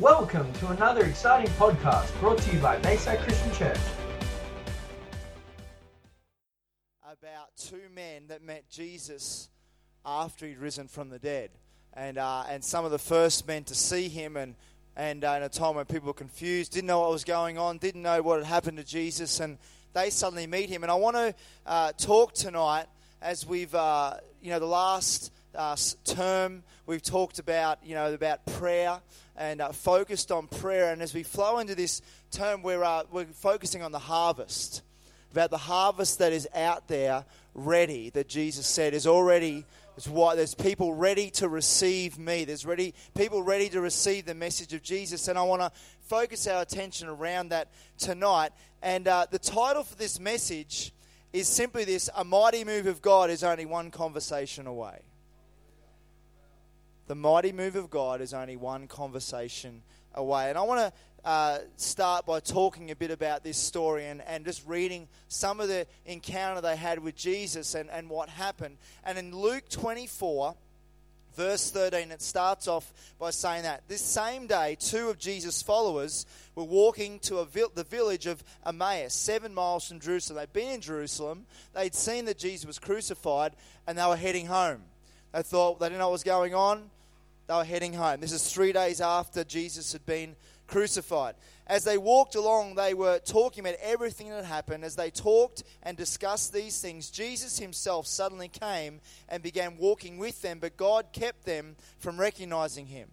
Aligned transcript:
Welcome 0.00 0.52
to 0.54 0.70
another 0.70 1.04
exciting 1.04 1.52
podcast 1.52 2.18
brought 2.18 2.38
to 2.38 2.52
you 2.52 2.58
by 2.58 2.78
Bayside 2.78 3.20
Christian 3.20 3.52
Church. 3.52 3.78
about 7.04 7.56
two 7.56 7.80
men 7.94 8.26
that 8.26 8.42
met 8.42 8.68
Jesus 8.68 9.48
after 10.04 10.48
he'd 10.48 10.58
risen 10.58 10.88
from 10.88 11.10
the 11.10 11.20
dead. 11.20 11.50
And, 11.92 12.18
uh, 12.18 12.42
and 12.48 12.64
some 12.64 12.84
of 12.84 12.90
the 12.90 12.98
first 12.98 13.46
men 13.46 13.62
to 13.64 13.74
see 13.76 14.08
him, 14.08 14.36
and, 14.36 14.56
and 14.96 15.24
uh, 15.24 15.34
in 15.36 15.44
a 15.44 15.48
time 15.48 15.76
when 15.76 15.84
people 15.84 16.08
were 16.08 16.12
confused, 16.12 16.72
didn't 16.72 16.88
know 16.88 16.98
what 16.98 17.12
was 17.12 17.22
going 17.22 17.56
on, 17.56 17.78
didn't 17.78 18.02
know 18.02 18.20
what 18.20 18.38
had 18.38 18.46
happened 18.46 18.78
to 18.78 18.84
Jesus, 18.84 19.38
and 19.38 19.58
they 19.92 20.10
suddenly 20.10 20.48
meet 20.48 20.68
him. 20.68 20.82
And 20.82 20.90
I 20.90 20.96
want 20.96 21.14
to 21.14 21.34
uh, 21.66 21.92
talk 21.92 22.34
tonight 22.34 22.86
as 23.22 23.46
we've, 23.46 23.72
uh, 23.72 24.14
you 24.42 24.50
know, 24.50 24.58
the 24.58 24.66
last 24.66 25.32
uh, 25.56 25.76
term 26.04 26.62
we've 26.86 27.02
talked 27.02 27.38
about, 27.38 27.78
you 27.84 27.94
know, 27.94 28.12
about 28.12 28.44
prayer 28.46 29.00
and 29.36 29.60
uh, 29.60 29.72
focused 29.72 30.30
on 30.30 30.46
prayer. 30.46 30.92
And 30.92 31.02
as 31.02 31.14
we 31.14 31.22
flow 31.22 31.58
into 31.58 31.74
this 31.74 32.02
term, 32.30 32.62
we're, 32.62 32.82
uh, 32.82 33.04
we're 33.10 33.26
focusing 33.26 33.82
on 33.82 33.92
the 33.92 33.98
harvest, 33.98 34.82
about 35.32 35.50
the 35.50 35.58
harvest 35.58 36.18
that 36.18 36.32
is 36.32 36.48
out 36.54 36.88
there 36.88 37.24
ready, 37.54 38.10
that 38.10 38.28
Jesus 38.28 38.66
said 38.66 38.94
is 38.94 39.06
already. 39.06 39.64
It's 39.96 40.08
why 40.08 40.34
there's 40.34 40.54
people 40.54 40.92
ready 40.92 41.30
to 41.32 41.48
receive 41.48 42.18
me. 42.18 42.44
There's 42.44 42.66
ready 42.66 42.94
people 43.14 43.42
ready 43.42 43.68
to 43.68 43.80
receive 43.80 44.26
the 44.26 44.34
message 44.34 44.72
of 44.72 44.82
Jesus, 44.82 45.28
and 45.28 45.38
I 45.38 45.42
want 45.42 45.62
to 45.62 45.70
focus 46.00 46.48
our 46.48 46.62
attention 46.62 47.08
around 47.08 47.50
that 47.50 47.68
tonight. 47.96 48.50
And 48.82 49.06
uh, 49.06 49.26
the 49.30 49.38
title 49.38 49.84
for 49.84 49.94
this 49.94 50.18
message 50.18 50.92
is 51.32 51.46
simply 51.46 51.84
this: 51.84 52.10
"A 52.16 52.24
mighty 52.24 52.64
move 52.64 52.88
of 52.88 53.02
God 53.02 53.30
is 53.30 53.44
only 53.44 53.66
one 53.66 53.92
conversation 53.92 54.66
away." 54.66 54.98
The 57.06 57.14
mighty 57.14 57.52
move 57.52 57.76
of 57.76 57.90
God 57.90 58.20
is 58.20 58.32
only 58.32 58.56
one 58.56 58.86
conversation 58.86 59.82
away. 60.14 60.48
And 60.48 60.56
I 60.56 60.62
want 60.62 60.80
to 60.80 60.92
uh, 61.28 61.58
start 61.76 62.24
by 62.24 62.40
talking 62.40 62.90
a 62.90 62.96
bit 62.96 63.10
about 63.10 63.44
this 63.44 63.56
story 63.56 64.06
and, 64.06 64.22
and 64.22 64.44
just 64.44 64.66
reading 64.66 65.08
some 65.28 65.60
of 65.60 65.68
the 65.68 65.86
encounter 66.06 66.60
they 66.60 66.76
had 66.76 66.98
with 66.98 67.14
Jesus 67.14 67.74
and, 67.74 67.90
and 67.90 68.08
what 68.08 68.28
happened. 68.28 68.78
And 69.04 69.18
in 69.18 69.36
Luke 69.36 69.68
24, 69.68 70.54
verse 71.36 71.70
13, 71.70 72.10
it 72.10 72.22
starts 72.22 72.68
off 72.68 72.92
by 73.18 73.30
saying 73.30 73.64
that 73.64 73.82
this 73.88 74.02
same 74.02 74.46
day, 74.46 74.76
two 74.78 75.08
of 75.10 75.18
Jesus' 75.18 75.62
followers 75.62 76.24
were 76.54 76.64
walking 76.64 77.18
to 77.20 77.46
the 77.74 77.84
village 77.84 78.26
of 78.26 78.42
Emmaus, 78.66 79.14
seven 79.14 79.52
miles 79.52 79.88
from 79.88 80.00
Jerusalem. 80.00 80.38
They'd 80.38 80.52
been 80.52 80.72
in 80.72 80.80
Jerusalem, 80.80 81.44
they'd 81.74 81.94
seen 81.94 82.24
that 82.26 82.38
Jesus 82.38 82.66
was 82.66 82.78
crucified, 82.78 83.52
and 83.86 83.98
they 83.98 84.06
were 84.06 84.16
heading 84.16 84.46
home. 84.46 84.84
They 85.34 85.42
thought 85.42 85.80
they 85.80 85.86
didn't 85.86 85.98
know 85.98 86.06
what 86.06 86.12
was 86.12 86.22
going 86.22 86.54
on 86.54 86.90
they 87.46 87.54
were 87.54 87.64
heading 87.64 87.92
home. 87.92 88.20
This 88.20 88.32
is 88.32 88.50
three 88.50 88.72
days 88.72 89.00
after 89.00 89.44
Jesus 89.44 89.92
had 89.92 90.06
been 90.06 90.34
crucified. 90.66 91.34
As 91.66 91.84
they 91.84 91.98
walked 91.98 92.34
along, 92.36 92.74
they 92.74 92.94
were 92.94 93.18
talking 93.18 93.64
about 93.64 93.78
everything 93.82 94.30
that 94.30 94.36
had 94.36 94.44
happened. 94.46 94.84
As 94.84 94.96
they 94.96 95.10
talked 95.10 95.62
and 95.82 95.96
discussed 95.96 96.52
these 96.52 96.80
things, 96.80 97.10
Jesus 97.10 97.58
himself 97.58 98.06
suddenly 98.06 98.48
came 98.48 99.00
and 99.28 99.42
began 99.42 99.76
walking 99.76 100.16
with 100.18 100.40
them, 100.40 100.58
but 100.58 100.76
God 100.76 101.06
kept 101.12 101.44
them 101.44 101.76
from 101.98 102.18
recognizing 102.18 102.86
him. 102.86 103.08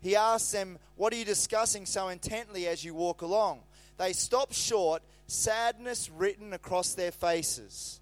He 0.00 0.16
asked 0.16 0.52
them, 0.52 0.78
What 0.96 1.12
are 1.12 1.16
you 1.16 1.24
discussing 1.24 1.86
so 1.86 2.08
intently 2.08 2.66
as 2.66 2.84
you 2.84 2.94
walk 2.94 3.22
along? 3.22 3.60
They 3.96 4.12
stopped 4.12 4.54
short, 4.54 5.02
sadness 5.28 6.10
written 6.10 6.52
across 6.52 6.92
their 6.92 7.12
faces. 7.12 8.00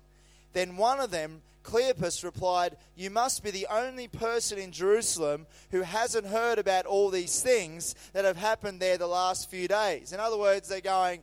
Then 0.52 0.77
one 0.77 0.98
of 0.98 1.11
them 1.12 1.42
Cleopas 1.62 2.25
replied, 2.25 2.77
You 2.97 3.11
must 3.11 3.42
be 3.42 3.50
the 3.50 3.66
only 3.70 4.08
person 4.08 4.58
in 4.58 4.72
Jerusalem 4.72 5.47
who 5.70 5.83
hasn't 5.83 6.27
heard 6.27 6.58
about 6.58 6.86
all 6.86 7.11
these 7.11 7.42
things 7.42 7.94
that 8.12 8.25
have 8.25 8.36
happened 8.36 8.80
there 8.80 8.98
the 8.98 9.06
last 9.06 9.50
few 9.50 9.69
days. 9.69 10.12
In 10.12 10.20
other 10.20 10.39
words, 10.39 10.69
they're 10.69 10.80
going, 10.80 11.22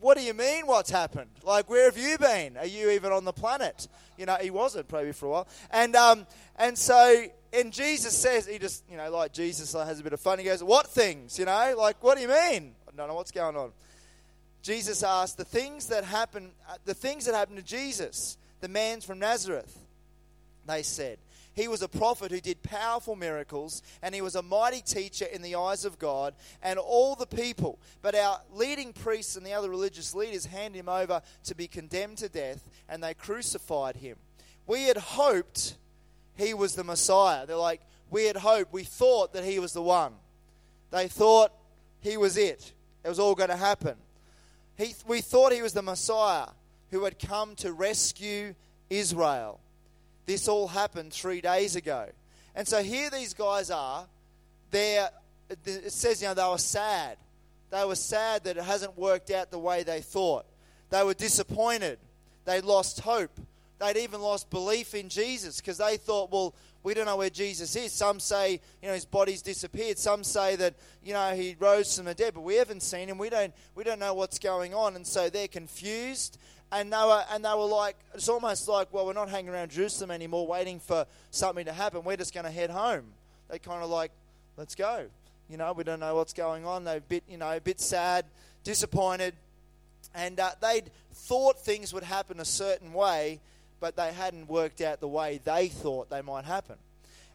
What 0.00 0.16
do 0.16 0.22
you 0.22 0.34
mean, 0.34 0.66
what's 0.66 0.90
happened? 0.90 1.30
Like, 1.42 1.70
where 1.70 1.86
have 1.86 1.96
you 1.96 2.18
been? 2.18 2.56
Are 2.56 2.66
you 2.66 2.90
even 2.90 3.12
on 3.12 3.24
the 3.24 3.32
planet? 3.32 3.88
You 4.18 4.26
know, 4.26 4.36
he 4.40 4.50
wasn't 4.50 4.88
probably 4.88 5.12
for 5.12 5.26
a 5.26 5.30
while. 5.30 5.48
And, 5.70 5.96
um, 5.96 6.26
and 6.56 6.76
so, 6.76 7.24
and 7.52 7.72
Jesus 7.72 8.16
says, 8.16 8.46
he 8.46 8.58
just, 8.58 8.84
you 8.90 8.96
know, 8.96 9.10
like 9.10 9.32
Jesus 9.32 9.72
has 9.72 10.00
a 10.00 10.02
bit 10.02 10.12
of 10.12 10.20
fun. 10.20 10.38
He 10.38 10.44
goes, 10.44 10.62
What 10.62 10.86
things? 10.88 11.38
You 11.38 11.46
know, 11.46 11.74
like, 11.78 12.02
what 12.02 12.16
do 12.16 12.22
you 12.22 12.28
mean? 12.28 12.74
I 12.86 12.96
don't 12.96 13.08
know 13.08 13.14
what's 13.14 13.32
going 13.32 13.56
on. 13.56 13.72
Jesus 14.62 15.02
asked, 15.02 15.38
The 15.38 15.44
things 15.44 15.86
that 15.88 16.04
happen, 16.04 16.50
uh, 16.68 16.76
the 16.84 16.94
things 16.94 17.24
that 17.24 17.34
happened 17.34 17.58
to 17.58 17.64
Jesus 17.64 18.36
the 18.62 18.68
man's 18.68 19.04
from 19.04 19.18
Nazareth, 19.18 19.76
they 20.66 20.82
said. 20.82 21.18
He 21.54 21.68
was 21.68 21.82
a 21.82 21.88
prophet 21.88 22.30
who 22.30 22.40
did 22.40 22.62
powerful 22.62 23.16
miracles, 23.16 23.82
and 24.00 24.14
he 24.14 24.22
was 24.22 24.36
a 24.36 24.42
mighty 24.42 24.80
teacher 24.80 25.26
in 25.26 25.42
the 25.42 25.56
eyes 25.56 25.84
of 25.84 25.98
God 25.98 26.34
and 26.62 26.78
all 26.78 27.14
the 27.14 27.26
people. 27.26 27.78
But 28.00 28.14
our 28.14 28.40
leading 28.54 28.94
priests 28.94 29.36
and 29.36 29.44
the 29.44 29.52
other 29.52 29.68
religious 29.68 30.14
leaders 30.14 30.46
handed 30.46 30.78
him 30.78 30.88
over 30.88 31.20
to 31.44 31.54
be 31.54 31.66
condemned 31.66 32.18
to 32.18 32.28
death, 32.30 32.64
and 32.88 33.02
they 33.02 33.12
crucified 33.12 33.96
him. 33.96 34.16
We 34.66 34.84
had 34.84 34.96
hoped 34.96 35.76
he 36.36 36.54
was 36.54 36.74
the 36.74 36.84
Messiah. 36.84 37.44
They're 37.44 37.56
like, 37.56 37.82
we 38.10 38.26
had 38.26 38.36
hoped, 38.36 38.72
we 38.72 38.84
thought 38.84 39.34
that 39.34 39.44
he 39.44 39.58
was 39.58 39.72
the 39.72 39.82
one. 39.82 40.14
They 40.90 41.08
thought 41.08 41.52
he 42.00 42.16
was 42.16 42.36
it. 42.36 42.72
It 43.04 43.08
was 43.08 43.18
all 43.18 43.34
going 43.34 43.50
to 43.50 43.56
happen. 43.56 43.96
He, 44.78 44.94
we 45.06 45.20
thought 45.20 45.52
he 45.52 45.62
was 45.62 45.72
the 45.72 45.82
Messiah 45.82 46.46
who 46.92 47.04
had 47.04 47.18
come 47.18 47.56
to 47.56 47.72
rescue 47.72 48.54
Israel. 48.90 49.58
This 50.26 50.46
all 50.46 50.68
happened 50.68 51.12
three 51.12 51.40
days 51.40 51.74
ago. 51.74 52.06
And 52.54 52.68
so 52.68 52.82
here 52.82 53.10
these 53.10 53.34
guys 53.34 53.70
are. 53.70 54.06
They're, 54.70 55.08
it 55.66 55.92
says, 55.92 56.22
you 56.22 56.28
know, 56.28 56.34
they 56.34 56.48
were 56.48 56.58
sad. 56.58 57.16
They 57.70 57.84
were 57.84 57.96
sad 57.96 58.44
that 58.44 58.58
it 58.58 58.62
hasn't 58.62 58.96
worked 58.96 59.30
out 59.30 59.50
the 59.50 59.58
way 59.58 59.82
they 59.82 60.02
thought. 60.02 60.44
They 60.90 61.02
were 61.02 61.14
disappointed. 61.14 61.98
They 62.44 62.60
lost 62.60 63.00
hope. 63.00 63.40
They'd 63.78 63.96
even 63.96 64.20
lost 64.20 64.50
belief 64.50 64.94
in 64.94 65.08
Jesus 65.08 65.60
because 65.60 65.78
they 65.78 65.96
thought, 65.96 66.30
well, 66.30 66.54
we 66.82 66.94
don't 66.94 67.06
know 67.06 67.16
where 67.16 67.30
Jesus 67.30 67.74
is. 67.74 67.92
Some 67.92 68.20
say, 68.20 68.60
you 68.82 68.88
know, 68.88 68.94
his 68.94 69.06
body's 69.06 69.40
disappeared. 69.40 69.98
Some 69.98 70.24
say 70.24 70.56
that, 70.56 70.74
you 71.02 71.14
know, 71.14 71.34
he 71.34 71.56
rose 71.58 71.96
from 71.96 72.04
the 72.04 72.14
dead, 72.14 72.34
but 72.34 72.42
we 72.42 72.56
haven't 72.56 72.82
seen 72.82 73.08
him. 73.08 73.18
We 73.18 73.30
don't, 73.30 73.54
we 73.74 73.82
don't 73.82 73.98
know 73.98 74.14
what's 74.14 74.38
going 74.38 74.74
on. 74.74 74.94
And 74.94 75.06
so 75.06 75.30
they're 75.30 75.48
confused 75.48 76.38
and 76.72 76.92
they 76.92 76.96
were 76.96 77.24
and 77.30 77.44
they 77.44 77.50
were 77.50 77.66
like 77.66 77.96
it's 78.14 78.28
almost 78.28 78.66
like 78.66 78.92
well 78.92 79.06
we're 79.06 79.12
not 79.12 79.28
hanging 79.28 79.50
around 79.50 79.70
Jerusalem 79.70 80.10
anymore 80.10 80.46
waiting 80.46 80.80
for 80.80 81.06
something 81.30 81.66
to 81.66 81.72
happen. 81.72 82.02
We're 82.02 82.16
just 82.16 82.34
going 82.34 82.44
to 82.44 82.50
head 82.50 82.70
home. 82.70 83.04
They 83.48 83.58
kind 83.58 83.84
of 83.84 83.90
like 83.90 84.10
let's 84.56 84.74
go. 84.74 85.06
You 85.48 85.56
know 85.58 85.72
we 85.72 85.84
don't 85.84 86.00
know 86.00 86.16
what's 86.16 86.32
going 86.32 86.66
on. 86.66 86.84
They're 86.84 86.96
a 86.96 87.00
bit 87.00 87.22
you 87.28 87.36
know 87.36 87.50
a 87.50 87.60
bit 87.60 87.80
sad 87.80 88.24
disappointed. 88.64 89.34
And 90.14 90.40
uh, 90.40 90.50
they'd 90.60 90.90
thought 91.12 91.60
things 91.60 91.94
would 91.94 92.02
happen 92.02 92.40
a 92.40 92.44
certain 92.44 92.92
way 92.92 93.40
but 93.82 93.96
they 93.96 94.12
hadn't 94.12 94.48
worked 94.48 94.80
out 94.80 95.00
the 95.00 95.08
way 95.08 95.40
they 95.44 95.66
thought 95.66 96.08
they 96.08 96.22
might 96.22 96.44
happen. 96.44 96.76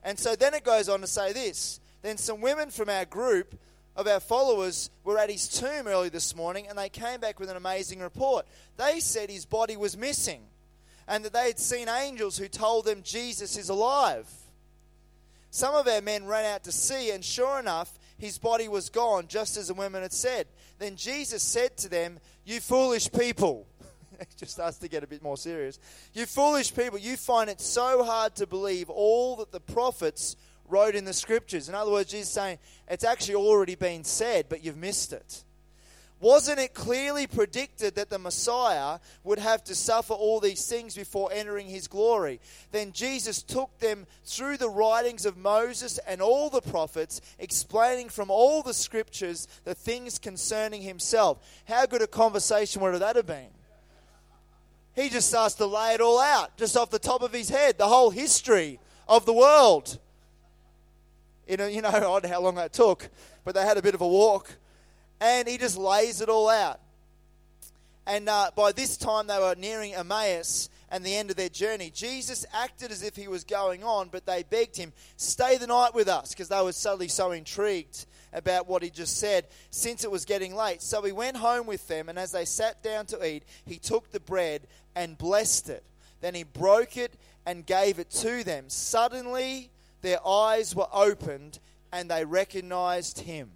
And 0.02 0.18
so 0.18 0.34
then 0.34 0.54
it 0.54 0.64
goes 0.64 0.88
on 0.88 1.02
to 1.02 1.08
say 1.08 1.34
this. 1.34 1.81
Then 2.02 2.18
some 2.18 2.40
women 2.40 2.69
from 2.69 2.88
our 2.88 3.04
group 3.04 3.54
of 3.97 4.08
our 4.08 4.19
followers 4.19 4.91
were 5.03 5.18
at 5.18 5.30
his 5.30 5.47
tomb 5.47 5.88
early 5.88 6.09
this 6.09 6.35
morning 6.35 6.68
and 6.69 6.78
they 6.78 6.88
came 6.88 7.19
back 7.19 7.40
with 7.40 7.50
an 7.50 7.58
amazing 7.58 8.00
report. 8.00 8.46
They 8.78 9.00
said 9.00 9.30
his 9.30 9.46
body 9.46 9.75
was 9.75 9.97
missing 9.97 10.44
and 11.08 11.25
that 11.25 11.34
they 11.34 11.47
had 11.47 11.59
seen 11.59 11.90
angels 11.90 12.38
who 12.38 12.47
told 12.47 12.86
them 12.86 13.02
Jesus 13.03 13.57
is 13.57 13.69
alive. 13.69 14.30
Some 15.50 15.74
of 15.74 15.88
our 15.88 16.02
men 16.02 16.25
ran 16.25 16.46
out 16.46 16.63
to 16.66 16.72
see, 16.72 17.09
and 17.12 17.24
sure 17.24 17.59
enough, 17.59 17.97
his 18.18 18.38
body 18.38 18.68
was 18.68 18.90
gone, 18.90 19.28
just 19.28 19.57
as 19.57 19.69
the 19.69 19.74
women 19.74 20.02
had 20.02 20.13
said. 20.13 20.47
Then 20.78 20.96
Jesus 20.96 21.41
said 21.41 21.78
to 21.78 21.90
them, 21.90 22.19
You 22.46 22.59
foolish 22.59 23.12
people. 23.12 23.68
it 24.19 24.28
just 24.38 24.52
starts 24.52 24.78
to 24.80 24.90
get 24.90 25.03
a 25.03 25.07
bit 25.07 25.24
more 25.24 25.38
serious. 25.38 25.80
You 26.13 26.25
foolish 26.25 26.75
people, 26.75 27.00
you 27.00 27.16
find 27.16 27.50
it 27.50 27.62
so 27.62 28.03
hard 28.03 28.36
to 28.36 28.46
believe 28.46 28.90
all 28.90 29.38
that 29.38 29.52
the 29.52 29.62
prophets 29.62 30.36
wrote 30.67 30.95
in 30.95 31.05
the 31.05 31.13
scriptures. 31.13 31.69
In 31.69 31.75
other 31.75 31.91
words, 31.91 32.11
Jesus 32.11 32.28
is 32.28 32.33
saying, 32.33 32.59
it's 32.89 33.03
actually 33.03 33.35
already 33.35 33.75
been 33.75 34.03
said, 34.03 34.47
but 34.50 34.63
you've 34.63 34.77
missed 34.77 35.13
it. 35.13 35.44
Wasn't 36.19 36.57
it 36.57 36.74
clearly 36.74 37.27
predicted 37.27 37.94
that 37.95 38.09
the 38.09 38.18
Messiah 38.18 38.97
would 39.24 39.38
have 39.38 39.63
to 39.65 39.75
suffer 39.75 40.13
all 40.13 40.39
these 40.39 40.65
things 40.65 40.95
before 40.95 41.30
entering 41.31 41.68
his 41.68 41.88
glory? 41.88 42.39
Then 42.71 42.92
Jesus 42.92 43.44
took 43.44 43.77
them 43.77 44.07
through 44.25 44.57
the 44.57 44.69
writings 44.69 45.27
of 45.27 45.38
Moses 45.38 46.00
and 46.07 46.19
all 46.19 46.50
the 46.50 46.62
prophets, 46.62 47.21
explaining 47.38 48.09
from 48.09 48.31
all 48.31 48.63
the 48.63 48.74
scriptures 48.74 49.47
the 49.63 49.75
things 49.75 50.18
concerning 50.18 50.81
himself. 50.81 51.38
How 51.65 51.86
good 51.86 52.01
a 52.01 52.07
conversation 52.07 52.81
would 52.81 52.95
that 52.95 53.15
have 53.15 53.27
been? 53.27 53.50
He 54.95 55.09
just 55.09 55.30
starts 55.30 55.53
to 55.56 55.68
lay 55.68 55.94
it 55.94 56.01
all 56.01 56.19
out, 56.19 56.57
just 56.57 56.75
off 56.75 56.89
the 56.89 56.97
top 56.97 57.21
of 57.21 57.31
his 57.31 57.50
head, 57.50 57.77
the 57.77 57.88
whole 57.88 58.09
history 58.09 58.80
of 59.07 59.27
the 59.27 59.33
world 59.33 60.00
in 61.47 61.59
a, 61.59 61.69
you 61.69 61.81
know, 61.81 61.89
odd 61.89 62.25
how 62.25 62.41
long 62.41 62.55
that 62.55 62.73
took, 62.73 63.09
but 63.44 63.55
they 63.55 63.63
had 63.63 63.77
a 63.77 63.81
bit 63.81 63.95
of 63.95 64.01
a 64.01 64.07
walk. 64.07 64.49
And 65.19 65.47
he 65.47 65.57
just 65.57 65.77
lays 65.77 66.21
it 66.21 66.29
all 66.29 66.49
out. 66.49 66.79
And 68.05 68.29
uh, 68.29 68.51
by 68.55 68.71
this 68.71 68.97
time, 68.97 69.27
they 69.27 69.38
were 69.38 69.55
nearing 69.57 69.94
Emmaus, 69.94 70.69
and 70.89 71.03
the 71.03 71.15
end 71.15 71.29
of 71.29 71.35
their 71.35 71.49
journey. 71.49 71.91
Jesus 71.94 72.45
acted 72.53 72.91
as 72.91 73.03
if 73.03 73.15
he 73.15 73.27
was 73.27 73.44
going 73.44 73.83
on, 73.83 74.09
but 74.09 74.25
they 74.25 74.44
begged 74.44 74.77
him, 74.77 74.94
Stay 75.17 75.57
the 75.57 75.67
night 75.67 75.94
with 75.94 76.07
us, 76.07 76.29
because 76.29 76.49
they 76.49 76.61
were 76.61 76.71
suddenly 76.71 77.07
so 77.07 77.31
intrigued 77.31 78.05
about 78.33 78.67
what 78.67 78.83
he 78.83 78.89
just 78.89 79.17
said, 79.17 79.47
since 79.71 80.03
it 80.03 80.11
was 80.11 80.25
getting 80.25 80.55
late. 80.55 80.81
So 80.81 81.01
he 81.01 81.11
went 81.11 81.38
home 81.38 81.67
with 81.67 81.88
them, 81.88 82.09
and 82.09 82.17
as 82.17 82.31
they 82.31 82.45
sat 82.45 82.81
down 82.83 83.05
to 83.07 83.25
eat, 83.25 83.44
he 83.65 83.77
took 83.77 84.11
the 84.11 84.19
bread 84.19 84.67
and 84.95 85.17
blessed 85.17 85.69
it. 85.69 85.83
Then 86.21 86.35
he 86.35 86.44
broke 86.44 86.97
it 86.97 87.13
and 87.45 87.65
gave 87.65 87.99
it 87.99 88.09
to 88.11 88.44
them. 88.44 88.65
Suddenly 88.67 89.71
their 90.01 90.25
eyes 90.25 90.75
were 90.75 90.88
opened, 90.91 91.59
and 91.91 92.09
they 92.09 92.25
recognized 92.25 93.19
him. 93.19 93.51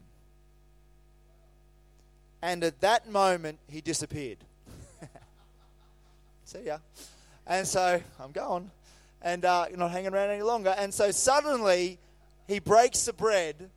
And 2.41 2.63
at 2.63 2.81
that 2.81 3.09
moment, 3.09 3.59
he 3.67 3.81
disappeared. 3.81 4.39
See 6.45 6.65
ya. 6.65 6.79
And 7.45 7.67
so 7.67 8.01
I'm 8.19 8.31
gone 8.31 8.71
and 9.21 9.45
uh, 9.45 9.65
you're 9.69 9.77
not 9.77 9.91
hanging 9.91 10.13
around 10.13 10.31
any 10.31 10.41
longer. 10.41 10.73
And 10.77 10.93
so 10.93 11.11
suddenly 11.11 11.99
he 12.47 12.59
breaks 12.59 13.05
the 13.05 13.13
bread. 13.13 13.69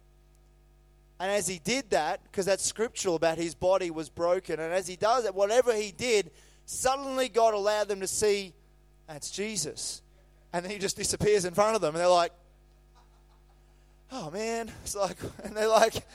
And 1.21 1.31
as 1.31 1.47
he 1.47 1.61
did 1.63 1.91
that, 1.91 2.23
because 2.25 2.47
that's 2.47 2.65
scriptural 2.65 3.15
about 3.15 3.39
his 3.39 3.55
body 3.55 3.91
was 3.91 4.09
broken, 4.09 4.59
and 4.59 4.73
as 4.73 4.89
he 4.89 4.97
does 4.97 5.25
it, 5.25 5.35
whatever 5.35 5.75
he 5.75 5.93
did, 5.93 6.31
suddenly 6.67 7.29
God 7.29 7.55
allowed 7.55 7.89
them 7.89 8.01
to 8.01 8.07
see 8.07 8.53
that's 9.07 9.31
Jesus. 9.31 10.03
And 10.53 10.65
then 10.65 10.73
he 10.73 10.79
just 10.79 10.97
disappears 10.97 11.45
in 11.45 11.55
front 11.55 11.77
of 11.77 11.83
them, 11.83 11.95
and 11.95 12.01
they're 12.01 12.09
like, 12.09 12.33
oh 14.15 14.31
man. 14.31 14.71
It's 14.85 14.95
like, 14.95 15.17
and 15.43 15.57
they're 15.57 15.69
like, 15.69 16.07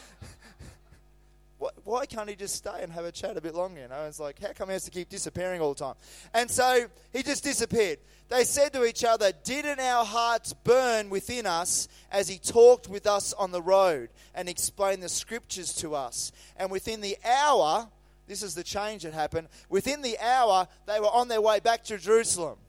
why 1.83 2.05
can't 2.05 2.29
he 2.29 2.35
just 2.35 2.55
stay 2.55 2.81
and 2.81 2.91
have 2.93 3.05
a 3.05 3.11
chat 3.11 3.35
a 3.35 3.41
bit 3.41 3.53
longer? 3.53 3.81
You 3.81 3.87
know, 3.89 4.05
it's 4.05 4.19
like, 4.19 4.41
how 4.41 4.53
come 4.53 4.69
he 4.69 4.73
has 4.73 4.85
to 4.85 4.91
keep 4.91 5.09
disappearing 5.09 5.61
all 5.61 5.73
the 5.73 5.83
time? 5.83 5.95
And 6.33 6.49
so 6.49 6.85
he 7.11 7.21
just 7.23 7.43
disappeared. 7.43 7.99
They 8.29 8.43
said 8.43 8.73
to 8.73 8.85
each 8.85 9.03
other, 9.03 9.31
Didn't 9.43 9.79
our 9.79 10.05
hearts 10.05 10.53
burn 10.53 11.09
within 11.09 11.45
us 11.45 11.87
as 12.11 12.29
he 12.29 12.37
talked 12.37 12.87
with 12.87 13.05
us 13.07 13.33
on 13.33 13.51
the 13.51 13.61
road 13.61 14.09
and 14.33 14.47
explained 14.47 15.03
the 15.03 15.09
scriptures 15.09 15.73
to 15.75 15.95
us? 15.95 16.31
And 16.55 16.71
within 16.71 17.01
the 17.01 17.17
hour, 17.25 17.89
this 18.27 18.43
is 18.43 18.53
the 18.53 18.63
change 18.63 19.03
that 19.03 19.13
happened, 19.13 19.47
within 19.67 20.03
the 20.03 20.17
hour, 20.19 20.67
they 20.85 20.99
were 20.99 21.07
on 21.07 21.27
their 21.27 21.41
way 21.41 21.59
back 21.59 21.83
to 21.85 21.97
Jerusalem 21.97 22.59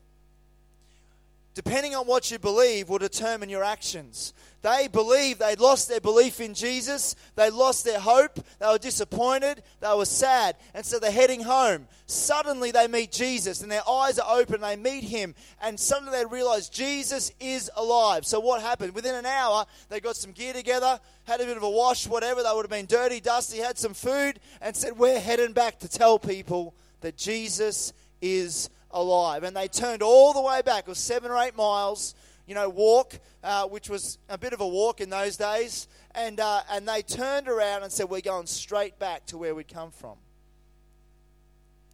depending 1.54 1.94
on 1.94 2.06
what 2.06 2.30
you 2.30 2.38
believe, 2.38 2.88
will 2.88 2.98
determine 2.98 3.48
your 3.48 3.64
actions. 3.64 4.32
They 4.62 4.88
believed 4.88 5.40
they'd 5.40 5.58
lost 5.58 5.88
their 5.88 6.00
belief 6.00 6.38
in 6.38 6.52
Jesus, 6.52 7.16
they 7.34 7.48
lost 7.50 7.84
their 7.84 7.98
hope, 7.98 8.44
they 8.58 8.66
were 8.66 8.78
disappointed, 8.78 9.62
they 9.80 9.94
were 9.94 10.04
sad, 10.04 10.56
and 10.74 10.84
so 10.84 10.98
they're 10.98 11.10
heading 11.10 11.42
home. 11.42 11.88
Suddenly 12.06 12.70
they 12.70 12.86
meet 12.86 13.10
Jesus, 13.10 13.62
and 13.62 13.72
their 13.72 13.88
eyes 13.88 14.18
are 14.18 14.38
open, 14.38 14.60
they 14.60 14.76
meet 14.76 15.04
him, 15.04 15.34
and 15.62 15.80
suddenly 15.80 16.18
they 16.18 16.26
realize 16.26 16.68
Jesus 16.68 17.32
is 17.40 17.70
alive. 17.74 18.26
So 18.26 18.38
what 18.38 18.60
happened? 18.60 18.94
Within 18.94 19.14
an 19.14 19.26
hour, 19.26 19.64
they 19.88 19.98
got 19.98 20.16
some 20.16 20.32
gear 20.32 20.52
together, 20.52 21.00
had 21.24 21.40
a 21.40 21.46
bit 21.46 21.56
of 21.56 21.62
a 21.62 21.70
wash, 21.70 22.06
whatever, 22.06 22.42
they 22.42 22.50
would 22.52 22.64
have 22.64 22.70
been 22.70 22.86
dirty, 22.86 23.20
dusty, 23.20 23.58
had 23.58 23.78
some 23.78 23.94
food, 23.94 24.40
and 24.60 24.76
said, 24.76 24.98
We're 24.98 25.20
heading 25.20 25.52
back 25.52 25.78
to 25.80 25.88
tell 25.88 26.18
people 26.18 26.74
that 27.00 27.16
Jesus 27.16 27.94
is 28.20 28.68
alive. 28.68 28.79
And 28.92 29.56
they 29.56 29.68
turned 29.68 30.02
all 30.02 30.32
the 30.32 30.40
way 30.40 30.62
back. 30.62 30.84
It 30.84 30.88
was 30.88 30.98
seven 30.98 31.30
or 31.30 31.38
eight 31.38 31.56
miles, 31.56 32.14
you 32.46 32.54
know, 32.54 32.68
walk, 32.68 33.18
uh, 33.42 33.66
which 33.66 33.88
was 33.88 34.18
a 34.28 34.38
bit 34.38 34.52
of 34.52 34.60
a 34.60 34.68
walk 34.68 35.00
in 35.00 35.10
those 35.10 35.36
days. 35.36 35.88
And, 36.14 36.40
uh, 36.40 36.62
and 36.70 36.88
they 36.88 37.02
turned 37.02 37.48
around 37.48 37.82
and 37.82 37.92
said, 37.92 38.08
We're 38.08 38.20
going 38.20 38.46
straight 38.46 38.98
back 38.98 39.26
to 39.26 39.38
where 39.38 39.54
we'd 39.54 39.68
come 39.68 39.90
from. 39.90 40.16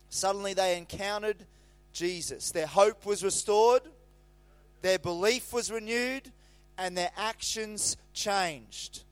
Suddenly 0.08 0.54
they 0.54 0.78
encountered 0.78 1.44
Jesus. 1.92 2.50
Their 2.50 2.66
hope 2.66 3.04
was 3.04 3.22
restored, 3.24 3.82
their 4.82 4.98
belief 4.98 5.52
was 5.52 5.70
renewed, 5.70 6.30
and 6.78 6.96
their 6.96 7.10
actions 7.16 7.96
changed. 8.12 9.02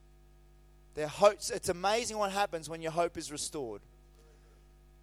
Their 0.93 1.07
hopes, 1.07 1.49
it's 1.49 1.69
amazing 1.69 2.17
what 2.17 2.31
happens 2.31 2.69
when 2.69 2.81
your 2.81 2.91
hope 2.91 3.17
is 3.17 3.31
restored. 3.31 3.81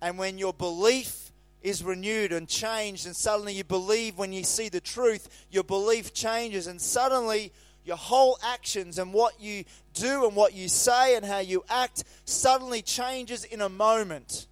And 0.00 0.18
when 0.18 0.38
your 0.38 0.54
belief 0.54 1.31
is 1.62 1.82
renewed 1.84 2.32
and 2.32 2.48
changed, 2.48 3.06
and 3.06 3.14
suddenly 3.14 3.54
you 3.54 3.64
believe 3.64 4.18
when 4.18 4.32
you 4.32 4.44
see 4.44 4.68
the 4.68 4.80
truth, 4.80 5.46
your 5.50 5.64
belief 5.64 6.12
changes, 6.12 6.66
and 6.66 6.80
suddenly 6.80 7.52
your 7.84 7.96
whole 7.96 8.38
actions 8.42 8.98
and 8.98 9.12
what 9.12 9.40
you 9.40 9.64
do 9.94 10.26
and 10.26 10.36
what 10.36 10.54
you 10.54 10.68
say 10.68 11.16
and 11.16 11.24
how 11.24 11.38
you 11.38 11.64
act 11.68 12.04
suddenly 12.24 12.82
changes 12.82 13.44
in 13.44 13.60
a 13.60 13.68
moment. 13.68 14.46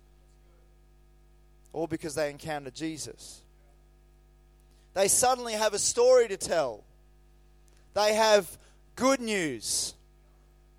All 1.73 1.87
because 1.87 2.15
they 2.15 2.31
encounter 2.31 2.71
Jesus. 2.71 3.43
They 4.95 5.07
suddenly 5.07 5.53
have 5.53 5.73
a 5.73 5.79
story 5.79 6.27
to 6.29 6.37
tell. 6.37 6.83
They 7.95 8.15
have 8.15 8.59
good 8.97 9.21
news. 9.21 9.95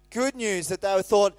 Good 0.09 0.35
news 0.35 0.67
that 0.67 0.81
they 0.81 1.01
thought 1.01 1.37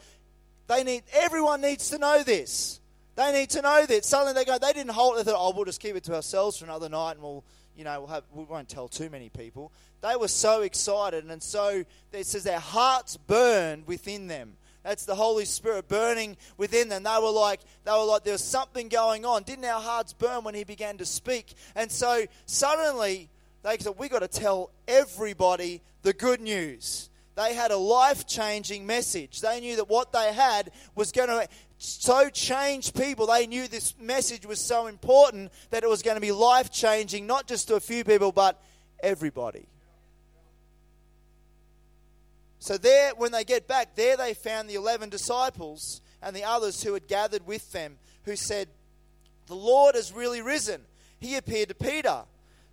they 0.67 0.83
need 0.83 1.03
everyone 1.12 1.61
needs 1.61 1.91
to 1.91 1.99
know 1.99 2.23
this. 2.23 2.81
They 3.23 3.33
need 3.33 3.51
to 3.51 3.63
know 3.63 3.87
that. 3.87 4.05
Suddenly 4.05 4.33
they 4.33 4.45
go, 4.45 4.59
they 4.59 4.73
didn't 4.73 4.91
hold 4.91 5.15
it. 5.15 5.25
They 5.25 5.31
thought, 5.31 5.39
oh, 5.39 5.53
we'll 5.55 5.65
just 5.65 5.81
keep 5.81 5.95
it 5.95 6.03
to 6.05 6.15
ourselves 6.15 6.59
for 6.59 6.65
another 6.65 6.89
night 6.89 7.13
and 7.13 7.23
we'll, 7.23 7.45
you 7.77 7.85
know, 7.85 8.01
we'll 8.01 8.09
have, 8.09 8.25
we 8.33 8.43
won't 8.43 8.69
tell 8.69 8.89
too 8.89 9.09
many 9.11 9.29
people. 9.29 9.73
They 10.01 10.17
were 10.17 10.27
so 10.27 10.63
excited. 10.63 11.25
And 11.25 11.41
so 11.41 11.85
it 12.13 12.27
says 12.27 12.43
their 12.43 12.59
hearts 12.59 13.17
burned 13.17 13.87
within 13.87 14.27
them. 14.27 14.55
That's 14.83 15.05
the 15.05 15.15
Holy 15.15 15.45
Spirit 15.45 15.87
burning 15.87 16.37
within 16.57 16.89
them. 16.89 17.05
They 17.05 17.19
were 17.23 17.31
like, 17.31 17.61
they 17.85 17.93
were 17.93 18.05
like, 18.05 18.25
there 18.25 18.33
was 18.33 18.43
something 18.43 18.89
going 18.89 19.25
on. 19.25 19.45
Didn't 19.45 19.65
our 19.67 19.81
hearts 19.81 20.13
burn 20.13 20.43
when 20.43 20.57
he 20.57 20.65
began 20.65 20.99
to 20.99 21.07
speak? 21.07 21.55
And 21.77 21.93
so 21.93 22.25
suddenly 22.47 23.29
they 23.63 23.79
said, 23.79 23.95
we 23.99 24.09
got 24.09 24.23
to 24.23 24.29
tell 24.29 24.71
everybody 24.89 25.81
the 26.03 26.13
good 26.13 26.41
news. 26.41 27.09
They 27.37 27.55
had 27.55 27.71
a 27.71 27.77
life 27.77 28.27
changing 28.27 28.85
message. 28.85 29.41
They 29.41 29.61
knew 29.61 29.77
that 29.77 29.89
what 29.89 30.13
they 30.13 30.33
had 30.33 30.71
was 30.95 31.13
going 31.13 31.29
to 31.29 31.49
so 31.84 32.31
changed 32.31 32.94
people. 32.94 33.26
They 33.26 33.46
knew 33.46 33.67
this 33.67 33.94
message 33.99 34.46
was 34.46 34.61
so 34.61 34.87
important 34.87 35.50
that 35.70 35.82
it 35.82 35.88
was 35.88 36.02
going 36.02 36.17
to 36.17 36.20
be 36.20 36.31
life 36.31 36.70
changing, 36.70 37.26
not 37.26 37.49
just 37.49 37.69
to 37.69 37.75
a 37.75 37.81
few 37.81 38.05
people, 38.05 38.31
but 38.31 38.62
everybody. 39.02 39.67
So, 42.61 42.76
there, 42.76 43.12
when 43.17 43.32
they 43.32 43.43
get 43.43 43.67
back, 43.67 43.96
there 43.96 44.17
they 44.17 44.34
found 44.34 44.70
the 44.70 44.76
11 44.76 45.08
disciples 45.08 46.00
and 46.23 46.37
the 46.37 46.44
others 46.44 46.84
who 46.84 46.94
had 46.94 47.08
gathered 47.08 47.44
with 47.44 47.73
them, 47.73 47.99
who 48.25 48.37
said, 48.37 48.69
The 49.49 49.56
Lord 49.56 49.96
has 49.96 50.12
really 50.12 50.40
risen. 50.40 50.82
He 51.19 51.35
appeared 51.35 51.70
to 51.70 51.75
Peter. 51.75 52.23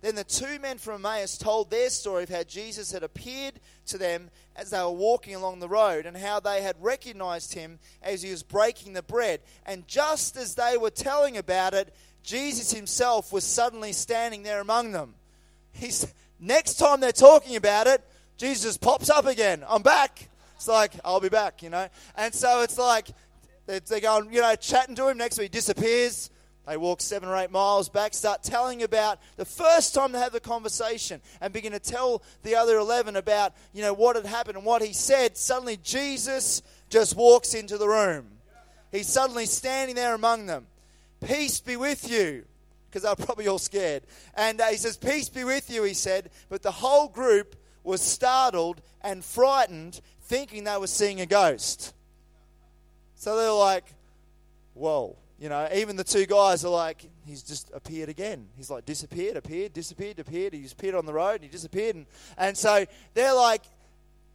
Then 0.00 0.14
the 0.14 0.24
two 0.24 0.58
men 0.58 0.78
from 0.78 1.04
Emmaus 1.04 1.36
told 1.36 1.70
their 1.70 1.90
story 1.90 2.22
of 2.22 2.30
how 2.30 2.42
Jesus 2.42 2.92
had 2.92 3.02
appeared 3.02 3.60
to 3.86 3.98
them 3.98 4.30
as 4.56 4.70
they 4.70 4.78
were 4.78 4.90
walking 4.90 5.34
along 5.34 5.60
the 5.60 5.68
road 5.68 6.06
and 6.06 6.16
how 6.16 6.40
they 6.40 6.62
had 6.62 6.76
recognized 6.80 7.52
him 7.52 7.78
as 8.02 8.22
he 8.22 8.30
was 8.30 8.42
breaking 8.42 8.94
the 8.94 9.02
bread. 9.02 9.40
And 9.66 9.86
just 9.86 10.36
as 10.36 10.54
they 10.54 10.78
were 10.78 10.90
telling 10.90 11.36
about 11.36 11.74
it, 11.74 11.94
Jesus 12.22 12.72
himself 12.72 13.32
was 13.32 13.44
suddenly 13.44 13.92
standing 13.92 14.42
there 14.42 14.60
among 14.60 14.92
them. 14.92 15.14
He's, 15.72 16.06
next 16.38 16.74
time 16.74 17.00
they're 17.00 17.12
talking 17.12 17.56
about 17.56 17.86
it, 17.86 18.02
Jesus 18.36 18.78
pops 18.78 19.10
up 19.10 19.26
again. 19.26 19.64
I'm 19.68 19.82
back. 19.82 20.28
It's 20.56 20.68
like, 20.68 20.92
I'll 21.04 21.20
be 21.20 21.28
back, 21.28 21.62
you 21.62 21.70
know. 21.70 21.88
And 22.16 22.34
so 22.34 22.62
it's 22.62 22.78
like, 22.78 23.08
they're 23.66 24.00
going, 24.00 24.32
you 24.32 24.40
know, 24.40 24.54
chatting 24.56 24.94
to 24.96 25.08
him. 25.08 25.18
Next 25.18 25.38
week, 25.38 25.52
he 25.52 25.58
disappears 25.58 26.30
they 26.66 26.76
walk 26.76 27.00
seven 27.00 27.28
or 27.28 27.36
eight 27.36 27.50
miles 27.50 27.88
back, 27.88 28.14
start 28.14 28.42
telling 28.42 28.82
about 28.82 29.18
the 29.36 29.44
first 29.44 29.94
time 29.94 30.12
they 30.12 30.18
have 30.18 30.32
the 30.32 30.40
conversation, 30.40 31.20
and 31.40 31.52
begin 31.52 31.72
to 31.72 31.80
tell 31.80 32.22
the 32.42 32.54
other 32.54 32.78
11 32.78 33.16
about, 33.16 33.54
you 33.72 33.82
know, 33.82 33.92
what 33.92 34.16
had 34.16 34.26
happened 34.26 34.56
and 34.56 34.64
what 34.64 34.82
he 34.82 34.92
said. 34.92 35.36
Suddenly, 35.36 35.78
Jesus 35.78 36.62
just 36.88 37.16
walks 37.16 37.54
into 37.54 37.78
the 37.78 37.88
room. 37.88 38.26
He's 38.92 39.08
suddenly 39.08 39.46
standing 39.46 39.96
there 39.96 40.14
among 40.14 40.46
them. 40.46 40.66
Peace 41.26 41.60
be 41.60 41.76
with 41.76 42.10
you. 42.10 42.44
Because 42.88 43.02
they're 43.02 43.14
probably 43.14 43.46
all 43.46 43.58
scared. 43.58 44.02
And 44.34 44.60
uh, 44.60 44.66
he 44.66 44.76
says, 44.76 44.96
Peace 44.96 45.28
be 45.28 45.44
with 45.44 45.70
you, 45.70 45.84
he 45.84 45.94
said. 45.94 46.30
But 46.48 46.62
the 46.62 46.72
whole 46.72 47.08
group 47.08 47.54
was 47.84 48.02
startled 48.02 48.82
and 49.00 49.24
frightened, 49.24 50.00
thinking 50.22 50.64
they 50.64 50.76
were 50.76 50.88
seeing 50.88 51.20
a 51.20 51.26
ghost. 51.26 51.94
So 53.14 53.36
they're 53.36 53.52
like, 53.52 53.84
Whoa. 54.74 55.19
You 55.40 55.48
know, 55.48 55.66
even 55.74 55.96
the 55.96 56.04
two 56.04 56.26
guys 56.26 56.66
are 56.66 56.70
like, 56.70 57.08
he's 57.24 57.42
just 57.42 57.70
appeared 57.72 58.10
again. 58.10 58.48
He's 58.58 58.70
like 58.70 58.84
disappeared, 58.84 59.38
appeared, 59.38 59.72
disappeared, 59.72 60.18
appeared. 60.18 60.52
He's 60.52 60.72
appeared 60.72 60.94
on 60.94 61.06
the 61.06 61.14
road 61.14 61.36
and 61.36 61.44
he 61.44 61.48
disappeared. 61.48 61.96
And, 61.96 62.06
and 62.36 62.56
so 62.58 62.84
they're 63.14 63.34
like, 63.34 63.62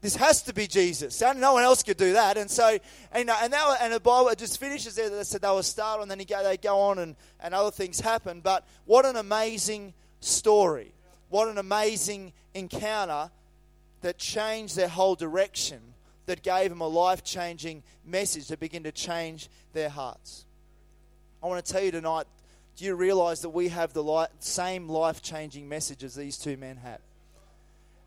this 0.01 0.15
has 0.15 0.41
to 0.43 0.53
be 0.53 0.65
Jesus. 0.65 1.21
No 1.21 1.53
one 1.53 1.61
else 1.61 1.83
could 1.83 1.97
do 1.97 2.13
that. 2.13 2.37
And 2.37 2.49
so, 2.49 2.79
and, 3.11 3.29
and, 3.29 3.53
that, 3.53 3.77
and 3.81 3.93
the 3.93 3.99
Bible 3.99 4.33
just 4.35 4.59
finishes 4.59 4.95
there. 4.95 5.11
They 5.11 5.23
said 5.23 5.41
they 5.41 5.51
were 5.51 5.61
startled 5.61 6.01
and 6.03 6.11
then 6.11 6.17
he 6.17 6.25
go, 6.25 6.43
they 6.43 6.57
go 6.57 6.79
on 6.79 6.97
and, 6.97 7.15
and 7.39 7.53
other 7.53 7.71
things 7.71 7.99
happen. 7.99 8.41
But 8.41 8.67
what 8.85 9.05
an 9.05 9.15
amazing 9.15 9.93
story. 10.21 10.91
What 11.29 11.49
an 11.49 11.59
amazing 11.59 12.33
encounter 12.55 13.29
that 14.01 14.17
changed 14.17 14.75
their 14.75 14.89
whole 14.89 15.15
direction, 15.15 15.81
that 16.25 16.41
gave 16.41 16.71
them 16.71 16.81
a 16.81 16.87
life 16.87 17.23
changing 17.23 17.83
message 18.03 18.47
to 18.47 18.57
begin 18.57 18.83
to 18.83 18.91
change 18.91 19.49
their 19.73 19.89
hearts. 19.89 20.44
I 21.45 21.47
want 21.47 21.63
to 21.63 21.71
tell 21.71 21.83
you 21.83 21.91
tonight 21.91 22.25
do 22.75 22.85
you 22.85 22.95
realize 22.95 23.41
that 23.41 23.51
we 23.51 23.67
have 23.67 23.93
the 23.93 24.01
li- 24.01 24.25
same 24.39 24.89
life 24.89 25.21
changing 25.21 25.69
message 25.69 26.03
as 26.03 26.15
these 26.15 26.39
two 26.39 26.57
men 26.57 26.77
had? 26.77 26.97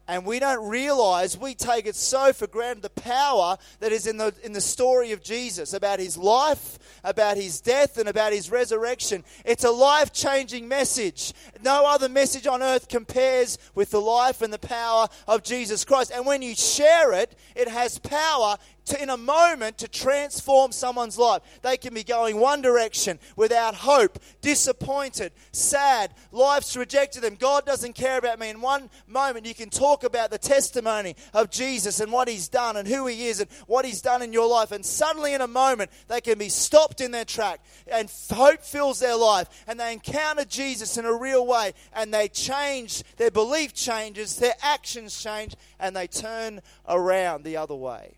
and 0.09 0.25
we 0.25 0.39
don't 0.39 0.67
realize 0.69 1.37
we 1.39 1.55
take 1.55 1.87
it 1.87 1.95
so 1.95 2.33
for 2.33 2.47
granted 2.47 2.83
the 2.83 2.91
power 2.91 3.59
that 3.81 3.93
is 3.93 4.07
in 4.07 4.17
the 4.17 4.35
in 4.43 4.53
the 4.53 4.61
story 4.61 5.13
of 5.13 5.23
Jesus 5.23 5.75
about 5.75 6.01
his 6.01 6.17
life 6.17 6.79
about 7.05 7.37
his 7.37 7.61
death 7.61 7.99
and 7.99 8.09
about 8.09 8.33
his 8.33 8.51
resurrection. 8.51 9.23
It's 9.45 9.65
a 9.65 9.71
life-changing 9.71 10.67
message. 10.67 11.33
No 11.63 11.85
other 11.87 12.09
message 12.09 12.47
on 12.47 12.63
earth 12.63 12.89
compares 12.89 13.59
with 13.75 13.91
the 13.91 14.01
life 14.01 14.43
and 14.43 14.53
the 14.53 14.59
power 14.59 15.09
of 15.29 15.45
Jesus 15.45 15.85
Christ. 15.85 16.11
And 16.13 16.27
when 16.27 16.43
you 16.43 16.57
share 16.57 17.13
it 17.13 17.39
it 17.55 17.69
has 17.69 17.99
power 17.99 18.57
to, 18.89 19.03
in 19.03 19.11
a 19.11 19.17
moment 19.17 19.79
to 19.79 19.89
transform 19.89 20.73
someone's 20.73 21.19
life. 21.19 21.43
They 21.63 21.77
can 21.77 21.95
be 21.95 22.05
going 22.05 22.39
one 22.39 22.63
direction 22.63 23.19
without 23.37 23.75
hope, 23.75 24.19
disappointed, 24.41 25.33
sad, 25.53 26.15
life's 26.33 26.77
rejected 26.77 27.23
them. 27.23 27.37
God 27.37 27.65
doesn't 27.65 27.95
care 27.95 28.19
about 28.19 28.39
me. 28.39 28.51
In 28.51 28.61
one 28.61 28.91
moment, 29.07 29.47
you 29.47 29.55
can 29.55 29.71
talk 29.71 30.05
about 30.05 30.31
the 30.31 30.39
testimony 30.39 31.17
of 31.33 31.51
Jesus 31.51 32.01
and 32.01 32.13
what 32.13 32.29
He's 32.29 32.49
done 32.49 32.77
and 32.77 32.87
who 32.87 33.07
He 33.07 33.27
is 33.27 33.41
and 33.41 33.51
what 33.67 33.85
He's 33.85 34.03
done 34.03 34.23
in 34.23 34.33
your 34.33 34.49
life. 34.49 34.73
And 34.73 34.85
suddenly, 34.85 35.35
in 35.35 35.41
a 35.41 35.49
moment, 35.49 35.91
they 36.09 36.21
can 36.21 36.39
be 36.39 36.49
stopped 36.49 37.01
in 37.01 37.11
their 37.11 37.25
track 37.25 37.61
and 37.87 38.13
hope 38.31 38.63
fills 38.63 39.01
their 39.01 39.17
life 39.17 39.49
and 39.67 39.79
they 39.79 39.93
encounter 39.93 40.45
Jesus 40.45 40.97
in 40.97 41.05
a 41.05 41.15
real 41.15 41.47
way 41.47 41.73
and 41.93 42.13
they 42.13 42.29
change, 42.29 43.03
their 43.17 43.31
belief 43.31 43.75
changes, 43.75 44.37
their 44.37 44.55
actions 44.63 45.21
change, 45.23 45.55
and 45.79 45.95
they 45.95 46.07
turn 46.07 46.61
around 46.89 47.45
the 47.45 47.57
other 47.57 47.75
way. 47.75 48.18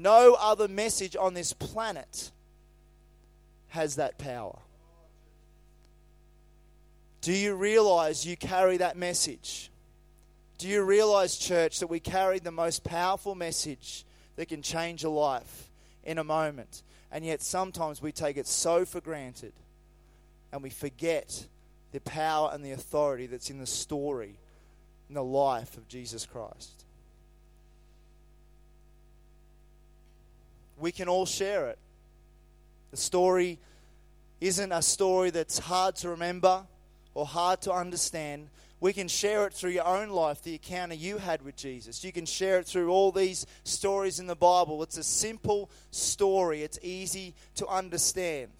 No 0.00 0.34
other 0.40 0.66
message 0.66 1.14
on 1.14 1.34
this 1.34 1.52
planet 1.52 2.30
has 3.68 3.96
that 3.96 4.16
power. 4.16 4.58
Do 7.20 7.34
you 7.34 7.54
realize 7.54 8.24
you 8.24 8.34
carry 8.34 8.78
that 8.78 8.96
message? 8.96 9.70
Do 10.56 10.68
you 10.68 10.82
realize, 10.82 11.36
church, 11.36 11.80
that 11.80 11.88
we 11.88 12.00
carry 12.00 12.38
the 12.38 12.50
most 12.50 12.82
powerful 12.82 13.34
message 13.34 14.06
that 14.36 14.48
can 14.48 14.62
change 14.62 15.04
a 15.04 15.10
life 15.10 15.70
in 16.02 16.16
a 16.16 16.24
moment? 16.24 16.82
And 17.12 17.22
yet 17.22 17.42
sometimes 17.42 18.00
we 18.00 18.10
take 18.10 18.38
it 18.38 18.46
so 18.46 18.86
for 18.86 19.02
granted 19.02 19.52
and 20.50 20.62
we 20.62 20.70
forget 20.70 21.46
the 21.92 22.00
power 22.00 22.50
and 22.54 22.64
the 22.64 22.70
authority 22.70 23.26
that's 23.26 23.50
in 23.50 23.58
the 23.58 23.66
story, 23.66 24.38
in 25.10 25.14
the 25.14 25.22
life 25.22 25.76
of 25.76 25.88
Jesus 25.88 26.24
Christ. 26.24 26.79
We 30.80 30.92
can 30.92 31.08
all 31.08 31.26
share 31.26 31.68
it. 31.68 31.78
The 32.90 32.96
story 32.96 33.58
isn't 34.40 34.72
a 34.72 34.82
story 34.82 35.30
that's 35.30 35.58
hard 35.58 35.96
to 35.96 36.10
remember 36.10 36.66
or 37.14 37.26
hard 37.26 37.60
to 37.62 37.72
understand. 37.72 38.48
We 38.80 38.94
can 38.94 39.08
share 39.08 39.46
it 39.46 39.52
through 39.52 39.70
your 39.70 39.86
own 39.86 40.08
life, 40.08 40.42
the 40.42 40.54
encounter 40.54 40.94
you 40.94 41.18
had 41.18 41.42
with 41.42 41.54
Jesus. 41.54 42.02
You 42.02 42.12
can 42.12 42.24
share 42.24 42.58
it 42.58 42.66
through 42.66 42.90
all 42.90 43.12
these 43.12 43.46
stories 43.64 44.18
in 44.18 44.26
the 44.26 44.34
Bible. 44.34 44.82
It's 44.82 44.96
a 44.96 45.04
simple 45.04 45.70
story, 45.90 46.62
it's 46.62 46.78
easy 46.82 47.34
to 47.56 47.66
understand. 47.66 48.50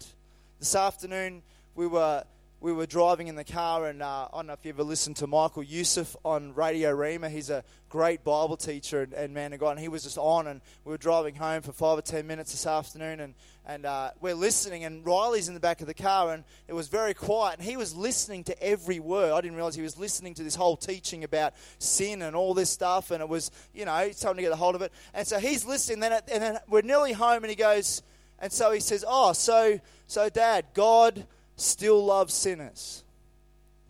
This 0.59 0.75
afternoon, 0.75 1.41
we 1.73 1.87
were 1.87 2.23
we 2.61 2.71
were 2.71 2.85
driving 2.85 3.27
in 3.27 3.35
the 3.35 3.43
car, 3.43 3.87
and 3.87 4.03
uh, 4.03 4.27
I 4.31 4.37
don't 4.37 4.45
know 4.45 4.53
if 4.53 4.63
you 4.63 4.69
ever 4.69 4.83
listened 4.83 5.15
to 5.15 5.25
Michael 5.25 5.63
Youssef 5.63 6.15
on 6.23 6.53
Radio 6.53 6.95
Rhema. 6.95 7.27
He's 7.27 7.49
a 7.49 7.63
great 7.89 8.23
Bible 8.23 8.55
teacher 8.55 9.01
and, 9.01 9.13
and, 9.13 9.33
man 9.33 9.51
of 9.51 9.59
God, 9.59 9.71
and 9.71 9.79
he 9.79 9.87
was 9.87 10.03
just 10.03 10.19
on, 10.19 10.45
and 10.45 10.61
we 10.85 10.91
were 10.91 10.99
driving 10.99 11.33
home 11.33 11.63
for 11.63 11.71
five 11.71 11.97
or 11.97 12.03
ten 12.03 12.27
minutes 12.27 12.51
this 12.51 12.67
afternoon, 12.67 13.19
and, 13.19 13.33
and 13.65 13.87
uh, 13.87 14.11
we're 14.21 14.35
listening, 14.35 14.83
and 14.83 15.03
Riley's 15.03 15.47
in 15.47 15.55
the 15.55 15.59
back 15.59 15.81
of 15.81 15.87
the 15.87 15.95
car, 15.95 16.33
and 16.33 16.43
it 16.67 16.73
was 16.73 16.87
very 16.87 17.15
quiet, 17.15 17.57
and 17.57 17.67
he 17.67 17.77
was 17.77 17.95
listening 17.95 18.43
to 18.43 18.63
every 18.63 18.99
word. 18.99 19.31
I 19.31 19.41
didn't 19.41 19.55
realize 19.55 19.73
he 19.73 19.81
was 19.81 19.97
listening 19.97 20.35
to 20.35 20.43
this 20.43 20.53
whole 20.53 20.77
teaching 20.77 21.23
about 21.23 21.55
sin 21.79 22.21
and 22.21 22.35
all 22.35 22.53
this 22.53 22.69
stuff, 22.69 23.09
and 23.09 23.23
it 23.23 23.27
was, 23.27 23.49
you 23.73 23.85
know, 23.85 24.11
time 24.11 24.35
to 24.35 24.41
get 24.41 24.51
a 24.51 24.55
hold 24.55 24.75
of 24.75 24.83
it. 24.83 24.93
And 25.15 25.27
so 25.27 25.39
he's 25.39 25.65
listening, 25.65 26.01
then, 26.01 26.13
and 26.31 26.43
then 26.43 26.59
we're 26.69 26.83
nearly 26.83 27.13
home, 27.13 27.43
and 27.43 27.49
he 27.49 27.55
goes, 27.55 28.03
and 28.37 28.51
so 28.51 28.71
he 28.71 28.81
says, 28.81 29.03
Oh, 29.07 29.33
so, 29.33 29.79
so 30.05 30.29
Dad, 30.29 30.65
God 30.75 31.25
still 31.55 32.03
loves 32.03 32.33
sinners, 32.33 33.03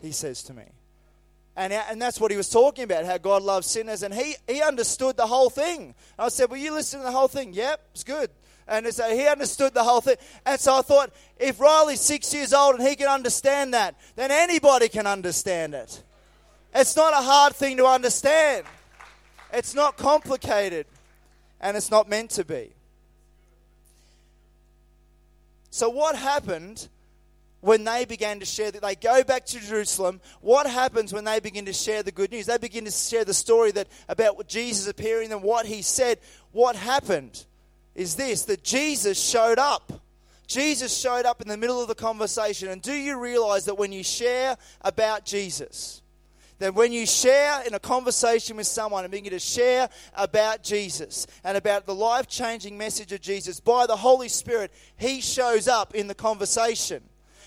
he 0.02 0.12
says 0.12 0.44
to 0.44 0.54
me. 0.54 0.66
And, 1.56 1.74
and 1.74 2.02
that's 2.02 2.20
what 2.20 2.32
he 2.32 2.38
was 2.38 2.50
talking 2.50 2.86
about, 2.86 3.06
how 3.06 3.18
God 3.18 3.44
loves 3.44 3.68
sinners. 3.68 4.04
And 4.04 4.14
he, 4.14 4.36
he 4.48 4.62
understood 4.62 5.18
the 5.18 5.28
whole 5.28 5.50
thing. 5.50 5.94
I 6.18 6.30
said, 6.30 6.50
Well, 6.50 6.60
you 6.60 6.74
listen 6.74 7.02
to 7.02 7.06
the 7.06 7.12
whole 7.12 7.28
thing? 7.28 7.54
Yep, 7.54 7.82
it's 7.94 8.04
good. 8.04 8.30
And 8.68 8.88
so 8.94 9.04
uh, 9.04 9.10
he 9.10 9.28
understood 9.28 9.74
the 9.74 9.84
whole 9.84 10.00
thing. 10.00 10.16
And 10.46 10.60
so 10.60 10.78
I 10.78 10.82
thought, 10.82 11.12
if 11.38 11.60
Riley's 11.60 12.00
six 12.00 12.34
years 12.34 12.54
old 12.54 12.76
and 12.80 12.88
he 12.88 12.96
can 12.96 13.10
understand 13.10 13.74
that, 13.74 13.96
then 14.16 14.32
anybody 14.32 14.88
can 14.88 15.08
understand 15.08 15.74
it. 15.74 16.02
It's 16.74 16.96
not 16.96 17.12
a 17.14 17.18
hard 17.18 17.54
thing 17.54 17.78
to 17.78 17.86
understand, 17.86 18.66
it's 19.52 19.76
not 19.76 19.98
complicated, 19.98 20.86
and 21.60 21.76
it's 21.76 21.92
not 21.92 22.08
meant 22.08 22.30
to 22.32 22.46
be. 22.46 22.72
So, 25.70 25.90
what 25.90 26.16
happened 26.16 26.88
when 27.62 27.84
they 27.84 28.06
began 28.06 28.40
to 28.40 28.46
share 28.46 28.72
that 28.72 28.82
they 28.82 28.96
go 28.96 29.24
back 29.24 29.46
to 29.46 29.60
Jerusalem, 29.60 30.20
what 30.42 30.68
happens 30.68 31.14
when 31.14 31.24
they 31.24 31.40
begin 31.40 31.66
to 31.66 31.74
share 31.74 32.04
the 32.04 32.12
good 32.12 32.32
news? 32.32 32.48
They 32.48 32.58
begin 32.58 32.86
to 32.86 32.92
share 32.92 33.24
the 33.24 33.34
story 33.34 33.72
that 33.72 33.88
about 34.10 34.48
Jesus 34.48 34.88
appearing 34.88 35.32
and 35.32 35.44
what 35.44 35.66
he 35.66 35.82
said. 35.82 36.20
What 36.52 36.76
happened 36.76 37.46
is 37.96 38.16
this 38.16 38.46
that 38.46 38.64
Jesus 38.64 39.22
showed 39.22 39.60
up. 39.60 39.94
Jesus 40.48 40.96
showed 40.96 41.26
up 41.26 41.42
in 41.42 41.48
the 41.48 41.56
middle 41.56 41.82
of 41.82 41.88
the 41.88 41.96
conversation. 41.96 42.68
And 42.68 42.82
do 42.82 42.92
you 42.92 43.18
realize 43.18 43.66
that 43.66 43.78
when 43.78 43.94
you 43.94 44.04
share 44.04 44.58
about 44.82 45.24
Jesus, 45.24 46.02
that 46.60 46.76
when 46.76 46.92
you 46.92 47.06
share 47.06 47.64
in 47.66 47.74
a 47.74 47.80
conversation 47.80 48.58
with 48.58 48.68
someone 48.68 49.06
and 49.06 49.12
begin 49.12 49.32
to 49.32 49.40
share 49.40 49.88
about 50.14 50.62
Jesus 50.62 51.26
and 51.44 51.56
about 51.56 51.86
the 51.86 51.96
life 51.96 52.28
changing 52.28 52.78
message 52.78 53.14
of 53.14 53.22
Jesus 53.22 53.60
by 53.60 53.86
the 53.86 53.96
Holy 53.96 54.28
Spirit, 54.28 54.74
He 54.98 55.22
shows 55.22 55.68
up 55.68 55.96
in 55.96 56.08
the 56.08 56.16
conversation 56.16 57.02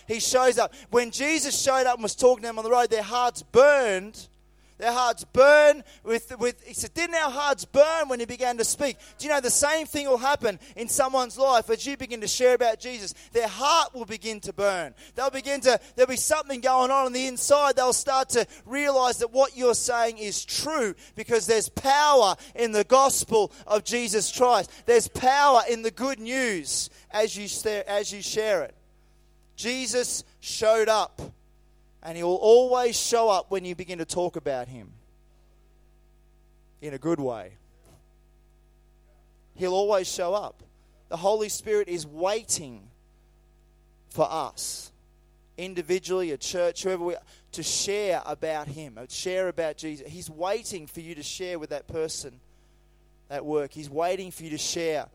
he 0.06 0.20
shows 0.20 0.58
up. 0.58 0.74
When 0.90 1.10
Jesus 1.10 1.60
showed 1.60 1.86
up 1.86 1.94
and 1.94 2.02
was 2.02 2.14
talking 2.14 2.42
to 2.42 2.48
them 2.48 2.58
on 2.58 2.64
the 2.64 2.70
road, 2.70 2.90
their 2.90 3.02
hearts 3.02 3.42
burned. 3.42 4.28
Their 4.76 4.92
hearts 4.92 5.24
burn 5.32 5.84
with, 6.02 6.36
with, 6.40 6.60
he 6.66 6.74
said, 6.74 6.92
didn't 6.94 7.14
our 7.14 7.30
hearts 7.30 7.64
burn 7.64 8.08
when 8.08 8.18
he 8.18 8.26
began 8.26 8.58
to 8.58 8.64
speak? 8.64 8.96
Do 9.18 9.26
you 9.26 9.32
know 9.32 9.40
the 9.40 9.48
same 9.48 9.86
thing 9.86 10.08
will 10.08 10.18
happen 10.18 10.58
in 10.74 10.88
someone's 10.88 11.38
life 11.38 11.70
as 11.70 11.86
you 11.86 11.96
begin 11.96 12.20
to 12.22 12.26
share 12.26 12.54
about 12.54 12.80
Jesus? 12.80 13.14
Their 13.32 13.46
heart 13.46 13.94
will 13.94 14.04
begin 14.04 14.40
to 14.40 14.52
burn. 14.52 14.92
They'll 15.14 15.30
begin 15.30 15.60
to, 15.60 15.78
there'll 15.94 16.08
be 16.08 16.16
something 16.16 16.60
going 16.60 16.90
on 16.90 17.06
on 17.06 17.12
the 17.12 17.28
inside. 17.28 17.76
They'll 17.76 17.92
start 17.92 18.30
to 18.30 18.46
realize 18.66 19.18
that 19.18 19.30
what 19.30 19.56
you're 19.56 19.74
saying 19.74 20.18
is 20.18 20.44
true 20.44 20.96
because 21.14 21.46
there's 21.46 21.68
power 21.68 22.34
in 22.56 22.72
the 22.72 22.84
gospel 22.84 23.52
of 23.68 23.84
Jesus 23.84 24.36
Christ. 24.36 24.72
There's 24.86 25.06
power 25.06 25.62
in 25.70 25.82
the 25.82 25.92
good 25.92 26.18
news 26.18 26.90
as 27.12 27.36
you, 27.36 27.72
as 27.86 28.12
you 28.12 28.22
share 28.22 28.64
it. 28.64 28.74
Jesus 29.56 30.24
showed 30.40 30.88
up, 30.88 31.20
and 32.02 32.16
he 32.16 32.22
will 32.22 32.34
always 32.36 32.98
show 32.98 33.28
up 33.28 33.50
when 33.50 33.64
you 33.64 33.74
begin 33.74 33.98
to 33.98 34.04
talk 34.04 34.36
about 34.36 34.68
him 34.68 34.90
in 36.80 36.94
a 36.94 36.98
good 36.98 37.20
way. 37.20 37.52
He'll 39.54 39.74
always 39.74 40.12
show 40.12 40.34
up. 40.34 40.62
The 41.08 41.16
Holy 41.16 41.48
Spirit 41.48 41.88
is 41.88 42.06
waiting 42.06 42.88
for 44.08 44.26
us, 44.30 44.92
individually, 45.56 46.32
a 46.32 46.36
church, 46.36 46.82
whoever 46.82 47.04
we 47.04 47.14
are, 47.14 47.22
to 47.52 47.62
share 47.62 48.22
about 48.26 48.68
Him, 48.68 48.98
uh, 48.98 49.06
share 49.08 49.48
about 49.48 49.76
Jesus. 49.76 50.06
He's 50.08 50.28
waiting 50.28 50.86
for 50.86 51.00
you 51.00 51.14
to 51.14 51.22
share 51.22 51.58
with 51.58 51.70
that 51.70 51.86
person 51.86 52.40
at 53.30 53.44
work. 53.44 53.72
He's 53.72 53.88
waiting 53.88 54.30
for 54.30 54.44
you 54.44 54.50
to 54.50 54.58
share 54.58 55.06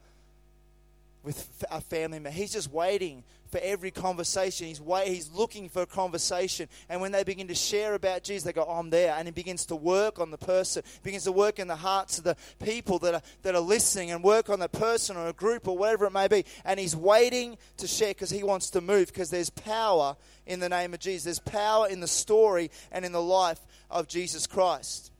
with 1.23 1.65
a 1.69 1.81
family 1.81 2.19
member. 2.19 2.29
He's 2.31 2.51
just 2.51 2.71
waiting 2.71 3.23
for 3.49 3.59
every 3.63 3.91
conversation. 3.91 4.67
He's 4.67 4.79
wait, 4.79 5.07
he's 5.07 5.31
looking 5.31 5.69
for 5.69 5.81
a 5.81 5.85
conversation. 5.85 6.69
And 6.87 7.01
when 7.01 7.11
they 7.11 7.23
begin 7.23 7.47
to 7.47 7.55
share 7.55 7.95
about 7.95 8.23
Jesus, 8.23 8.43
they 8.43 8.53
go, 8.53 8.65
oh, 8.67 8.79
I'm 8.79 8.89
there. 8.89 9.15
And 9.17 9.27
he 9.27 9.31
begins 9.31 9.65
to 9.67 9.75
work 9.75 10.19
on 10.19 10.31
the 10.31 10.37
person, 10.37 10.83
begins 11.03 11.23
to 11.23 11.31
work 11.31 11.59
in 11.59 11.67
the 11.67 11.75
hearts 11.75 12.17
of 12.17 12.23
the 12.23 12.35
people 12.63 12.99
that 12.99 13.15
are, 13.15 13.21
that 13.41 13.55
are 13.55 13.61
listening 13.61 14.11
and 14.11 14.23
work 14.23 14.49
on 14.49 14.59
the 14.59 14.69
person 14.69 15.17
or 15.17 15.27
a 15.27 15.33
group 15.33 15.67
or 15.67 15.77
whatever 15.77 16.05
it 16.05 16.13
may 16.13 16.27
be. 16.27 16.45
And 16.63 16.79
he's 16.79 16.95
waiting 16.95 17.57
to 17.77 17.87
share 17.87 18.09
because 18.09 18.29
he 18.29 18.43
wants 18.43 18.69
to 18.71 18.81
move 18.81 19.07
because 19.07 19.29
there's 19.29 19.49
power 19.49 20.15
in 20.45 20.59
the 20.59 20.69
name 20.69 20.93
of 20.93 20.99
Jesus. 20.99 21.23
There's 21.23 21.39
power 21.39 21.87
in 21.87 21.99
the 21.99 22.07
story 22.07 22.71
and 22.91 23.03
in 23.03 23.11
the 23.11 23.21
life 23.21 23.59
of 23.89 24.07
Jesus 24.07 24.47
Christ. 24.47 25.11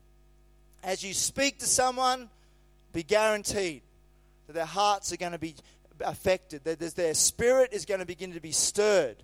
As 0.83 1.03
you 1.03 1.13
speak 1.13 1.59
to 1.59 1.65
someone, 1.65 2.29
be 2.93 3.03
guaranteed 3.03 3.81
that 4.47 4.53
their 4.53 4.65
hearts 4.65 5.11
are 5.13 5.17
going 5.17 5.33
to 5.33 5.39
be 5.39 5.55
affected, 6.03 6.63
that 6.63 6.79
their 6.79 7.13
spirit 7.13 7.73
is 7.73 7.85
going 7.85 7.99
to 7.99 8.05
begin 8.05 8.33
to 8.33 8.39
be 8.39 8.51
stirred. 8.51 9.17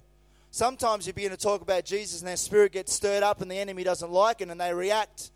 Sometimes 0.51 1.05
you 1.05 1.13
begin 1.13 1.31
to 1.31 1.37
talk 1.37 1.61
about 1.61 1.83
Jesus 1.83 2.21
and 2.21 2.27
their 2.27 2.37
spirit 2.37 2.71
gets 2.71 2.93
stirred 2.93 3.23
up 3.23 3.41
and 3.41 3.51
the 3.51 3.57
enemy 3.57 3.83
doesn't 3.83 4.11
like 4.11 4.39
it 4.39 4.49
and 4.49 4.59
they 4.59 4.73
react 4.73 5.31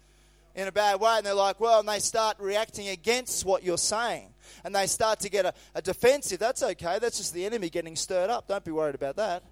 in 0.55 0.67
a 0.67 0.71
bad 0.71 0.99
way 0.99 1.15
and 1.17 1.25
they're 1.25 1.33
like, 1.33 1.59
well, 1.59 1.81
and 1.81 1.89
they 1.89 1.99
start 1.99 2.37
reacting 2.39 2.87
against 2.87 3.45
what 3.45 3.63
you're 3.63 3.77
saying. 3.77 4.29
And 4.63 4.73
they 4.73 4.87
start 4.87 5.19
to 5.21 5.29
get 5.29 5.45
a, 5.45 5.53
a 5.75 5.81
defensive. 5.81 6.39
That's 6.39 6.63
okay. 6.63 6.99
That's 6.99 7.17
just 7.17 7.33
the 7.33 7.45
enemy 7.45 7.69
getting 7.69 7.95
stirred 7.95 8.29
up. 8.29 8.47
Don't 8.47 8.63
be 8.63 8.71
worried 8.71 8.95
about 8.95 9.17
that. 9.17 9.43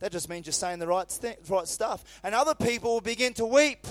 That 0.00 0.12
just 0.12 0.28
means 0.28 0.46
you're 0.46 0.52
saying 0.52 0.78
the 0.78 0.86
right, 0.86 1.08
th- 1.08 1.38
right 1.48 1.66
stuff. 1.66 2.20
And 2.22 2.34
other 2.34 2.54
people 2.54 2.94
will 2.94 3.00
begin 3.00 3.34
to 3.34 3.46
weep 3.46 3.86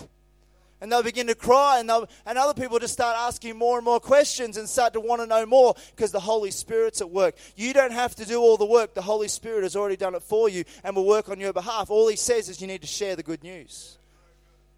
and 0.79 0.91
they'll 0.91 1.03
begin 1.03 1.27
to 1.27 1.35
cry, 1.35 1.79
and, 1.79 1.89
and 1.89 2.37
other 2.37 2.53
people 2.53 2.77
just 2.79 2.93
start 2.93 3.15
asking 3.17 3.57
more 3.57 3.77
and 3.77 3.85
more 3.85 3.99
questions 3.99 4.57
and 4.57 4.69
start 4.69 4.93
to 4.93 4.99
want 4.99 5.21
to 5.21 5.27
know 5.27 5.45
more 5.45 5.75
because 5.95 6.11
the 6.11 6.19
Holy 6.19 6.51
Spirit's 6.51 7.01
at 7.01 7.09
work. 7.09 7.35
You 7.55 7.73
don't 7.73 7.91
have 7.91 8.15
to 8.15 8.25
do 8.25 8.39
all 8.39 8.57
the 8.57 8.65
work, 8.65 8.93
the 8.93 9.01
Holy 9.01 9.27
Spirit 9.27 9.63
has 9.63 9.75
already 9.75 9.97
done 9.97 10.15
it 10.15 10.21
for 10.21 10.49
you 10.49 10.63
and 10.83 10.95
will 10.95 11.07
work 11.07 11.29
on 11.29 11.39
your 11.39 11.53
behalf. 11.53 11.89
All 11.89 12.07
He 12.07 12.15
says 12.15 12.49
is 12.49 12.61
you 12.61 12.67
need 12.67 12.81
to 12.81 12.87
share 12.87 13.15
the 13.15 13.23
good 13.23 13.43
news. 13.43 13.97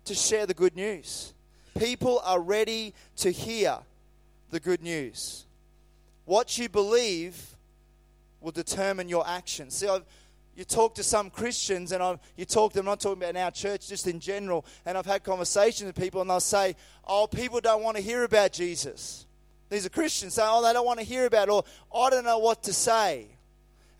To 0.06 0.16
share 0.16 0.46
the 0.46 0.54
good 0.54 0.76
news. 0.76 1.34
People 1.78 2.22
are 2.24 2.40
ready 2.40 2.94
to 3.18 3.32
hear 3.32 3.80
the 4.52 4.60
good 4.60 4.82
news. 4.82 5.46
What 6.26 6.58
you 6.58 6.70
believe 6.70 7.56
will 8.42 8.52
determine 8.52 9.10
your 9.10 9.28
actions. 9.28 9.76
See, 9.76 9.88
I've, 9.88 10.06
you 10.60 10.66
talk 10.66 10.94
to 10.96 11.04
some 11.04 11.30
Christians, 11.30 11.94
and 11.94 12.04
I've, 12.04 12.20
you 12.36 12.44
talk 12.44 12.74
to 12.74 12.80
them, 12.80 12.88
I'm 12.88 12.92
not 12.92 13.00
talking 13.00 13.24
about 13.24 13.30
in 13.30 13.38
our 13.38 13.50
church, 13.50 13.88
just 13.88 14.08
in 14.08 14.20
general, 14.20 14.66
and 14.86 14.98
I've 14.98 15.06
had 15.06 15.24
conversations 15.24 15.88
with 15.88 15.96
people, 15.96 16.20
and 16.20 16.30
they'll 16.30 16.42
say, 16.42 16.76
Oh, 17.08 17.28
people 17.28 17.62
don't 17.62 17.82
want 17.82 17.96
to 17.96 18.04
hear 18.04 18.26
about 18.26 18.52
Jesus. 18.52 19.26
These 19.70 19.86
are 19.86 19.90
Christians 19.90 20.34
saying, 20.34 20.50
Oh, 20.52 20.62
they 20.62 20.74
don't 20.74 20.86
want 20.86 21.00
to 21.00 21.06
hear 21.06 21.26
about 21.26 21.48
it, 21.48 21.52
or 21.52 21.64
I 21.96 22.10
don't 22.10 22.26
know 22.26 22.40
what 22.40 22.64
to 22.64 22.74
say 22.74 23.30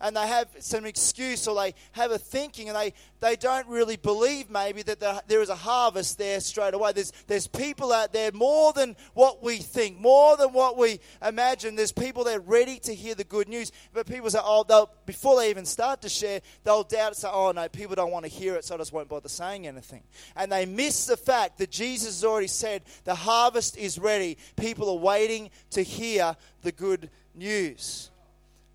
and 0.00 0.16
they 0.16 0.26
have 0.26 0.48
some 0.60 0.86
excuse 0.86 1.46
or 1.46 1.54
they 1.54 1.74
have 1.92 2.10
a 2.10 2.18
thinking 2.18 2.68
and 2.68 2.76
they, 2.76 2.94
they 3.20 3.36
don't 3.36 3.66
really 3.68 3.96
believe 3.96 4.50
maybe 4.50 4.82
that 4.82 5.00
the, 5.00 5.22
there 5.26 5.42
is 5.42 5.50
a 5.50 5.54
harvest 5.54 6.18
there 6.18 6.40
straight 6.40 6.74
away. 6.74 6.92
There's, 6.92 7.12
there's 7.26 7.46
people 7.46 7.92
out 7.92 8.12
there 8.12 8.30
more 8.32 8.72
than 8.72 8.96
what 9.14 9.42
we 9.42 9.58
think, 9.58 9.98
more 10.00 10.36
than 10.36 10.52
what 10.52 10.78
we 10.78 11.00
imagine. 11.26 11.76
There's 11.76 11.92
people 11.92 12.24
that 12.24 12.36
are 12.36 12.40
ready 12.40 12.78
to 12.80 12.94
hear 12.94 13.14
the 13.14 13.24
good 13.24 13.48
news. 13.48 13.72
But 13.92 14.06
people 14.06 14.30
say, 14.30 14.40
oh, 14.42 14.64
they'll, 14.64 14.90
before 15.04 15.38
they 15.38 15.50
even 15.50 15.66
start 15.66 16.02
to 16.02 16.08
share, 16.08 16.40
they'll 16.64 16.84
doubt, 16.84 17.12
it. 17.12 17.16
say, 17.16 17.28
oh, 17.30 17.52
no, 17.52 17.68
people 17.68 17.94
don't 17.94 18.10
want 18.10 18.24
to 18.24 18.30
hear 18.30 18.54
it, 18.54 18.64
so 18.64 18.74
I 18.74 18.78
just 18.78 18.92
won't 18.92 19.08
bother 19.08 19.28
saying 19.28 19.66
anything. 19.66 20.02
And 20.34 20.50
they 20.50 20.64
miss 20.64 21.06
the 21.06 21.16
fact 21.16 21.58
that 21.58 21.70
Jesus 21.70 22.20
has 22.20 22.24
already 22.24 22.48
said 22.48 22.82
the 23.04 23.14
harvest 23.14 23.76
is 23.76 23.98
ready. 23.98 24.38
People 24.56 24.88
are 24.88 24.98
waiting 24.98 25.50
to 25.70 25.82
hear 25.82 26.36
the 26.62 26.72
good 26.72 27.10
news 27.34 28.10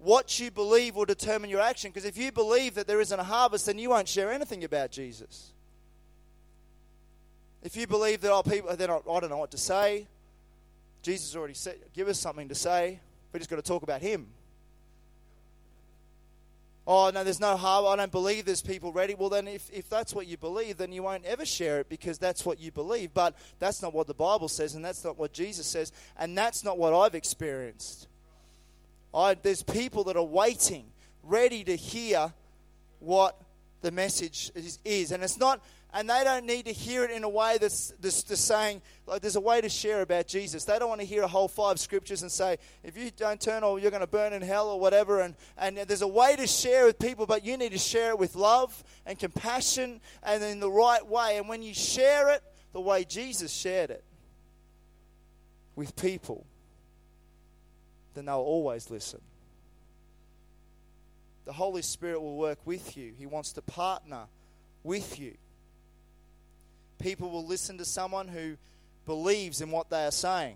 what 0.06 0.40
you 0.40 0.52
believe 0.52 0.96
will 0.96 1.06
determine 1.06 1.50
your 1.50 1.62
action. 1.62 1.90
Because 1.92 2.06
if 2.06 2.18
you 2.18 2.32
believe 2.32 2.76
that 2.76 2.88
there 2.88 3.02
isn't 3.02 3.20
a 3.20 3.24
harvest, 3.24 3.66
then 3.66 3.80
you 3.80 3.90
won't 3.90 4.08
share 4.08 4.32
anything 4.32 4.64
about 4.64 4.92
Jesus. 4.92 5.52
If 7.64 7.76
you 7.76 7.88
believe 7.88 8.22
that 8.22 8.32
oh, 8.32 8.44
people, 8.44 8.76
they're 8.76 8.92
I 8.92 9.20
don't 9.20 9.30
know 9.30 9.38
what 9.38 9.52
to 9.52 9.58
say, 9.58 10.08
Jesus 11.02 11.36
already 11.36 11.56
said, 11.56 11.78
give 11.94 12.08
us 12.08 12.20
something 12.20 12.50
to 12.50 12.56
say. 12.56 13.00
We 13.34 13.40
just 13.40 13.50
got 13.50 13.58
to 13.58 13.62
talk 13.62 13.84
about 13.84 14.02
Him. 14.02 14.28
Oh, 16.88 17.10
no, 17.12 17.24
there's 17.24 17.40
no 17.40 17.58
harm. 17.58 17.88
I 17.88 17.96
don't 17.96 18.12
believe 18.12 18.46
there's 18.46 18.62
people 18.62 18.94
ready. 18.94 19.16
Well, 19.16 19.30
then, 19.30 19.48
if, 19.48 19.72
if 19.74 19.90
that's 19.90 20.14
what 20.14 20.28
you 20.28 20.38
believe, 20.38 20.78
then 20.78 20.92
you 20.92 21.02
won't 21.02 21.26
ever 21.26 21.44
share 21.44 21.80
it 21.80 21.90
because 21.90 22.20
that's 22.20 22.46
what 22.46 22.60
you 22.60 22.72
believe. 22.72 23.12
But 23.12 23.36
that's 23.58 23.82
not 23.82 23.94
what 23.94 24.06
the 24.06 24.14
Bible 24.14 24.48
says, 24.48 24.76
and 24.76 24.86
that's 24.86 25.04
not 25.04 25.18
what 25.18 25.34
Jesus 25.34 25.66
says, 25.66 25.92
and 26.16 26.38
that's 26.38 26.64
not 26.64 26.78
what 26.78 26.94
I've 26.94 27.16
experienced. 27.16 28.08
I, 29.16 29.36
there's 29.36 29.64
people 29.64 30.04
that 30.06 30.18
are 30.18 30.24
waiting, 30.24 30.86
ready 31.24 31.64
to 31.64 31.76
hear 31.76 32.34
what 33.00 33.40
the 33.82 33.92
message 33.92 34.52
is, 34.56 34.80
is. 34.84 35.12
And 35.12 35.24
it's 35.24 35.38
not, 35.38 35.64
and 35.94 36.10
they 36.10 36.24
don't 36.26 36.46
need 36.46 36.66
to 36.66 36.74
hear 36.74 37.06
it 37.06 37.12
in 37.12 37.24
a 37.24 37.30
way 37.30 37.58
that's, 37.62 37.94
that's, 38.02 38.24
that's 38.24 38.42
saying, 38.42 38.82
like, 39.08 39.22
there's 39.22 39.38
a 39.38 39.42
way 39.42 39.62
to 39.62 39.70
share 39.70 40.02
about 40.02 40.28
Jesus. 40.28 40.66
They 40.66 40.78
don't 40.78 40.90
want 40.90 41.00
to 41.00 41.08
hear 41.08 41.24
a 41.24 41.28
whole 41.28 41.48
five 41.48 41.80
scriptures 41.80 42.24
and 42.24 42.32
say, 42.32 42.58
if 42.84 42.98
you 42.98 43.10
don't 43.16 43.40
turn, 43.40 43.64
or 43.64 43.80
you're 43.80 43.92
going 43.92 44.02
to 44.02 44.08
burn 44.08 44.34
in 44.34 44.42
hell, 44.42 44.68
or 44.68 44.80
whatever. 44.80 45.22
And, 45.22 45.36
and 45.58 45.78
there's 45.78 46.02
a 46.02 46.08
way 46.08 46.36
to 46.36 46.46
share 46.46 46.86
with 46.86 47.00
people, 47.00 47.26
but 47.26 47.46
you 47.46 47.56
need 47.56 47.72
to 47.72 47.78
share 47.78 48.10
it 48.10 48.20
with 48.20 48.36
love 48.36 48.84
and 49.06 49.18
compassion 49.18 50.02
and 50.24 50.44
in 50.44 50.60
the 50.60 50.70
right 50.70 51.06
way. 51.08 51.38
And 51.38 51.48
when 51.48 51.62
you 51.62 51.74
share 51.74 52.32
it 52.32 52.44
the 52.74 52.82
way 52.82 53.06
Jesus 53.06 53.54
shared 53.54 53.92
it 53.92 54.04
with 55.78 55.96
people, 55.96 56.46
then 58.16 58.26
they'll 58.26 58.38
always 58.38 58.90
listen. 58.90 59.22
The 61.46 61.54
Holy 61.54 61.84
Spirit 61.84 62.22
will 62.22 62.38
work 62.38 62.60
with 62.66 62.98
you, 62.98 63.14
He 63.18 63.26
wants 63.26 63.54
to 63.54 63.62
partner 63.62 64.26
with 64.84 65.20
you. 65.20 65.36
People 66.98 67.30
will 67.30 67.46
listen 67.46 67.78
to 67.78 67.86
someone 67.86 68.28
who 68.28 68.58
believes 69.06 69.62
in 69.62 69.70
what 69.70 69.90
they 69.90 70.06
are 70.06 70.12
saying. 70.12 70.56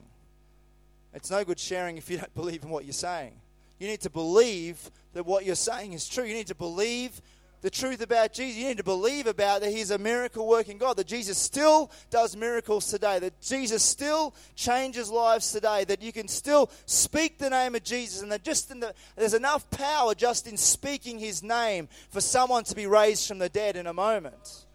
It's 1.13 1.29
no 1.29 1.43
good 1.43 1.59
sharing 1.59 1.97
if 1.97 2.09
you 2.09 2.17
don't 2.17 2.33
believe 2.35 2.63
in 2.63 2.69
what 2.69 2.85
you're 2.85 2.93
saying. 2.93 3.33
You 3.79 3.87
need 3.87 4.01
to 4.01 4.09
believe 4.09 4.91
that 5.13 5.25
what 5.25 5.45
you're 5.45 5.55
saying 5.55 5.93
is 5.93 6.07
true. 6.07 6.23
You 6.23 6.33
need 6.33 6.47
to 6.47 6.55
believe 6.55 7.21
the 7.61 7.69
truth 7.69 8.01
about 8.01 8.33
Jesus. 8.33 8.57
You 8.57 8.67
need 8.69 8.77
to 8.77 8.83
believe 8.83 9.27
about 9.27 9.61
that 9.61 9.71
He's 9.71 9.91
a 9.91 9.97
miracle 9.97 10.47
working 10.47 10.77
God, 10.77 10.97
that 10.97 11.07
Jesus 11.07 11.37
still 11.37 11.91
does 12.09 12.35
miracles 12.35 12.89
today, 12.89 13.19
that 13.19 13.41
Jesus 13.41 13.83
still 13.83 14.33
changes 14.55 15.09
lives 15.09 15.51
today, 15.51 15.83
that 15.85 16.01
you 16.01 16.13
can 16.13 16.27
still 16.27 16.71
speak 16.85 17.37
the 17.37 17.49
name 17.49 17.75
of 17.75 17.83
Jesus, 17.83 18.21
and 18.21 18.31
that 18.31 18.43
just 18.43 18.69
the, 18.69 18.93
there's 19.15 19.33
enough 19.33 19.69
power 19.71 20.15
just 20.15 20.47
in 20.47 20.57
speaking 20.57 21.19
His 21.19 21.43
name 21.43 21.89
for 22.09 22.21
someone 22.21 22.63
to 22.65 22.75
be 22.75 22.87
raised 22.87 23.27
from 23.27 23.39
the 23.39 23.49
dead 23.49 23.75
in 23.75 23.87
a 23.87 23.93
moment. 23.93 24.65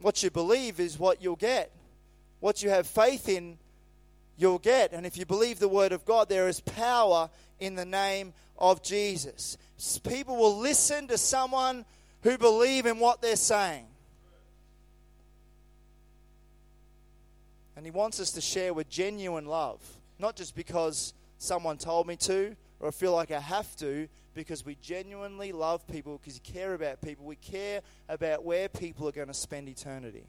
What 0.00 0.22
you 0.22 0.30
believe 0.30 0.80
is 0.80 0.98
what 0.98 1.22
you'll 1.22 1.36
get. 1.36 1.72
What 2.40 2.62
you 2.62 2.70
have 2.70 2.88
faith 2.88 3.28
in, 3.28 3.56
you'll 4.36 4.58
get. 4.58 4.92
And 4.92 5.06
if 5.06 5.16
you 5.16 5.24
believe 5.24 5.60
the 5.60 5.68
Word 5.68 5.92
of 5.92 6.04
God, 6.04 6.28
there 6.28 6.48
is 6.48 6.60
power 6.60 7.30
in 7.60 7.76
the 7.76 7.84
name 7.84 8.34
of 8.58 8.82
Jesus. 8.82 9.56
People 10.08 10.36
will 10.36 10.58
listen 10.58 11.08
to 11.08 11.18
someone 11.18 11.84
who 12.22 12.38
believe 12.38 12.86
in 12.86 12.98
what 12.98 13.20
they're 13.20 13.36
saying. 13.36 13.86
And 17.76 17.84
he 17.84 17.90
wants 17.90 18.20
us 18.20 18.30
to 18.32 18.40
share 18.40 18.72
with 18.74 18.88
genuine 18.88 19.46
love, 19.46 19.80
not 20.18 20.36
just 20.36 20.54
because 20.54 21.14
someone 21.38 21.78
told 21.78 22.06
me 22.06 22.16
to 22.16 22.54
or 22.82 22.88
I 22.88 22.90
feel 22.90 23.12
like 23.12 23.30
I 23.30 23.38
have 23.38 23.76
to, 23.76 24.08
because 24.34 24.66
we 24.66 24.76
genuinely 24.82 25.52
love 25.52 25.86
people, 25.86 26.18
because 26.18 26.40
we 26.44 26.52
care 26.52 26.74
about 26.74 27.00
people. 27.00 27.24
We 27.24 27.36
care 27.36 27.80
about 28.08 28.44
where 28.44 28.68
people 28.68 29.08
are 29.08 29.12
going 29.12 29.28
to 29.28 29.34
spend 29.34 29.68
eternity. 29.68 30.24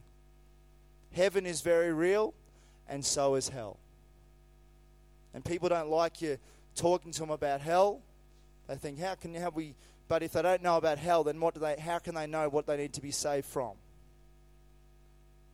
Heaven 1.11 1.47
is 1.47 1.61
very 1.61 1.91
real, 1.91 2.35
and 2.87 3.03
so 3.03 3.33
is 3.35 3.49
hell. 3.49 3.79
And 5.33 5.43
people 5.43 5.67
don't 5.67 5.89
like 5.89 6.21
you 6.21 6.37
talking 6.75 7.11
to 7.11 7.19
them 7.21 7.31
about 7.31 7.59
hell. 7.59 8.01
They 8.67 8.75
think, 8.75 8.99
how 8.99 9.15
can 9.15 9.33
have 9.35 9.55
we? 9.55 9.75
But 10.07 10.23
if 10.23 10.33
they 10.33 10.41
don't 10.41 10.61
know 10.61 10.77
about 10.77 10.97
hell, 10.97 11.23
then 11.23 11.39
what 11.39 11.53
do 11.53 11.59
they? 11.59 11.75
How 11.77 11.99
can 11.99 12.15
they 12.15 12.27
know 12.27 12.49
what 12.49 12.65
they 12.65 12.77
need 12.77 12.93
to 12.93 13.01
be 13.01 13.11
saved 13.11 13.45
from? 13.45 13.71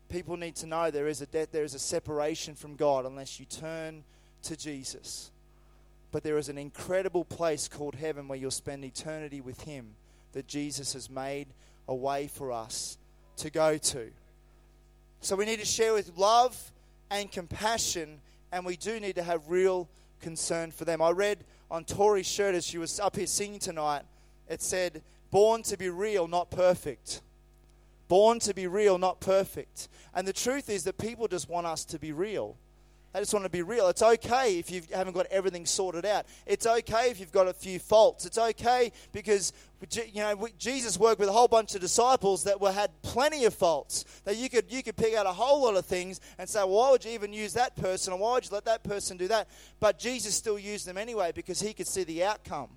People 0.10 0.38
need 0.38 0.56
to 0.58 0.66
know 0.66 0.90
there 0.90 1.08
is 1.08 1.22
a 1.22 1.28
death, 1.28 1.52
there 1.52 1.64
is 1.64 1.76
a 1.76 1.80
separation 1.80 2.56
from 2.56 2.76
God 2.76 3.06
unless 3.06 3.40
you 3.40 3.46
turn 3.46 4.04
to 4.44 4.58
Jesus. 4.58 5.32
But 6.12 6.24
there 6.24 6.38
is 6.38 6.50
an 6.50 6.58
incredible 6.58 7.24
place 7.24 7.68
called 7.68 7.96
heaven 7.96 8.28
where 8.28 8.38
you'll 8.38 8.50
spend 8.50 8.84
eternity 8.84 9.42
with 9.42 9.62
Him 9.62 9.96
that 10.34 10.48
Jesus 10.48 10.94
has 10.94 11.10
made 11.10 11.48
a 11.88 11.94
way 11.94 12.28
for 12.28 12.52
us 12.52 12.98
to 13.38 13.50
go 13.50 13.78
to. 13.78 14.10
So 15.22 15.36
we 15.36 15.46
need 15.46 15.60
to 15.60 15.66
share 15.66 15.94
with 15.94 16.18
love 16.18 16.72
and 17.12 17.32
compassion, 17.32 18.22
and 18.52 18.66
we 18.66 18.78
do 18.78 19.00
need 19.00 19.16
to 19.16 19.24
have 19.24 19.50
real 19.50 19.88
concern 20.22 20.72
for 20.72 20.86
them. 20.86 21.02
I 21.02 21.12
read 21.12 21.40
on 21.72 21.84
Tori's 21.86 22.28
shirt 22.28 22.56
as 22.56 22.66
she 22.66 22.78
was 22.78 23.00
up 23.00 23.16
here 23.16 23.28
singing 23.28 23.60
tonight, 23.60 24.04
it 24.48 24.62
said, 24.62 25.04
Born 25.32 25.62
to 25.64 25.78
be 25.78 25.90
real, 25.90 26.28
not 26.28 26.50
perfect. 26.50 27.22
Born 28.08 28.40
to 28.40 28.54
be 28.54 28.66
real, 28.66 28.98
not 28.98 29.20
perfect. 29.20 29.88
And 30.16 30.28
the 30.28 30.34
truth 30.34 30.70
is 30.70 30.84
that 30.86 30.98
people 30.98 31.28
just 31.28 31.48
want 31.48 31.68
us 31.68 31.86
to 31.86 32.00
be 32.00 32.12
real. 32.12 32.58
They 33.14 33.20
just 33.20 33.34
want 33.34 33.46
to 33.46 33.50
be 33.50 33.64
real. 33.64 33.88
It's 33.88 34.04
okay 34.04 34.60
if 34.60 34.70
you 34.70 34.84
haven't 34.94 35.14
got 35.14 35.26
everything 35.28 35.66
sorted 35.66 36.06
out. 36.06 36.28
It's 36.46 36.68
okay 36.68 37.10
if 37.10 37.20
you've 37.20 37.32
got 37.32 37.48
a 37.48 37.54
few 37.54 37.80
faults. 37.80 38.26
It's 38.26 38.38
okay 38.38 38.92
because 39.12 39.52
you 39.92 40.22
know 40.22 40.48
Jesus 40.60 41.00
worked 41.00 41.20
with 41.20 41.30
a 41.30 41.32
whole 41.32 41.48
bunch 41.48 41.74
of 41.74 41.82
disciples 41.82 42.44
that 42.44 42.62
were 42.62 42.72
had 42.72 42.92
plenty 43.02 43.46
of 43.46 43.54
faults. 43.56 44.06
That 44.26 44.38
you 44.38 44.48
could 44.48 44.72
you 44.72 44.84
could 44.84 44.96
pick 44.96 45.16
out 45.16 45.26
a 45.26 45.32
whole 45.32 45.64
lot 45.64 45.76
of 45.76 45.86
things 45.86 46.22
and 46.38 46.48
say, 46.48 46.60
well, 46.60 46.70
why 46.70 46.92
would 46.92 47.04
you 47.04 47.12
even 47.12 47.34
use 47.34 47.54
that 47.54 47.76
person, 47.76 48.14
or 48.14 48.20
why 48.20 48.34
would 48.34 48.46
you 48.46 48.52
let 48.52 48.66
that 48.66 48.84
person 48.84 49.18
do 49.18 49.28
that? 49.30 49.48
But 49.80 49.98
Jesus 49.98 50.36
still 50.36 50.60
used 50.60 50.86
them 50.86 50.98
anyway 50.98 51.32
because 51.34 51.60
he 51.60 51.74
could 51.74 51.88
see 51.88 52.04
the 52.04 52.24
outcome. 52.24 52.70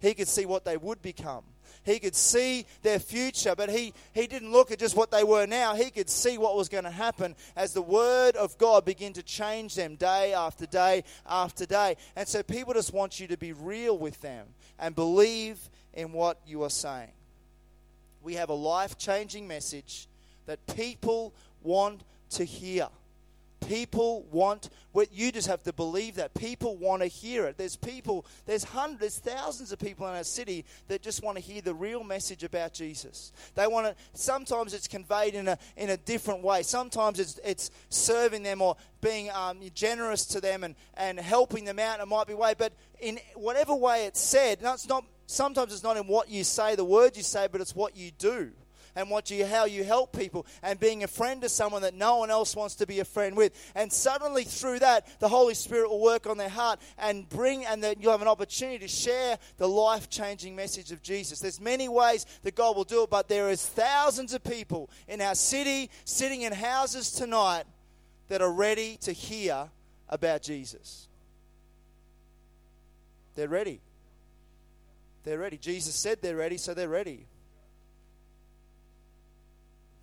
He 0.00 0.12
could 0.12 0.28
see 0.28 0.44
what 0.44 0.64
they 0.64 0.76
would 0.76 1.00
become. 1.00 1.44
He 1.88 1.98
could 1.98 2.14
see 2.14 2.66
their 2.82 2.98
future, 2.98 3.54
but 3.56 3.70
he, 3.70 3.94
he 4.12 4.26
didn't 4.26 4.52
look 4.52 4.70
at 4.70 4.78
just 4.78 4.94
what 4.94 5.10
they 5.10 5.24
were 5.24 5.46
now. 5.46 5.74
He 5.74 5.90
could 5.90 6.10
see 6.10 6.36
what 6.36 6.54
was 6.54 6.68
going 6.68 6.84
to 6.84 6.90
happen 6.90 7.34
as 7.56 7.72
the 7.72 7.80
Word 7.80 8.36
of 8.36 8.58
God 8.58 8.84
began 8.84 9.14
to 9.14 9.22
change 9.22 9.74
them 9.74 9.96
day 9.96 10.34
after 10.34 10.66
day 10.66 11.04
after 11.26 11.64
day. 11.64 11.96
And 12.14 12.28
so 12.28 12.42
people 12.42 12.74
just 12.74 12.92
want 12.92 13.18
you 13.18 13.26
to 13.28 13.38
be 13.38 13.52
real 13.52 13.96
with 13.96 14.20
them 14.20 14.48
and 14.78 14.94
believe 14.94 15.58
in 15.94 16.12
what 16.12 16.38
you 16.46 16.62
are 16.62 16.70
saying. 16.70 17.12
We 18.22 18.34
have 18.34 18.50
a 18.50 18.54
life 18.54 18.98
changing 18.98 19.48
message 19.48 20.08
that 20.44 20.58
people 20.66 21.32
want 21.62 22.02
to 22.30 22.44
hear. 22.44 22.88
People 23.66 24.22
want 24.30 24.70
what 24.92 25.12
you 25.12 25.32
just 25.32 25.48
have 25.48 25.62
to 25.64 25.72
believe 25.72 26.14
that 26.16 26.34
people 26.34 26.76
want 26.76 27.02
to 27.02 27.08
hear 27.08 27.46
it. 27.46 27.56
There's 27.56 27.76
people, 27.76 28.24
there's 28.46 28.64
hundreds, 28.64 29.18
thousands 29.18 29.72
of 29.72 29.78
people 29.78 30.06
in 30.08 30.14
our 30.14 30.24
city 30.24 30.64
that 30.88 31.02
just 31.02 31.22
want 31.22 31.36
to 31.36 31.42
hear 31.42 31.60
the 31.60 31.74
real 31.74 32.02
message 32.04 32.44
about 32.44 32.72
Jesus. 32.72 33.32
They 33.54 33.66
want 33.66 33.86
to. 33.86 33.94
Sometimes 34.14 34.74
it's 34.74 34.88
conveyed 34.88 35.34
in 35.34 35.48
a 35.48 35.58
in 35.76 35.90
a 35.90 35.96
different 35.96 36.42
way. 36.42 36.62
Sometimes 36.62 37.20
it's 37.20 37.38
it's 37.44 37.70
serving 37.88 38.42
them 38.42 38.62
or 38.62 38.76
being 39.00 39.30
um, 39.30 39.58
generous 39.74 40.24
to 40.26 40.40
them 40.40 40.64
and 40.64 40.74
and 40.94 41.18
helping 41.18 41.64
them 41.64 41.78
out. 41.78 42.00
It 42.00 42.06
might 42.06 42.26
be 42.26 42.34
way, 42.34 42.54
but 42.56 42.72
in 43.00 43.18
whatever 43.34 43.74
way 43.74 44.06
it's 44.06 44.20
said, 44.20 44.62
no, 44.62 44.74
it's 44.74 44.88
not. 44.88 45.04
Sometimes 45.26 45.74
it's 45.74 45.82
not 45.82 45.96
in 45.96 46.06
what 46.06 46.30
you 46.30 46.42
say, 46.42 46.74
the 46.74 46.84
words 46.84 47.16
you 47.16 47.22
say, 47.22 47.48
but 47.52 47.60
it's 47.60 47.74
what 47.74 47.96
you 47.96 48.10
do 48.12 48.52
and 48.98 49.08
what 49.08 49.30
you, 49.30 49.46
how 49.46 49.64
you 49.64 49.84
help 49.84 50.12
people 50.12 50.44
and 50.60 50.80
being 50.80 51.04
a 51.04 51.06
friend 51.06 51.40
to 51.42 51.48
someone 51.48 51.82
that 51.82 51.94
no 51.94 52.16
one 52.16 52.32
else 52.32 52.56
wants 52.56 52.74
to 52.74 52.86
be 52.86 52.98
a 52.98 53.04
friend 53.04 53.36
with. 53.36 53.52
And 53.76 53.92
suddenly 53.92 54.42
through 54.42 54.80
that, 54.80 55.06
the 55.20 55.28
Holy 55.28 55.54
Spirit 55.54 55.88
will 55.88 56.02
work 56.02 56.26
on 56.26 56.36
their 56.36 56.48
heart 56.48 56.80
and 56.98 57.28
bring, 57.28 57.64
and 57.64 57.84
that 57.84 58.02
you'll 58.02 58.10
have 58.10 58.22
an 58.22 58.28
opportunity 58.28 58.80
to 58.80 58.88
share 58.88 59.38
the 59.56 59.68
life 59.68 60.10
changing 60.10 60.56
message 60.56 60.90
of 60.90 61.00
Jesus. 61.00 61.38
There's 61.38 61.60
many 61.60 61.88
ways 61.88 62.26
that 62.42 62.56
God 62.56 62.74
will 62.74 62.82
do 62.82 63.04
it, 63.04 63.10
but 63.10 63.28
there 63.28 63.50
is 63.50 63.64
thousands 63.64 64.34
of 64.34 64.42
people 64.42 64.90
in 65.06 65.20
our 65.20 65.36
city 65.36 65.90
sitting 66.04 66.42
in 66.42 66.52
houses 66.52 67.12
tonight 67.12 67.66
that 68.26 68.42
are 68.42 68.52
ready 68.52 68.96
to 69.02 69.12
hear 69.12 69.68
about 70.08 70.42
Jesus. 70.42 71.06
They're 73.36 73.46
ready. 73.46 73.80
They're 75.22 75.38
ready. 75.38 75.56
Jesus 75.56 75.94
said 75.94 76.20
they're 76.20 76.34
ready, 76.34 76.56
so 76.56 76.74
they're 76.74 76.88
ready. 76.88 77.26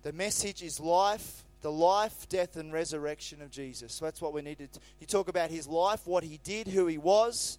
The 0.06 0.12
message 0.12 0.62
is 0.62 0.78
life, 0.78 1.42
the 1.62 1.72
life, 1.72 2.28
death, 2.28 2.54
and 2.54 2.72
resurrection 2.72 3.42
of 3.42 3.50
Jesus. 3.50 3.92
So 3.92 4.04
that's 4.04 4.20
what 4.20 4.32
we 4.32 4.40
need 4.40 4.58
to. 4.58 4.68
You 5.00 5.06
talk 5.08 5.26
about 5.26 5.50
his 5.50 5.66
life, 5.66 6.06
what 6.06 6.22
he 6.22 6.38
did, 6.44 6.68
who 6.68 6.86
he 6.86 6.96
was, 6.96 7.58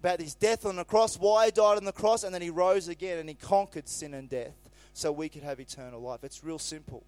about 0.00 0.18
his 0.18 0.34
death 0.34 0.64
on 0.64 0.76
the 0.76 0.86
cross, 0.86 1.18
why 1.18 1.44
he 1.44 1.50
died 1.50 1.76
on 1.76 1.84
the 1.84 1.92
cross, 1.92 2.24
and 2.24 2.34
then 2.34 2.40
he 2.40 2.48
rose 2.48 2.88
again 2.88 3.18
and 3.18 3.28
he 3.28 3.34
conquered 3.34 3.90
sin 3.90 4.14
and 4.14 4.30
death 4.30 4.54
so 4.94 5.12
we 5.12 5.28
could 5.28 5.42
have 5.42 5.60
eternal 5.60 6.00
life. 6.00 6.24
It's 6.24 6.42
real 6.42 6.58
simple. 6.58 7.04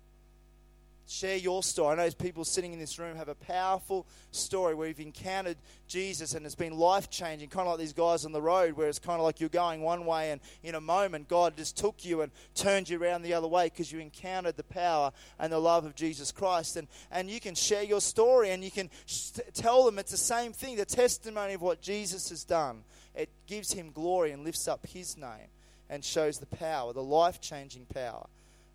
Share 1.07 1.37
your 1.37 1.63
story. 1.63 1.93
I 1.93 2.07
know 2.07 2.11
people 2.13 2.47
sitting 2.47 2.73
in 2.73 2.79
this 2.79 2.99
room 2.99 3.17
have 3.17 3.29
a 3.29 3.35
powerful 3.35 4.07
story 4.31 4.75
where 4.75 4.89
you've 4.89 5.01
encountered 5.01 5.59
Jesus 5.87 6.33
and 6.33 6.47
it's 6.47 6.55
been 6.55 6.79
life 6.79 7.11
changing, 7.11 7.51
kind 7.51 7.67
of 7.69 7.73
like 7.73 7.81
these 7.81 7.93
guys 7.93 8.25
on 8.25 8.33
the 8.33 8.41
road 8.41 8.73
where 8.73 8.89
it's 8.89 8.99
kind 8.99 9.21
of 9.21 9.25
like 9.25 9.39
you're 9.39 9.51
going 9.51 9.83
one 9.83 10.07
way 10.07 10.31
and 10.31 10.41
in 10.63 10.75
a 10.75 10.81
moment 10.81 11.29
God 11.29 11.59
just 11.59 11.77
took 11.77 12.07
you 12.07 12.23
and 12.23 12.33
turned 12.55 12.89
you 12.89 12.99
around 12.99 13.21
the 13.21 13.35
other 13.35 13.47
way 13.47 13.67
because 13.67 13.93
you 13.93 13.99
encountered 13.99 14.57
the 14.57 14.65
power 14.65 15.13
and 15.39 15.53
the 15.53 15.59
love 15.59 15.85
of 15.85 15.95
Jesus 15.95 16.33
Christ. 16.33 16.79
And, 16.79 16.89
and 17.11 17.29
you 17.29 17.39
can 17.39 17.55
share 17.55 17.83
your 17.83 18.01
story 18.01 18.51
and 18.51 18.65
you 18.65 18.71
can 18.71 18.89
sh- 19.05 19.33
tell 19.53 19.85
them 19.85 19.99
it's 19.99 20.11
the 20.11 20.17
same 20.17 20.55
thing 20.55 20.77
the 20.77 20.87
testimony 20.87 21.53
of 21.53 21.61
what 21.61 21.83
Jesus 21.83 22.31
has 22.31 22.45
done. 22.45 22.83
It 23.15 23.29
gives 23.47 23.75
him 23.75 23.91
glory 23.93 24.31
and 24.31 24.43
lifts 24.43 24.67
up 24.67 24.87
his 24.87 25.19
name 25.19 25.49
and 25.91 26.03
shows 26.03 26.39
the 26.39 26.47
power, 26.47 26.95
the 26.95 27.03
life 27.03 27.43
changing 27.43 27.85
power 27.93 28.27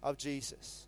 of 0.03 0.17
Jesus. 0.17 0.85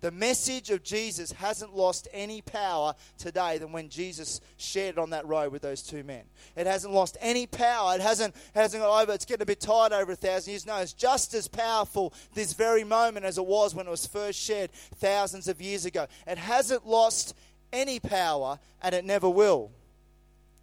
The 0.00 0.10
message 0.10 0.70
of 0.70 0.82
Jesus 0.82 1.32
hasn't 1.32 1.76
lost 1.76 2.08
any 2.12 2.40
power 2.40 2.94
today 3.18 3.58
than 3.58 3.72
when 3.72 3.88
Jesus 3.88 4.40
shared 4.56 4.96
it 4.96 4.98
on 4.98 5.10
that 5.10 5.26
road 5.26 5.52
with 5.52 5.62
those 5.62 5.82
two 5.82 6.02
men. 6.02 6.22
It 6.56 6.66
hasn't 6.66 6.92
lost 6.92 7.18
any 7.20 7.46
power. 7.46 7.94
It 7.94 8.00
hasn't, 8.00 8.34
hasn't 8.54 8.82
got 8.82 9.02
over. 9.02 9.12
It's 9.12 9.24
getting 9.24 9.42
a 9.42 9.46
bit 9.46 9.60
tired 9.60 9.92
over 9.92 10.12
a 10.12 10.16
thousand 10.16 10.52
years. 10.52 10.66
No, 10.66 10.76
it's 10.76 10.94
just 10.94 11.34
as 11.34 11.48
powerful 11.48 12.14
this 12.34 12.54
very 12.54 12.84
moment 12.84 13.26
as 13.26 13.36
it 13.36 13.46
was 13.46 13.74
when 13.74 13.86
it 13.86 13.90
was 13.90 14.06
first 14.06 14.38
shared 14.38 14.72
thousands 14.72 15.48
of 15.48 15.60
years 15.60 15.84
ago. 15.84 16.06
It 16.26 16.38
hasn't 16.38 16.86
lost 16.86 17.34
any 17.72 18.00
power 18.00 18.58
and 18.82 18.94
it 18.94 19.04
never 19.04 19.28
will. 19.28 19.70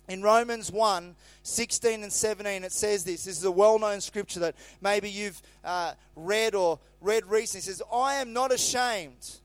In 0.07 0.21
Romans 0.21 0.71
1 0.71 1.15
16 1.43 2.03
and 2.03 2.11
17, 2.11 2.63
it 2.63 2.71
says 2.71 3.03
this. 3.03 3.25
This 3.25 3.37
is 3.37 3.43
a 3.43 3.51
well 3.51 3.79
known 3.79 4.01
scripture 4.01 4.39
that 4.41 4.55
maybe 4.81 5.09
you've 5.09 5.41
uh, 5.63 5.93
read 6.15 6.55
or 6.55 6.79
read 7.01 7.25
recently. 7.25 7.59
It 7.59 7.63
says, 7.63 7.81
I 7.91 8.15
am 8.15 8.33
not 8.33 8.53
ashamed 8.53 9.39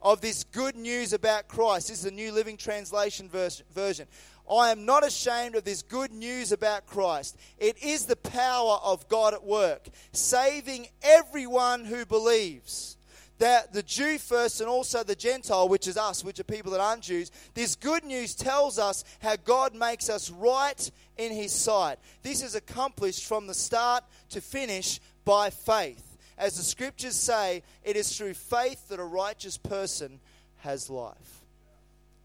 of 0.00 0.20
this 0.20 0.44
good 0.44 0.76
news 0.76 1.12
about 1.12 1.48
Christ. 1.48 1.88
This 1.88 2.00
is 2.00 2.06
a 2.06 2.10
New 2.10 2.32
Living 2.32 2.56
Translation 2.56 3.28
version. 3.28 4.06
I 4.50 4.70
am 4.70 4.84
not 4.84 5.06
ashamed 5.06 5.54
of 5.54 5.64
this 5.64 5.82
good 5.82 6.12
news 6.12 6.52
about 6.52 6.86
Christ. 6.86 7.36
It 7.58 7.82
is 7.82 8.06
the 8.06 8.16
power 8.16 8.78
of 8.82 9.08
God 9.08 9.34
at 9.34 9.44
work, 9.44 9.88
saving 10.12 10.88
everyone 11.02 11.84
who 11.84 12.04
believes 12.04 12.96
that 13.38 13.72
the 13.72 13.82
Jew 13.82 14.18
first 14.18 14.60
and 14.60 14.68
also 14.68 15.02
the 15.02 15.14
Gentile, 15.14 15.68
which 15.68 15.88
is 15.88 15.96
us, 15.96 16.24
which 16.24 16.38
are 16.38 16.44
people 16.44 16.72
that 16.72 16.80
aren't 16.80 17.02
Jews, 17.02 17.30
this 17.54 17.74
good 17.74 18.04
news 18.04 18.34
tells 18.34 18.78
us 18.78 19.04
how 19.20 19.36
God 19.36 19.74
makes 19.74 20.08
us 20.08 20.30
right 20.30 20.90
in 21.16 21.32
His 21.32 21.52
sight. 21.52 21.98
This 22.22 22.42
is 22.42 22.54
accomplished 22.54 23.26
from 23.26 23.46
the 23.46 23.54
start 23.54 24.04
to 24.30 24.40
finish 24.40 25.00
by 25.24 25.50
faith. 25.50 26.16
As 26.38 26.56
the 26.56 26.62
scriptures 26.62 27.16
say, 27.16 27.62
it 27.82 27.96
is 27.96 28.16
through 28.16 28.34
faith 28.34 28.88
that 28.88 29.00
a 29.00 29.04
righteous 29.04 29.58
person 29.58 30.20
has 30.58 30.88
life. 30.88 31.42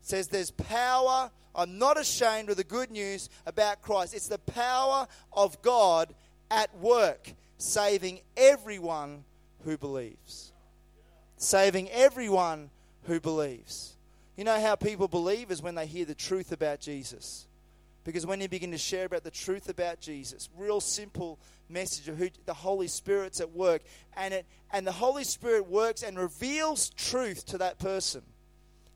It 0.01 0.07
says 0.07 0.27
there's 0.27 0.51
power. 0.51 1.31
I'm 1.55 1.79
not 1.79 1.99
ashamed 1.99 2.49
of 2.49 2.57
the 2.57 2.63
good 2.63 2.91
news 2.91 3.29
about 3.45 3.81
Christ. 3.81 4.13
It's 4.13 4.27
the 4.27 4.37
power 4.37 5.07
of 5.33 5.61
God 5.61 6.13
at 6.51 6.75
work, 6.77 7.33
saving 7.57 8.21
everyone 8.37 9.23
who 9.63 9.77
believes 9.77 10.53
saving 11.37 11.89
everyone 11.91 12.69
who 13.03 13.19
believes. 13.19 13.95
You 14.35 14.43
know 14.43 14.59
how 14.59 14.75
people 14.75 15.07
believe 15.07 15.49
is 15.49 15.61
when 15.61 15.75
they 15.75 15.87
hear 15.87 16.05
the 16.05 16.15
truth 16.15 16.51
about 16.51 16.79
Jesus. 16.79 17.47
Because 18.03 18.25
when 18.25 18.39
you 18.39 18.47
begin 18.47 18.71
to 18.71 18.77
share 18.77 19.05
about 19.05 19.23
the 19.23 19.31
truth 19.31 19.67
about 19.67 19.99
Jesus, 19.99 20.49
real 20.55 20.79
simple 20.79 21.39
message 21.69 22.07
of 22.07 22.17
who 22.17 22.29
the 22.45 22.53
Holy 22.53 22.87
Spirit's 22.87 23.41
at 23.41 23.51
work, 23.51 23.81
and 24.15 24.33
it 24.33 24.45
and 24.71 24.85
the 24.87 24.91
Holy 24.91 25.23
Spirit 25.23 25.67
works 25.67 26.03
and 26.03 26.17
reveals 26.17 26.89
truth 26.91 27.45
to 27.47 27.57
that 27.57 27.79
person. 27.79 28.21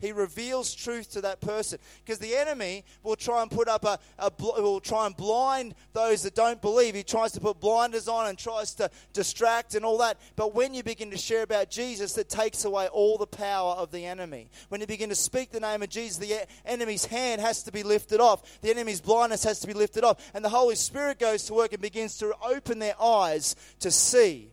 He 0.01 0.11
reveals 0.11 0.73
truth 0.73 1.11
to 1.11 1.21
that 1.21 1.39
person. 1.39 1.77
Because 2.03 2.17
the 2.17 2.35
enemy 2.35 2.83
will 3.03 3.15
try 3.15 3.43
and 3.43 3.51
put 3.51 3.67
up 3.67 3.85
a, 3.85 3.99
a 4.17 4.31
will 4.39 4.79
try 4.79 5.05
and 5.05 5.15
blind 5.15 5.75
those 5.93 6.23
that 6.23 6.33
don't 6.33 6.59
believe. 6.59 6.95
He 6.95 7.03
tries 7.03 7.31
to 7.33 7.39
put 7.39 7.59
blinders 7.59 8.07
on 8.07 8.27
and 8.27 8.37
tries 8.37 8.73
to 8.75 8.89
distract 9.13 9.75
and 9.75 9.85
all 9.85 9.99
that. 9.99 10.17
But 10.35 10.55
when 10.55 10.73
you 10.73 10.81
begin 10.81 11.11
to 11.11 11.17
share 11.17 11.43
about 11.43 11.69
Jesus, 11.69 12.13
that 12.13 12.29
takes 12.29 12.65
away 12.65 12.87
all 12.87 13.19
the 13.19 13.27
power 13.27 13.73
of 13.73 13.91
the 13.91 14.05
enemy. 14.05 14.49
When 14.69 14.81
you 14.81 14.87
begin 14.87 15.09
to 15.09 15.15
speak 15.15 15.51
the 15.51 15.59
name 15.59 15.83
of 15.83 15.89
Jesus, 15.89 16.17
the 16.17 16.47
enemy's 16.65 17.05
hand 17.05 17.39
has 17.39 17.61
to 17.63 17.71
be 17.71 17.83
lifted 17.83 18.19
off. 18.19 18.59
The 18.61 18.71
enemy's 18.71 19.01
blindness 19.01 19.43
has 19.43 19.59
to 19.59 19.67
be 19.67 19.73
lifted 19.73 20.03
off. 20.03 20.31
And 20.33 20.43
the 20.43 20.49
Holy 20.49 20.75
Spirit 20.75 21.19
goes 21.19 21.43
to 21.45 21.53
work 21.53 21.73
and 21.73 21.81
begins 21.81 22.17
to 22.17 22.33
open 22.43 22.79
their 22.79 22.99
eyes 22.99 23.55
to 23.81 23.91
see 23.91 24.51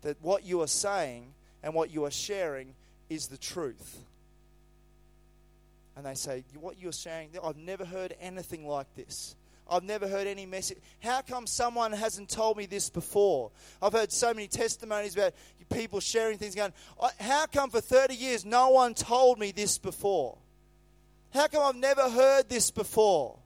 that 0.00 0.16
what 0.22 0.44
you 0.44 0.62
are 0.62 0.68
saying 0.68 1.34
and 1.62 1.74
what 1.74 1.90
you 1.92 2.06
are 2.06 2.10
sharing 2.10 2.74
is 3.10 3.26
the 3.26 3.36
truth 3.36 4.07
and 5.98 6.06
they 6.06 6.14
say, 6.14 6.44
What 6.54 6.78
you're 6.78 6.92
saying, 6.92 7.30
I've 7.42 7.56
never 7.56 7.84
heard 7.84 8.14
anything 8.20 8.66
like 8.68 8.86
this. 8.94 9.34
I've 9.68 9.82
never 9.82 10.06
heard 10.06 10.28
any 10.28 10.46
message. 10.46 10.78
How 11.00 11.22
come 11.22 11.46
someone 11.46 11.92
hasn't 11.92 12.30
told 12.30 12.56
me 12.56 12.66
this 12.66 12.88
before? 12.88 13.50
I've 13.82 13.92
heard 13.92 14.12
so 14.12 14.32
many 14.32 14.46
testimonies 14.46 15.14
about 15.16 15.34
people 15.70 15.98
sharing 15.98 16.38
things 16.38 16.54
going, 16.54 16.72
How 17.18 17.46
come 17.46 17.70
for 17.70 17.80
30 17.80 18.14
years 18.14 18.44
no 18.44 18.70
one 18.70 18.94
told 18.94 19.40
me 19.40 19.50
this 19.50 19.76
before? 19.76 20.38
How 21.34 21.48
come 21.48 21.64
I've 21.64 21.80
never 21.80 22.08
heard 22.08 22.48
this 22.48 22.70
before? 22.70 23.36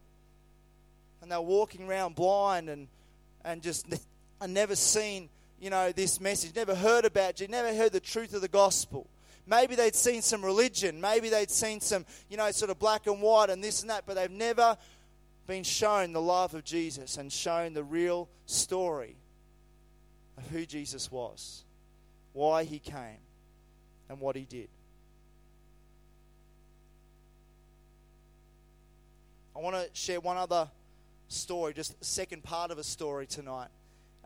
And 1.22 1.32
they're 1.32 1.40
walking 1.40 1.88
around 1.88 2.16
blind 2.16 2.68
and, 2.68 2.86
and 3.46 3.62
just 3.62 3.86
I 4.42 4.46
never 4.46 4.76
seen, 4.76 5.30
you 5.58 5.70
know, 5.70 5.90
this 5.90 6.20
message, 6.20 6.54
never 6.54 6.74
heard 6.74 7.06
about 7.06 7.40
you, 7.40 7.48
never 7.48 7.74
heard 7.74 7.92
the 7.92 8.00
truth 8.00 8.34
of 8.34 8.42
the 8.42 8.48
gospel. 8.48 9.08
Maybe 9.46 9.74
they'd 9.74 9.94
seen 9.94 10.22
some 10.22 10.44
religion. 10.44 11.00
Maybe 11.00 11.28
they'd 11.28 11.50
seen 11.50 11.80
some, 11.80 12.06
you 12.28 12.36
know, 12.36 12.50
sort 12.52 12.70
of 12.70 12.78
black 12.78 13.06
and 13.06 13.20
white 13.20 13.50
and 13.50 13.62
this 13.62 13.80
and 13.82 13.90
that, 13.90 14.04
but 14.06 14.14
they've 14.14 14.30
never 14.30 14.76
been 15.46 15.64
shown 15.64 16.12
the 16.12 16.20
love 16.20 16.54
of 16.54 16.64
Jesus 16.64 17.16
and 17.16 17.32
shown 17.32 17.74
the 17.74 17.82
real 17.82 18.28
story 18.46 19.16
of 20.38 20.46
who 20.48 20.64
Jesus 20.64 21.10
was, 21.10 21.64
why 22.32 22.64
he 22.64 22.78
came, 22.78 23.18
and 24.08 24.20
what 24.20 24.36
he 24.36 24.44
did. 24.44 24.68
I 29.54 29.58
want 29.58 29.76
to 29.76 29.88
share 29.92 30.20
one 30.20 30.36
other 30.36 30.68
story, 31.28 31.74
just 31.74 32.02
second 32.04 32.42
part 32.42 32.70
of 32.70 32.78
a 32.78 32.84
story 32.84 33.26
tonight. 33.26 33.68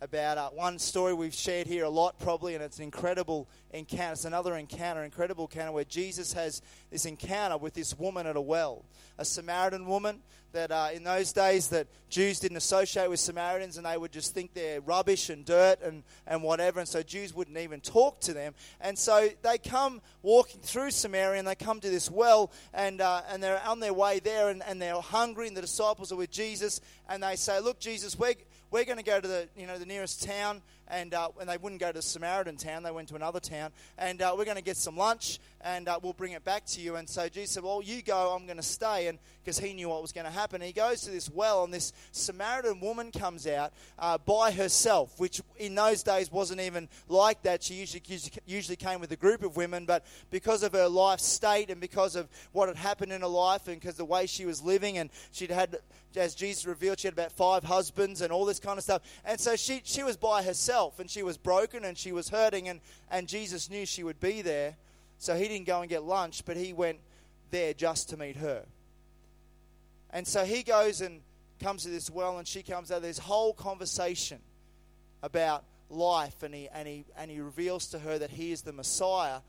About 0.01 0.37
uh, 0.37 0.51
one 0.51 0.79
story 0.79 1.15
we've 1.15 1.35
shared 1.35 1.67
here 1.67 1.85
a 1.85 1.89
lot, 1.89 2.19
probably, 2.19 2.55
and 2.55 2.63
it's 2.63 2.79
an 2.79 2.85
incredible 2.85 3.49
encounter. 3.73 4.13
It's 4.13 4.25
another 4.25 4.55
encounter, 4.57 5.03
incredible 5.03 5.49
encounter, 5.51 5.73
where 5.73 5.85
Jesus 5.85 6.35
has 6.35 6.61
this 6.91 7.07
encounter 7.07 7.57
with 7.57 7.75
this 7.75 7.99
woman 7.99 8.27
at 8.27 8.37
a 8.37 8.41
well, 8.41 8.85
a 9.19 9.25
Samaritan 9.25 9.87
woman. 9.87 10.21
That 10.53 10.71
uh, 10.71 10.89
in 10.95 11.05
those 11.05 11.35
days 11.35 11.69
that 11.69 11.87
Jews 12.09 12.41
didn't 12.41 12.57
associate 12.57 13.11
with 13.11 13.21
Samaritans, 13.21 13.77
and 13.77 13.85
they 13.85 13.97
would 13.99 14.13
just 14.13 14.33
think 14.33 14.55
they're 14.55 14.81
rubbish 14.81 15.29
and 15.29 15.45
dirt 15.45 15.83
and, 15.83 16.03
and 16.27 16.43
whatever, 16.43 16.81
and 16.81 16.89
so 16.89 17.03
Jews 17.03 17.35
wouldn't 17.35 17.59
even 17.59 17.81
talk 17.81 18.21
to 18.21 18.33
them. 18.33 18.55
And 18.81 18.99
so 18.99 19.29
they 19.43 19.59
come 19.59 20.01
walking 20.23 20.63
through 20.63 20.93
Samaria, 20.93 21.41
and 21.41 21.49
they 21.49 21.57
come 21.57 21.81
to 21.81 21.91
this 21.91 22.11
well, 22.11 22.53
and 22.73 23.03
uh, 23.03 23.23
and 23.31 23.43
they're 23.43 23.61
on 23.67 23.81
their 23.81 23.93
way 23.93 24.19
there, 24.19 24.49
and, 24.49 24.63
and 24.63 24.81
they're 24.81 24.95
hungry, 24.95 25.49
and 25.49 25.57
the 25.57 25.61
disciples 25.61 26.11
are 26.11 26.17
with 26.17 26.31
Jesus, 26.31 26.81
and 27.09 27.23
they 27.23 27.37
say, 27.37 27.61
"Look, 27.61 27.79
Jesus, 27.79 28.19
we're 28.19 28.37
we're 28.77 28.85
going 28.85 28.99
to 28.99 29.03
go 29.03 29.19
to 29.19 29.27
the 29.27 29.49
you 29.57 29.67
know 29.67 29.79
the 29.79 29.87
nearest 29.87 30.23
town 30.23 30.61
and 30.89 31.15
uh, 31.15 31.29
and 31.41 31.49
they 31.49 31.57
wouldn't 31.57 31.81
go 31.81 31.93
to 31.93 32.03
Samaritan 32.03 32.57
town 32.57 32.83
they 32.83 32.91
went 32.91 33.09
to 33.09 33.17
another 33.17 33.41
town. 33.41 33.71
And 33.99 34.23
uh, 34.23 34.35
we're 34.37 34.45
going 34.45 34.57
to 34.57 34.63
get 34.63 34.77
some 34.77 34.97
lunch 34.97 35.39
and 35.61 35.89
uh, 35.89 35.99
we'll 36.03 36.13
bring 36.13 36.33
it 36.33 36.45
back 36.45 36.65
to 36.67 36.81
you. 36.81 36.97
And 36.97 37.09
so 37.09 37.29
Jesus 37.29 37.53
said 37.53 37.63
well 37.63 37.83
you 37.83 38.03
go 38.03 38.35
I'm 38.35 38.47
going 38.47 38.57
to 38.57 38.63
stay. 38.63 39.09
And 39.09 39.19
because 39.43 39.59
he 39.59 39.73
knew 39.75 39.89
what 39.89 40.03
was 40.03 40.13
going 40.13 40.27
to 40.27 40.33
happen. 40.33 40.61
He 40.61 40.73
goes 40.73 41.03
to 41.03 41.11
this 41.11 41.31
well 41.31 41.65
and 41.65 41.73
this 41.73 41.93
Samaritan 42.13 42.81
woman 42.81 43.13
comes 43.13 43.47
out 43.47 43.73
uh, 43.99 44.19
by 44.19 44.51
herself 44.51 45.19
which 45.19 45.41
in 45.57 45.75
those 45.75 46.03
days 46.03 46.31
wasn't 46.31 46.61
even 46.61 46.89
like 47.09 47.43
that. 47.43 47.63
She 47.63 47.75
usually 47.75 48.03
usually 48.47 48.77
came 48.77 49.01
with 49.01 49.11
a 49.13 49.17
group 49.17 49.43
of 49.43 49.57
women 49.57 49.87
but 49.87 50.05
because 50.31 50.63
of 50.63 50.73
her 50.73 50.89
life 50.89 51.21
state 51.21 51.71
and 51.71 51.81
because 51.81 52.17
of 52.17 52.29
what 52.53 52.69
had 52.69 52.77
happened 52.77 53.13
in 53.13 53.21
her 53.21 53.27
life 53.27 53.69
and 53.69 53.81
because 53.81 53.97
the 53.97 54.05
way 54.05 54.27
she 54.27 54.47
was 54.47 54.63
living 54.63 54.99
and 54.99 55.11
she'd 55.33 55.51
had 55.51 55.79
as 56.17 56.35
Jesus 56.35 56.67
revealed, 56.67 56.99
she 56.99 57.07
had 57.07 57.15
about 57.15 57.33
five 57.33 57.65
husbands 57.65 58.21
and 58.21 58.33
all 58.33 58.45
this 58.45 58.59
kind 58.59 58.79
of 58.79 58.85
stuff. 58.85 59.03
And 59.25 59.39
so 59.39 59.57
she, 59.57 59.83
she 59.85 60.03
was 60.03 60.17
by 60.17 60.43
herself 60.43 60.76
and 60.99 61.11
she 61.11 61.23
was 61.23 61.37
broken 61.37 61.85
and 61.85 61.97
she 61.97 62.13
was 62.13 62.29
hurting, 62.29 62.69
and, 62.69 62.81
and 63.11 63.29
Jesus 63.29 63.71
knew 63.71 63.87
she 63.87 64.03
would 64.03 64.21
be 64.21 64.43
there. 64.43 64.77
So 65.19 65.35
he 65.35 65.49
didn't 65.49 65.67
go 65.67 65.81
and 65.81 65.89
get 65.89 66.03
lunch, 66.03 66.45
but 66.45 66.57
he 66.57 66.73
went 66.73 66.99
there 67.51 67.73
just 67.73 68.11
to 68.11 68.17
meet 68.17 68.37
her. 68.37 68.65
And 70.11 70.27
so 70.27 70.45
he 70.45 70.63
goes 70.63 71.01
and 71.01 71.21
comes 71.63 71.85
to 71.85 71.89
this 71.89 72.11
well, 72.11 72.39
and 72.39 72.47
she 72.47 72.63
comes 72.63 72.93
out. 72.93 73.03
This 73.03 73.19
whole 73.19 73.53
conversation 73.53 74.41
about 75.23 75.65
life, 75.89 76.43
and 76.43 76.55
he, 76.55 76.69
and 76.73 76.87
he, 76.87 77.05
and 77.17 77.31
he 77.31 77.41
reveals 77.41 77.87
to 77.89 77.99
her 77.99 78.19
that 78.19 78.31
he 78.31 78.53
is 78.53 78.63
the 78.63 78.73
Messiah. 78.73 79.41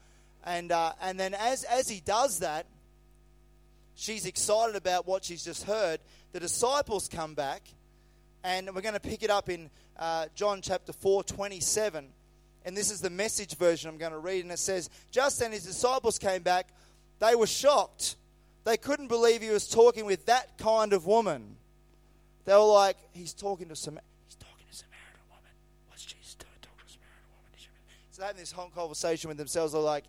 And, 0.43 0.71
uh, 0.71 0.93
and 1.01 1.19
then 1.19 1.33
as, 1.33 1.63
as 1.63 1.89
he 1.89 1.99
does 1.99 2.39
that, 2.39 2.65
she's 3.95 4.25
excited 4.25 4.75
about 4.75 5.07
what 5.07 5.25
she's 5.25 5.43
just 5.43 5.63
heard. 5.63 5.99
The 6.31 6.39
disciples 6.39 7.09
come 7.09 7.33
back, 7.33 7.63
and 8.43 8.73
we're 8.73 8.81
going 8.81 8.93
to 8.93 8.99
pick 8.99 9.23
it 9.23 9.29
up 9.29 9.49
in 9.49 9.69
uh, 9.97 10.27
John 10.35 10.61
chapter 10.61 10.93
4, 10.93 11.23
27. 11.23 12.07
And 12.65 12.75
this 12.75 12.91
is 12.91 13.01
the 13.01 13.09
message 13.09 13.55
version 13.55 13.89
I'm 13.89 13.97
going 13.97 14.11
to 14.11 14.19
read. 14.19 14.43
And 14.43 14.51
it 14.51 14.59
says, 14.59 14.89
Just 15.11 15.39
then 15.39 15.51
his 15.51 15.63
disciples 15.63 16.19
came 16.19 16.41
back. 16.41 16.67
They 17.19 17.35
were 17.35 17.47
shocked. 17.47 18.15
They 18.63 18.77
couldn't 18.77 19.07
believe 19.07 19.41
he 19.41 19.49
was 19.49 19.67
talking 19.67 20.05
with 20.05 20.25
that 20.25 20.57
kind 20.57 20.91
of 20.93 21.05
woman. 21.05 21.55
They 22.45 22.53
were 22.53 22.59
like, 22.59 22.97
He's 23.13 23.33
talking 23.33 23.69
to 23.69 23.75
some. 23.75 23.99
He's 24.25 24.35
talking 24.35 24.65
to 24.69 24.75
Samaritan 24.75 25.21
woman. 25.29 25.51
What's 25.87 26.03
Jesus 26.03 26.35
doing? 26.35 26.51
Talking 26.61 26.79
to 26.79 26.85
a 26.85 26.91
Samaritan 26.91 27.29
woman. 27.31 27.59
So 28.11 28.21
they 28.21 28.27
having 28.27 28.41
this 28.41 28.51
whole 28.51 28.69
conversation 28.69 29.29
with 29.29 29.37
themselves. 29.37 29.73
They're 29.73 29.81
like, 29.81 30.03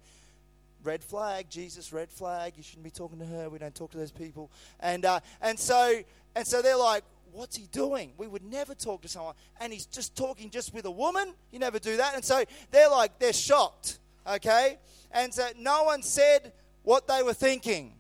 red 0.83 1.05
flag, 1.05 1.47
Jesus, 1.51 1.93
red 1.93 2.11
flag. 2.11 2.55
You 2.57 2.63
shouldn't 2.63 2.85
be 2.85 2.91
talking 2.91 3.19
to 3.19 3.27
her. 3.27 3.49
We 3.49 3.59
don't 3.59 3.75
talk 3.75 3.91
to 3.93 3.99
those 3.99 4.11
people. 4.11 4.51
And 4.81 5.05
uh, 5.05 5.21
and 5.41 5.59
so 5.59 6.01
and 6.35 6.47
so 6.47 6.63
they're 6.63 6.77
like, 6.77 7.05
what's 7.33 7.57
he 7.57 7.67
doing? 7.73 8.13
We 8.17 8.27
would 8.27 8.45
never 8.45 8.75
talk 8.75 9.03
to 9.03 9.09
someone, 9.09 9.35
and 9.61 9.73
he's 9.73 9.87
just 9.87 10.17
talking 10.17 10.51
just 10.51 10.75
with 10.75 10.85
a 10.85 10.91
woman. 10.91 11.35
You 11.51 11.59
never 11.59 11.79
do 11.79 11.97
that. 11.97 12.15
And 12.15 12.25
so 12.25 12.45
they're 12.71 12.91
like, 12.91 13.19
they're 13.19 13.33
shocked. 13.33 13.99
Okay, 14.27 14.79
and 15.13 15.33
so 15.33 15.49
no 15.59 15.85
one 15.85 16.03
said 16.03 16.53
what 16.83 17.07
they 17.07 17.23
were 17.23 17.35
thinking 17.35 17.95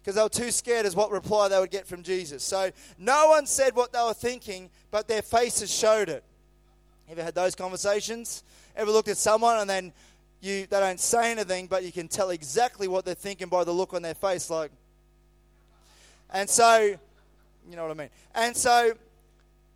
because 0.00 0.16
they 0.16 0.22
were 0.22 0.28
too 0.28 0.50
scared 0.50 0.84
as 0.84 0.96
what 0.96 1.10
reply 1.10 1.48
they 1.48 1.58
would 1.58 1.70
get 1.70 1.86
from 1.86 2.02
Jesus. 2.02 2.42
So 2.42 2.70
no 2.98 3.28
one 3.28 3.46
said 3.46 3.74
what 3.74 3.92
they 3.92 4.02
were 4.02 4.14
thinking, 4.14 4.70
but 4.90 5.06
their 5.06 5.22
faces 5.22 5.72
showed 5.72 6.08
it. 6.08 6.24
Ever 7.08 7.22
had 7.22 7.34
those 7.34 7.54
conversations? 7.54 8.42
Ever 8.74 8.90
looked 8.90 9.08
at 9.08 9.16
someone 9.16 9.58
and 9.58 9.70
then 9.70 9.92
you 10.40 10.66
they 10.66 10.80
don't 10.80 10.98
say 10.98 11.30
anything, 11.30 11.68
but 11.68 11.84
you 11.84 11.92
can 11.92 12.08
tell 12.08 12.30
exactly 12.30 12.88
what 12.88 13.04
they're 13.04 13.14
thinking 13.14 13.48
by 13.48 13.64
the 13.64 13.72
look 13.72 13.94
on 13.94 14.02
their 14.02 14.14
face, 14.14 14.50
like. 14.50 14.72
And 16.30 16.50
so, 16.50 16.96
you 17.68 17.76
know 17.76 17.82
what 17.82 17.90
I 17.92 17.94
mean. 17.94 18.10
And 18.34 18.56
so, 18.56 18.92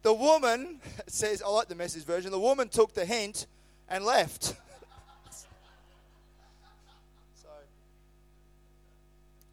the 0.03 0.13
woman 0.13 0.81
says, 1.07 1.43
I 1.43 1.49
like 1.49 1.69
the 1.69 1.75
message 1.75 2.05
version. 2.05 2.31
The 2.31 2.39
woman 2.39 2.69
took 2.69 2.95
the 2.95 3.05
hint 3.05 3.47
and 3.89 4.05
left. 4.05 4.45
so 7.37 7.49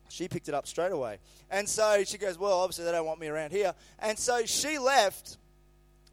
she 0.09 0.27
picked 0.27 0.47
it 0.49 0.53
up 0.53 0.67
straight 0.67 0.91
away. 0.91 1.19
And 1.49 1.67
so 1.69 2.03
she 2.03 2.17
goes, 2.17 2.37
Well, 2.37 2.53
obviously 2.53 2.85
they 2.85 2.91
don't 2.91 3.05
want 3.05 3.19
me 3.19 3.27
around 3.27 3.51
here. 3.51 3.73
And 3.99 4.17
so 4.17 4.45
she 4.45 4.77
left. 4.77 5.37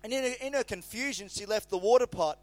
And 0.02 0.12
in, 0.12 0.34
in 0.40 0.52
her 0.54 0.64
confusion, 0.64 1.28
she 1.28 1.44
left 1.44 1.68
the 1.68 1.76
water 1.76 2.06
pot 2.06 2.38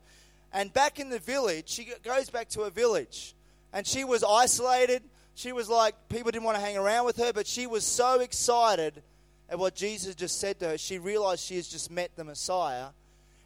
and 0.53 0.73
back 0.73 0.99
in 0.99 1.09
the 1.09 1.19
village, 1.19 1.69
she 1.69 1.87
goes 2.03 2.29
back 2.29 2.49
to 2.49 2.61
her 2.61 2.69
village. 2.69 3.35
And 3.73 3.85
she 3.85 4.03
was 4.03 4.23
isolated. 4.23 5.03
She 5.35 5.51
was 5.51 5.69
like, 5.69 6.09
people 6.09 6.31
didn't 6.31 6.45
want 6.45 6.57
to 6.57 6.63
hang 6.63 6.77
around 6.77 7.05
with 7.05 7.17
her, 7.17 7.31
but 7.33 7.45
she 7.45 7.67
was 7.67 7.83
so 7.83 8.21
excited 8.21 9.03
at 9.49 9.60
what 9.60 9.75
Jesus 9.75 10.15
just 10.15 10.39
said 10.39 10.60
to 10.60 10.69
her. 10.69 10.77
She 10.77 10.99
realized 10.99 11.43
she 11.43 11.55
has 11.55 11.67
just 11.67 11.89
met 11.91 12.12
the 12.15 12.23
Messiah. 12.23 12.88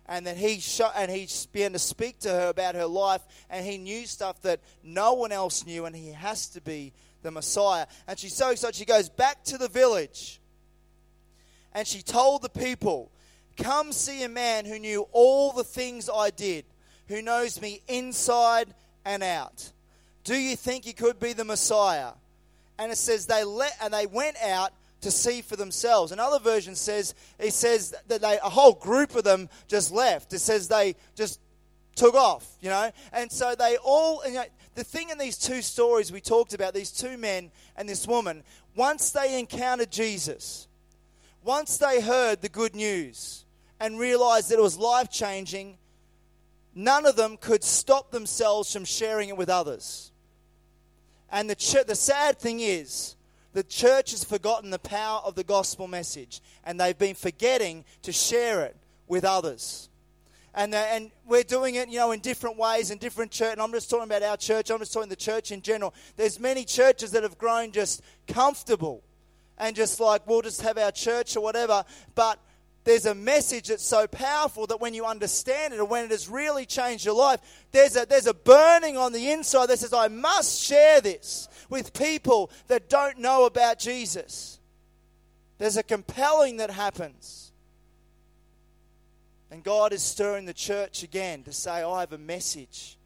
And 0.07 0.25
then 0.25 0.35
he 0.35 0.59
shot, 0.59 0.93
and 0.97 1.09
he 1.09 1.27
began 1.53 1.73
to 1.73 1.79
speak 1.79 2.19
to 2.19 2.29
her 2.29 2.49
about 2.49 2.75
her 2.75 2.85
life, 2.85 3.21
and 3.49 3.65
he 3.65 3.77
knew 3.77 4.05
stuff 4.05 4.41
that 4.41 4.59
no 4.83 5.13
one 5.13 5.31
else 5.31 5.65
knew, 5.65 5.85
and 5.85 5.95
he 5.95 6.11
has 6.11 6.47
to 6.49 6.61
be 6.61 6.91
the 7.21 7.31
Messiah. 7.31 7.85
And 8.07 8.19
she's 8.19 8.35
so 8.35 8.49
excited, 8.49 8.75
she 8.75 8.83
goes 8.83 9.09
back 9.09 9.43
to 9.45 9.57
the 9.57 9.69
village, 9.69 10.41
and 11.73 11.87
she 11.87 12.01
told 12.01 12.41
the 12.41 12.49
people, 12.49 13.11
Come 13.57 13.93
see 13.93 14.23
a 14.23 14.29
man 14.29 14.65
who 14.65 14.79
knew 14.79 15.07
all 15.11 15.53
the 15.53 15.63
things 15.63 16.09
I 16.13 16.31
did 16.31 16.65
who 17.11 17.21
knows 17.21 17.61
me 17.61 17.81
inside 17.87 18.73
and 19.05 19.21
out. 19.21 19.71
Do 20.23 20.35
you 20.35 20.55
think 20.55 20.85
he 20.85 20.93
could 20.93 21.19
be 21.19 21.33
the 21.33 21.43
Messiah? 21.43 22.11
And 22.79 22.91
it 22.91 22.97
says 22.97 23.25
they 23.25 23.43
let 23.43 23.73
and 23.81 23.93
they 23.93 24.05
went 24.05 24.37
out 24.43 24.71
to 25.01 25.11
see 25.11 25.41
for 25.41 25.55
themselves. 25.55 26.11
Another 26.11 26.39
version 26.39 26.75
says 26.75 27.13
it 27.39 27.53
says 27.53 27.93
that 28.07 28.21
they 28.21 28.37
a 28.43 28.49
whole 28.49 28.73
group 28.73 29.15
of 29.15 29.23
them 29.23 29.49
just 29.67 29.91
left. 29.91 30.33
It 30.33 30.39
says 30.39 30.67
they 30.67 30.95
just 31.15 31.39
took 31.95 32.15
off, 32.15 32.47
you 32.61 32.69
know. 32.69 32.91
And 33.11 33.31
so 33.31 33.55
they 33.55 33.77
all 33.83 34.21
you 34.25 34.33
know, 34.33 34.45
the 34.75 34.83
thing 34.83 35.09
in 35.09 35.17
these 35.17 35.37
two 35.37 35.61
stories 35.61 36.11
we 36.11 36.21
talked 36.21 36.53
about 36.53 36.73
these 36.73 36.91
two 36.91 37.17
men 37.17 37.51
and 37.75 37.87
this 37.87 38.07
woman, 38.07 38.43
once 38.75 39.11
they 39.11 39.39
encountered 39.39 39.91
Jesus, 39.91 40.67
once 41.43 41.77
they 41.77 42.01
heard 42.01 42.41
the 42.41 42.49
good 42.49 42.75
news 42.75 43.45
and 43.79 43.99
realized 43.99 44.49
that 44.49 44.59
it 44.59 44.61
was 44.61 44.77
life 44.77 45.09
changing 45.11 45.77
none 46.73 47.05
of 47.05 47.15
them 47.15 47.37
could 47.37 47.63
stop 47.63 48.11
themselves 48.11 48.71
from 48.71 48.85
sharing 48.85 49.29
it 49.29 49.37
with 49.37 49.49
others. 49.49 50.11
And 51.31 51.49
the, 51.49 51.55
ch- 51.55 51.85
the 51.85 51.95
sad 51.95 52.39
thing 52.39 52.59
is, 52.59 53.15
the 53.53 53.63
church 53.63 54.11
has 54.11 54.23
forgotten 54.23 54.69
the 54.69 54.79
power 54.79 55.21
of 55.25 55.35
the 55.35 55.43
gospel 55.43 55.87
message, 55.87 56.41
and 56.63 56.79
they've 56.79 56.97
been 56.97 57.15
forgetting 57.15 57.83
to 58.03 58.11
share 58.11 58.61
it 58.61 58.75
with 59.07 59.25
others. 59.25 59.89
And, 60.53 60.73
uh, 60.73 60.85
and 60.89 61.11
we're 61.25 61.43
doing 61.43 61.75
it, 61.75 61.89
you 61.89 61.97
know, 61.97 62.11
in 62.11 62.19
different 62.19 62.57
ways 62.57 62.91
in 62.91 62.97
different 62.97 63.31
church. 63.31 63.53
And 63.53 63.61
I'm 63.61 63.71
just 63.71 63.89
talking 63.89 64.03
about 64.05 64.21
our 64.21 64.35
church. 64.35 64.69
I'm 64.69 64.79
just 64.79 64.91
talking 64.91 65.09
the 65.09 65.15
church 65.15 65.51
in 65.51 65.61
general. 65.61 65.93
There's 66.17 66.39
many 66.39 66.65
churches 66.65 67.11
that 67.11 67.23
have 67.23 67.37
grown 67.37 67.71
just 67.71 68.01
comfortable 68.27 69.01
and 69.57 69.75
just 69.75 69.99
like 69.99 70.27
we'll 70.27 70.41
just 70.41 70.61
have 70.61 70.77
our 70.77 70.91
church 70.91 71.37
or 71.37 71.41
whatever. 71.41 71.85
But 72.15 72.39
there's 72.83 73.05
a 73.05 73.15
message 73.15 73.67
that's 73.67 73.85
so 73.85 74.07
powerful 74.07 74.67
that 74.67 74.81
when 74.81 74.93
you 74.93 75.05
understand 75.05 75.73
it 75.73 75.79
and 75.79 75.89
when 75.89 76.05
it 76.05 76.11
has 76.11 76.27
really 76.27 76.65
changed 76.65 77.05
your 77.05 77.15
life, 77.15 77.39
there's 77.71 77.95
a, 77.95 78.05
there's 78.05 78.27
a 78.27 78.33
burning 78.33 78.97
on 78.97 79.13
the 79.13 79.31
inside 79.31 79.67
that 79.67 79.79
says, 79.79 79.93
I 79.93 80.07
must 80.07 80.61
share 80.61 80.99
this 80.99 81.47
with 81.71 81.93
people 81.93 82.51
that 82.67 82.89
don't 82.89 83.17
know 83.17 83.45
about 83.45 83.79
Jesus. 83.79 84.59
There's 85.57 85.77
a 85.77 85.83
compelling 85.83 86.57
that 86.57 86.69
happens. 86.69 87.51
And 89.49 89.63
God 89.63 89.93
is 89.93 90.03
stirring 90.03 90.45
the 90.45 90.53
church 90.53 91.01
again 91.01 91.43
to 91.43 91.53
say, 91.53 91.81
I 91.81 92.01
have 92.01 92.13
a 92.13 92.17
message. 92.17 92.97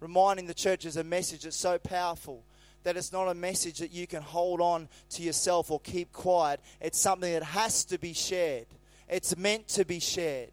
Reminding 0.00 0.46
the 0.46 0.54
church 0.54 0.84
is 0.84 0.96
a 0.96 1.04
message 1.04 1.44
that's 1.44 1.56
so 1.56 1.78
powerful 1.78 2.44
that 2.82 2.96
it's 2.96 3.12
not 3.12 3.28
a 3.28 3.34
message 3.34 3.78
that 3.78 3.92
you 3.92 4.06
can 4.06 4.22
hold 4.22 4.60
on 4.60 4.88
to 5.10 5.22
yourself 5.22 5.70
or 5.70 5.78
keep 5.80 6.12
quiet. 6.12 6.60
It's 6.80 6.98
something 6.98 7.32
that 7.32 7.44
has 7.44 7.84
to 7.86 7.98
be 7.98 8.12
shared. 8.12 8.66
It's 9.08 9.36
meant 9.36 9.68
to 9.68 9.84
be 9.84 10.00
shared. 10.00 10.50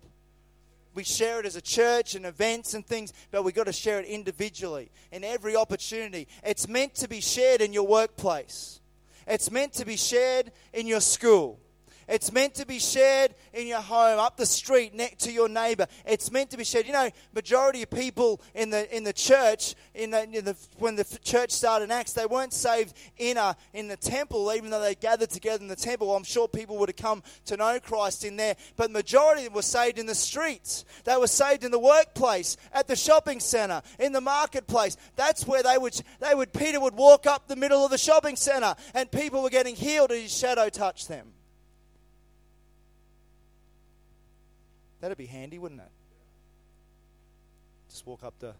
We 0.99 1.05
share 1.05 1.39
it 1.39 1.45
as 1.45 1.55
a 1.55 1.61
church 1.61 2.15
and 2.15 2.25
events 2.25 2.73
and 2.73 2.85
things, 2.85 3.13
but 3.31 3.43
we've 3.43 3.55
got 3.55 3.67
to 3.67 3.71
share 3.71 4.01
it 4.01 4.05
individually 4.05 4.91
in 5.13 5.23
every 5.23 5.55
opportunity. 5.55 6.27
It's 6.43 6.67
meant 6.67 6.93
to 6.95 7.07
be 7.07 7.21
shared 7.21 7.61
in 7.61 7.71
your 7.71 7.87
workplace. 7.87 8.81
It's 9.25 9.49
meant 9.49 9.71
to 9.75 9.85
be 9.85 9.95
shared 9.95 10.51
in 10.73 10.87
your 10.87 10.99
school. 10.99 11.57
It's 12.09 12.31
meant 12.31 12.55
to 12.55 12.65
be 12.65 12.79
shared 12.79 13.35
in 13.53 13.67
your 13.67 13.81
home, 13.81 14.17
up 14.17 14.35
the 14.35 14.45
street, 14.47 14.95
next 14.95 15.25
to 15.25 15.31
your 15.31 15.47
neighbor. 15.47 15.85
It's 16.07 16.31
meant 16.31 16.49
to 16.49 16.57
be 16.57 16.63
shared. 16.63 16.87
You 16.87 16.93
know, 16.93 17.09
majority 17.35 17.83
of 17.83 17.91
people 17.91 18.41
in 18.55 18.71
the 18.71 18.95
in 18.95 19.03
the 19.03 19.13
church, 19.13 19.75
in 19.93 20.09
the, 20.09 20.23
in 20.23 20.43
the 20.43 20.55
when 20.79 20.95
the 20.95 21.05
church 21.23 21.51
started 21.51 21.85
in 21.85 21.91
Acts, 21.91 22.13
they 22.13 22.25
weren't 22.25 22.53
saved 22.53 22.95
in 23.17 23.37
a 23.37 23.55
in 23.73 23.87
the 23.87 23.95
temple, 23.95 24.51
even 24.53 24.71
though 24.71 24.81
they 24.81 24.95
gathered 24.95 25.29
together 25.29 25.61
in 25.61 25.67
the 25.67 25.75
temple. 25.75 26.15
I'm 26.15 26.23
sure 26.23 26.47
people 26.47 26.79
would 26.79 26.89
have 26.89 26.95
come 26.95 27.21
to 27.45 27.57
know 27.57 27.79
Christ 27.79 28.25
in 28.25 28.37
there, 28.37 28.55
but 28.75 28.89
majority 28.89 29.47
were 29.47 29.61
saved 29.61 29.99
in 29.99 30.07
the 30.07 30.15
streets. 30.15 30.85
They 31.03 31.15
were 31.15 31.27
saved 31.27 31.63
in 31.63 31.69
the 31.69 31.77
workplace, 31.77 32.57
at 32.73 32.87
the 32.87 32.95
shopping 32.95 33.39
center, 33.39 33.83
in 33.99 34.13
the 34.13 34.21
marketplace. 34.21 34.97
That's 35.15 35.45
where 35.45 35.61
they 35.61 35.77
would 35.77 36.01
they 36.19 36.33
would 36.33 36.53
Peter 36.53 36.79
would 36.79 36.95
walk 36.95 37.27
up 37.27 37.47
the 37.47 37.55
middle 37.55 37.85
of 37.85 37.91
the 37.91 37.99
shopping 37.99 38.35
center, 38.35 38.73
and 38.95 39.11
people 39.11 39.43
were 39.43 39.51
getting 39.51 39.75
healed 39.75 40.11
as 40.11 40.23
his 40.23 40.35
shadow 40.35 40.69
touched 40.69 41.07
them. 41.07 41.33
That'd 45.01 45.17
be 45.17 45.25
handy, 45.25 45.57
wouldn't 45.57 45.81
it? 45.81 45.91
Just 47.89 48.05
walk 48.05 48.23
up 48.23 48.33
the 48.39 48.53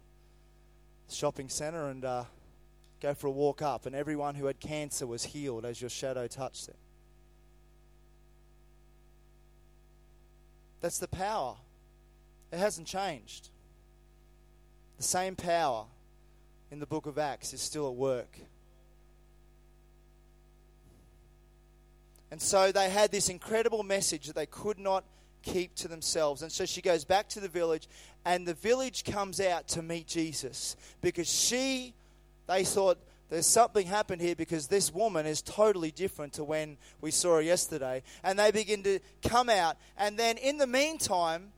shopping 1.10 1.50
center 1.50 1.90
and 1.90 2.06
uh, 2.06 2.24
go 3.02 3.14
for 3.14 3.28
a 3.28 3.32
walk 3.32 3.62
up, 3.62 3.86
and 3.86 3.96
everyone 3.96 4.36
who 4.36 4.46
had 4.46 4.60
cancer 4.60 5.06
was 5.06 5.24
healed 5.24 5.66
as 5.66 5.82
your 5.82 5.90
shadow 5.90 6.28
touched 6.28 6.68
them. 6.68 6.78
That's 10.82 11.00
the 11.00 11.08
power. 11.08 11.56
It 12.52 12.58
hasn't 12.58 12.88
changed. 12.88 13.50
The 14.98 15.04
same 15.04 15.36
power 15.36 15.86
in 16.72 16.80
the 16.80 16.86
book 16.86 17.06
of 17.06 17.18
Acts 17.18 17.54
is 17.54 17.62
still 17.62 17.88
at 17.88 17.96
work. 17.96 18.40
And 22.32 22.42
so 22.42 22.72
they 22.72 22.90
had 22.90 23.12
this 23.12 23.28
incredible 23.28 23.84
message 23.84 24.28
that 24.28 24.36
they 24.36 24.46
could 24.46 24.78
not 24.78 25.04
keep 25.42 25.76
to 25.76 25.88
themselves. 25.88 26.42
And 26.42 26.52
so 26.52 26.66
she 26.66 26.82
goes 26.82 27.06
back 27.06 27.30
to 27.30 27.40
the 27.40 27.48
village, 27.48 27.88
and 28.26 28.48
the 28.48 28.54
village 28.54 29.04
comes 29.04 29.40
out 29.40 29.68
to 29.70 29.82
meet 29.82 30.08
Jesus 30.08 30.76
because 31.02 31.28
she, 31.28 31.94
they 32.48 32.64
thought, 32.64 32.98
there's 33.30 33.46
something 33.46 33.86
happened 33.86 34.22
here 34.22 34.36
because 34.36 34.68
this 34.68 34.92
woman 34.92 35.28
is 35.28 35.42
totally 35.42 35.92
different 35.92 36.34
to 36.34 36.44
when 36.44 36.78
we 37.00 37.12
saw 37.12 37.36
her 37.36 37.42
yesterday. 37.42 38.02
And 38.24 38.40
they 38.40 38.50
begin 38.50 38.82
to 38.84 39.00
come 39.22 39.50
out. 39.50 39.78
And 39.98 40.18
then 40.18 40.38
in 40.38 40.58
the 40.58 40.66
meantime, 40.66 41.52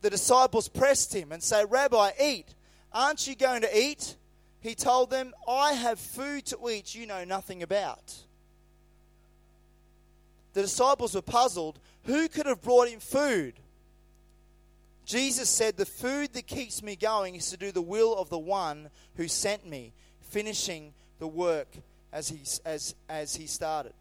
the 0.00 0.08
disciples 0.08 0.68
pressed 0.68 1.14
him 1.14 1.32
and 1.32 1.42
say, 1.42 1.66
Rabbi, 1.66 2.12
eat. 2.20 2.54
Aren't 2.92 3.26
you 3.26 3.36
going 3.36 3.60
to 3.60 3.78
eat? 3.78 4.16
He 4.60 4.74
told 4.74 5.10
them, 5.10 5.32
I 5.46 5.72
have 5.72 5.98
food 5.98 6.46
to 6.46 6.68
eat 6.70 6.94
you 6.94 7.06
know 7.06 7.24
nothing 7.24 7.62
about. 7.62 8.14
The 10.54 10.62
disciples 10.62 11.14
were 11.14 11.22
puzzled. 11.22 11.78
Who 12.04 12.28
could 12.28 12.46
have 12.46 12.62
brought 12.62 12.88
him 12.88 13.00
food? 13.00 13.54
Jesus 15.04 15.48
said, 15.48 15.76
The 15.76 15.86
food 15.86 16.32
that 16.34 16.46
keeps 16.46 16.82
me 16.82 16.96
going 16.96 17.34
is 17.34 17.50
to 17.50 17.56
do 17.56 17.72
the 17.72 17.82
will 17.82 18.14
of 18.16 18.30
the 18.30 18.38
one 18.38 18.90
who 19.16 19.28
sent 19.28 19.68
me, 19.68 19.92
finishing 20.20 20.92
the 21.18 21.26
work 21.26 21.68
as 22.12 22.28
he, 22.28 22.40
as, 22.64 22.94
as 23.08 23.34
he 23.34 23.46
started. 23.46 23.92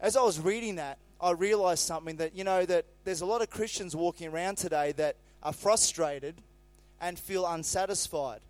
As 0.00 0.16
I 0.16 0.22
was 0.22 0.38
reading 0.38 0.76
that, 0.76 0.98
I 1.20 1.32
realized 1.32 1.86
something 1.86 2.16
that, 2.16 2.34
you 2.34 2.44
know, 2.44 2.64
that 2.64 2.86
there's 3.04 3.20
a 3.20 3.26
lot 3.26 3.42
of 3.42 3.50
Christians 3.50 3.94
walking 3.94 4.28
around 4.28 4.56
today 4.56 4.92
that 4.92 5.16
are 5.42 5.52
frustrated 5.52 6.36
and 7.00 7.18
feel 7.18 7.46
unsatisfied. 7.46 8.40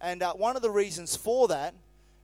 And 0.00 0.22
uh, 0.22 0.32
one 0.34 0.56
of 0.56 0.62
the 0.62 0.70
reasons 0.70 1.16
for 1.16 1.48
that 1.48 1.74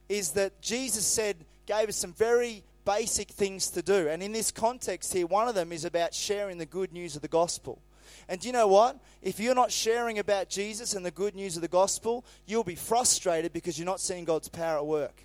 is 0.09 0.33
that 0.33 0.61
Jesus 0.61 1.07
said, 1.07 1.37
gave 1.67 1.89
us 1.89 1.97
some 1.97 2.13
very 2.13 2.63
basic 2.85 3.31
things 3.31 3.71
to 3.71 3.83
do. 3.83 4.09
And 4.09 4.23
in 4.23 4.33
this 4.33 4.51
context 4.51 5.13
here, 5.13 5.27
one 5.27 5.49
of 5.49 5.55
them 5.55 5.73
is 5.73 5.85
about 5.85 6.15
sharing 6.15 6.59
the 6.59 6.67
good 6.67 6.93
news 6.93 7.17
of 7.17 7.23
the 7.23 7.29
gospel. 7.29 7.81
And 8.29 8.41
do 8.41 8.47
you 8.47 8.53
know 8.53 8.69
what? 8.69 8.99
If 9.23 9.41
you're 9.41 9.55
not 9.55 9.71
sharing 9.71 10.19
about 10.19 10.49
Jesus 10.49 10.95
and 10.95 11.05
the 11.05 11.11
good 11.11 11.35
news 11.35 11.57
of 11.57 11.63
the 11.63 11.69
gospel, 11.69 12.25
you'll 12.47 12.65
be 12.65 12.75
frustrated 12.75 13.53
because 13.53 13.79
you're 13.79 13.87
not 13.87 14.01
seeing 14.01 14.25
God's 14.25 14.49
power 14.49 14.79
at 14.79 14.87
work. 14.87 15.23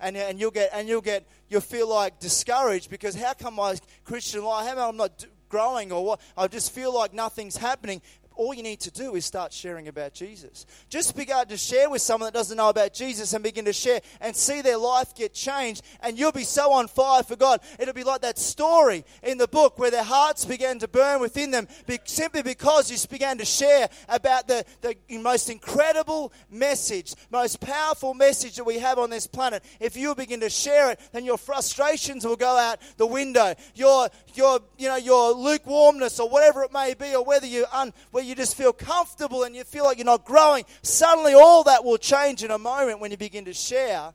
And, 0.00 0.16
and 0.16 0.38
you'll 0.40 0.50
get 0.50 0.70
and 0.72 0.88
you'll 0.88 1.00
get 1.00 1.24
you'll 1.48 1.60
feel 1.60 1.88
like 1.88 2.18
discouraged 2.18 2.90
because 2.90 3.14
how 3.14 3.34
come 3.34 3.54
my 3.54 3.76
Christian 4.04 4.44
life, 4.44 4.66
how 4.66 4.74
come 4.74 4.90
I'm 4.90 4.96
not 4.96 5.24
growing 5.48 5.92
or 5.92 6.04
what? 6.04 6.20
I 6.36 6.48
just 6.48 6.72
feel 6.72 6.92
like 6.92 7.14
nothing's 7.14 7.56
happening 7.56 8.02
all 8.36 8.54
you 8.54 8.62
need 8.62 8.80
to 8.80 8.90
do 8.90 9.14
is 9.14 9.24
start 9.24 9.52
sharing 9.52 9.88
about 9.88 10.14
Jesus. 10.14 10.66
Just 10.88 11.16
begin 11.16 11.46
to 11.46 11.56
share 11.56 11.88
with 11.90 12.02
someone 12.02 12.26
that 12.26 12.34
doesn't 12.36 12.56
know 12.56 12.68
about 12.68 12.94
Jesus 12.94 13.32
and 13.32 13.42
begin 13.42 13.64
to 13.64 13.72
share 13.72 14.00
and 14.20 14.36
see 14.36 14.60
their 14.60 14.76
life 14.76 15.14
get 15.14 15.32
changed, 15.32 15.82
and 16.00 16.18
you'll 16.18 16.32
be 16.32 16.44
so 16.44 16.72
on 16.72 16.88
fire 16.88 17.22
for 17.22 17.36
God. 17.36 17.60
It'll 17.78 17.94
be 17.94 18.04
like 18.04 18.20
that 18.22 18.38
story 18.38 19.04
in 19.22 19.38
the 19.38 19.48
book 19.48 19.78
where 19.78 19.90
their 19.90 20.02
hearts 20.02 20.44
began 20.44 20.78
to 20.80 20.88
burn 20.88 21.20
within 21.20 21.50
them 21.50 21.68
simply 22.04 22.42
because 22.42 22.90
you 22.90 22.98
began 23.08 23.38
to 23.38 23.44
share 23.44 23.88
about 24.08 24.48
the, 24.48 24.64
the 24.80 24.96
most 25.18 25.50
incredible 25.50 26.32
message, 26.50 27.14
most 27.30 27.60
powerful 27.60 28.14
message 28.14 28.56
that 28.56 28.64
we 28.64 28.78
have 28.78 28.98
on 28.98 29.10
this 29.10 29.26
planet. 29.26 29.64
If 29.80 29.96
you 29.96 30.14
begin 30.14 30.40
to 30.40 30.50
share 30.50 30.90
it, 30.90 31.00
then 31.12 31.24
your 31.24 31.38
frustrations 31.38 32.24
will 32.24 32.36
go 32.36 32.56
out 32.56 32.78
the 32.96 33.06
window. 33.06 33.54
Your, 33.74 34.08
your, 34.34 34.60
you 34.78 34.88
know, 34.88 34.96
your 34.96 35.32
lukewarmness 35.32 36.20
or 36.20 36.28
whatever 36.28 36.62
it 36.62 36.72
may 36.72 36.94
be, 36.94 37.14
or 37.14 37.24
whether 37.24 37.46
you 37.46 37.66
un, 37.72 37.92
where 38.22 38.28
you 38.28 38.36
just 38.36 38.56
feel 38.56 38.72
comfortable 38.72 39.42
and 39.42 39.56
you 39.56 39.64
feel 39.64 39.84
like 39.84 39.98
you're 39.98 40.04
not 40.04 40.24
growing, 40.24 40.64
suddenly 40.82 41.34
all 41.34 41.64
that 41.64 41.84
will 41.84 41.98
change 41.98 42.44
in 42.44 42.52
a 42.52 42.58
moment 42.58 43.00
when 43.00 43.10
you 43.10 43.16
begin 43.16 43.44
to 43.46 43.52
share 43.52 44.12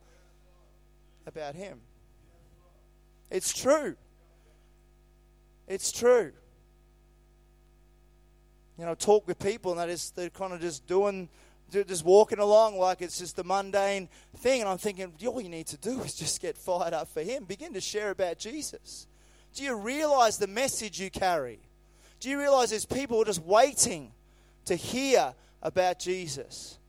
about 1.26 1.56
Him. 1.56 1.82
It's 3.30 3.54
true. 3.54 3.98
It's 5.68 5.92
true. 5.92 6.32
You 8.80 8.86
know, 8.86 8.96
talk 8.96 9.28
with 9.28 9.40
people 9.40 9.72
and 9.74 9.82
they 9.82 9.94
just, 9.94 10.16
they're 10.16 10.30
kind 10.30 10.54
of 10.54 10.62
just 10.62 10.88
doing, 10.88 11.28
just 11.70 12.06
walking 12.06 12.40
along 12.40 12.78
like 12.78 13.02
it's 13.02 13.20
just 13.20 13.38
a 13.40 13.44
mundane 13.44 14.08
thing. 14.38 14.62
And 14.62 14.70
I'm 14.70 14.78
thinking, 14.78 15.12
all 15.26 15.42
you 15.42 15.50
need 15.50 15.68
to 15.68 15.78
do 15.78 16.00
is 16.02 16.16
just 16.16 16.42
get 16.42 16.56
fired 16.56 16.94
up 16.94 17.10
for 17.10 17.22
Him. 17.22 17.44
Begin 17.44 17.74
to 17.74 17.82
share 17.82 18.12
about 18.12 18.40
Jesus. 18.40 19.08
Do 19.54 19.64
you 19.66 19.76
realize 19.76 20.38
the 20.38 20.48
message 20.48 21.02
you 21.02 21.10
carry? 21.10 21.60
Do 22.20 22.30
you 22.30 22.40
realize 22.40 22.72
there's 22.72 22.86
people 22.86 23.24
just 23.24 23.44
waiting 23.44 24.12
to 24.66 24.76
hear 24.76 25.34
about 25.62 26.00
Jesus? 26.00 26.80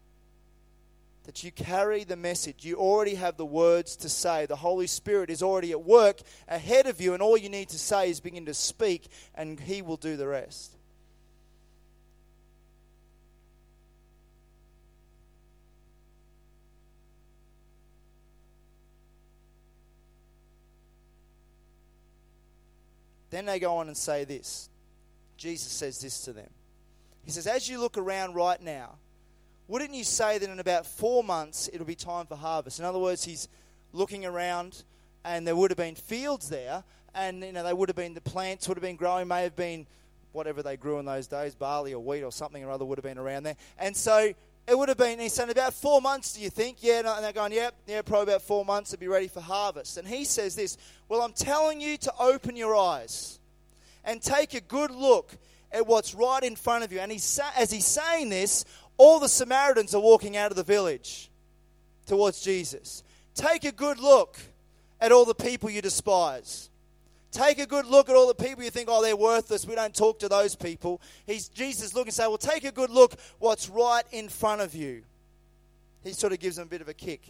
That 1.25 1.45
you 1.45 1.53
carry 1.53 2.05
the 2.05 2.17
message. 2.17 2.65
You 2.65 2.77
already 2.77 3.15
have 3.15 3.37
the 3.37 3.45
words 3.45 3.97
to 3.97 4.09
say. 4.09 4.47
The 4.47 4.57
Holy 4.57 4.87
Spirit 4.87 5.29
is 5.29 5.43
already 5.43 5.73
at 5.73 5.85
work 5.85 6.21
ahead 6.49 6.87
of 6.87 7.01
you, 7.01 7.13
and 7.13 7.23
all 7.23 7.37
you 7.37 7.51
need 7.51 7.69
to 7.71 7.79
say 7.79 8.09
is 8.09 8.21
begin 8.21 8.47
to 8.47 8.55
speak, 8.55 9.09
and 9.35 9.61
He 9.61 9.83
will 9.83 9.99
do 9.99 10.17
the 10.17 10.27
rest. 10.27 10.73
Then 23.31 23.45
they 23.45 23.59
go 23.59 23.77
on 23.77 23.89
and 23.89 23.97
say 23.97 24.25
this. 24.25 24.71
Jesus 25.39 25.73
says 25.73 26.01
this 26.01 26.21
to 26.25 26.33
them. 26.33 26.51
He 27.25 27.31
says, 27.31 27.47
As 27.47 27.69
you 27.69 27.81
look 27.81 27.97
around 27.97 28.35
right 28.35 28.61
now, 28.61 28.97
wouldn't 29.69 29.95
you 29.95 30.05
say 30.05 30.39
that 30.39 30.49
in 30.49 30.61
about 30.61 30.87
four 30.87 31.23
months 31.23 31.71
it'll 31.73 31.87
be 31.87 31.95
time 31.95 32.27
for 32.27 32.37
harvest? 32.37 32.79
In 32.79 32.85
other 32.85 32.99
words, 32.99 33.25
he's 33.25 33.49
looking 33.93 34.27
around 34.27 34.83
and 35.25 35.47
there 35.47 35.57
would 35.57 35.71
have 35.71 35.79
been 35.79 35.95
fields 35.95 36.49
there, 36.49 36.85
and 37.15 37.43
you 37.43 37.53
know, 37.53 37.63
they 37.63 37.73
would 37.73 37.89
have 37.89 37.97
been 37.97 38.15
the 38.15 38.21
plants 38.21 38.69
would 38.69 38.77
have 38.77 38.83
been 38.83 38.97
growing, 38.97 39.29
may 39.29 39.43
have 39.43 39.57
been 39.57 39.87
whatever 40.33 40.63
they 40.63 40.77
grew 40.77 40.99
in 40.99 41.05
those 41.05 41.27
days, 41.27 41.55
barley 41.55 41.93
or 41.93 42.03
wheat 42.03 42.23
or 42.23 42.33
something 42.33 42.65
or 42.65 42.71
other 42.71 42.85
would 42.85 42.99
have 42.99 43.05
been 43.05 43.19
around 43.19 43.43
there. 43.43 43.57
And 43.79 43.97
so 43.97 44.33
it 44.67 44.79
would 44.79 44.89
have 44.89 44.99
been, 44.99 45.19
he's 45.19 45.33
saying, 45.33 45.51
about 45.51 45.75
four 45.75 46.01
months, 46.01 46.35
do 46.35 46.41
you 46.41 46.51
think? 46.51 46.79
Yeah, 46.81 46.99
and 46.99 47.25
they're 47.25 47.33
going, 47.33 47.53
yep, 47.53 47.75
yeah, 47.87 48.03
probably 48.03 48.35
about 48.35 48.43
four 48.43 48.65
months 48.65 48.91
to 48.91 48.99
be 48.99 49.09
ready 49.09 49.29
for 49.29 49.41
harvest. 49.41 49.97
And 49.97 50.07
he 50.07 50.25
says 50.25 50.55
this, 50.55 50.77
well, 51.09 51.23
I'm 51.23 51.33
telling 51.33 51.81
you 51.81 51.97
to 51.99 52.13
open 52.21 52.55
your 52.55 52.77
eyes 52.77 53.39
and 54.05 54.23
take 54.23 54.55
a 54.55 54.61
good 54.61 54.91
look 54.91 55.37
at 55.73 55.87
what's 55.87 56.15
right 56.15 56.43
in 56.43 56.57
front 56.57 56.85
of 56.85 56.93
you. 56.93 57.01
And 57.01 57.13
he's, 57.13 57.41
as 57.57 57.71
he's 57.71 57.87
saying 57.87 58.31
this, 58.31 58.65
all 58.97 59.21
the 59.21 59.29
Samaritans 59.29 59.95
are 59.95 60.01
walking 60.01 60.37
out 60.37 60.51
of 60.51 60.57
the 60.57 60.63
village 60.63 61.31
towards 62.07 62.41
Jesus. 62.41 63.03
Take 63.35 63.65
a 63.65 63.73
good 63.73 64.01
look 64.01 64.39
at 65.01 65.13
all 65.13 65.25
the 65.25 65.35
people 65.35 65.71
you 65.71 65.83
despise. 65.83 66.71
Take 67.31 67.59
a 67.59 67.67
good 67.67 67.87
look 67.87 68.09
at 68.09 68.17
all 68.17 68.27
the 68.27 68.35
people 68.35 68.65
you 68.65 68.71
think, 68.71 68.89
oh, 68.91 69.03
they're 69.03 69.17
worthless. 69.17 69.67
We 69.67 69.75
don't 69.75 69.95
talk 69.95 70.19
to 70.21 70.29
those 70.29 70.57
people. 70.57 71.01
He's, 71.27 71.49
Jesus 71.49 71.95
looking 71.95 72.09
and 72.09 72.15
say, 72.15 72.27
well, 72.27 72.39
take 72.39 72.65
a 72.65 72.73
good 72.73 72.91
look 72.91 73.15
what's 73.39 73.69
right 73.69 74.05
in 74.11 74.29
front 74.29 74.63
of 74.63 74.75
you. 74.75 75.03
He 76.03 76.13
sort 76.13 76.33
of 76.33 76.41
gives 76.41 76.57
them 76.57 76.67
a 76.67 76.71
bit 76.71 76.81
of 76.81 76.89
a 76.89 76.95
kick. 76.95 77.21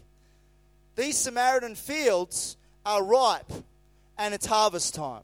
These 0.94 1.16
Samaritan 1.16 1.74
fields 1.74 2.57
are 2.87 3.02
ripe 3.02 3.50
and 4.16 4.35
it's 4.35 4.46
harvest 4.46 4.94
time. 4.94 5.22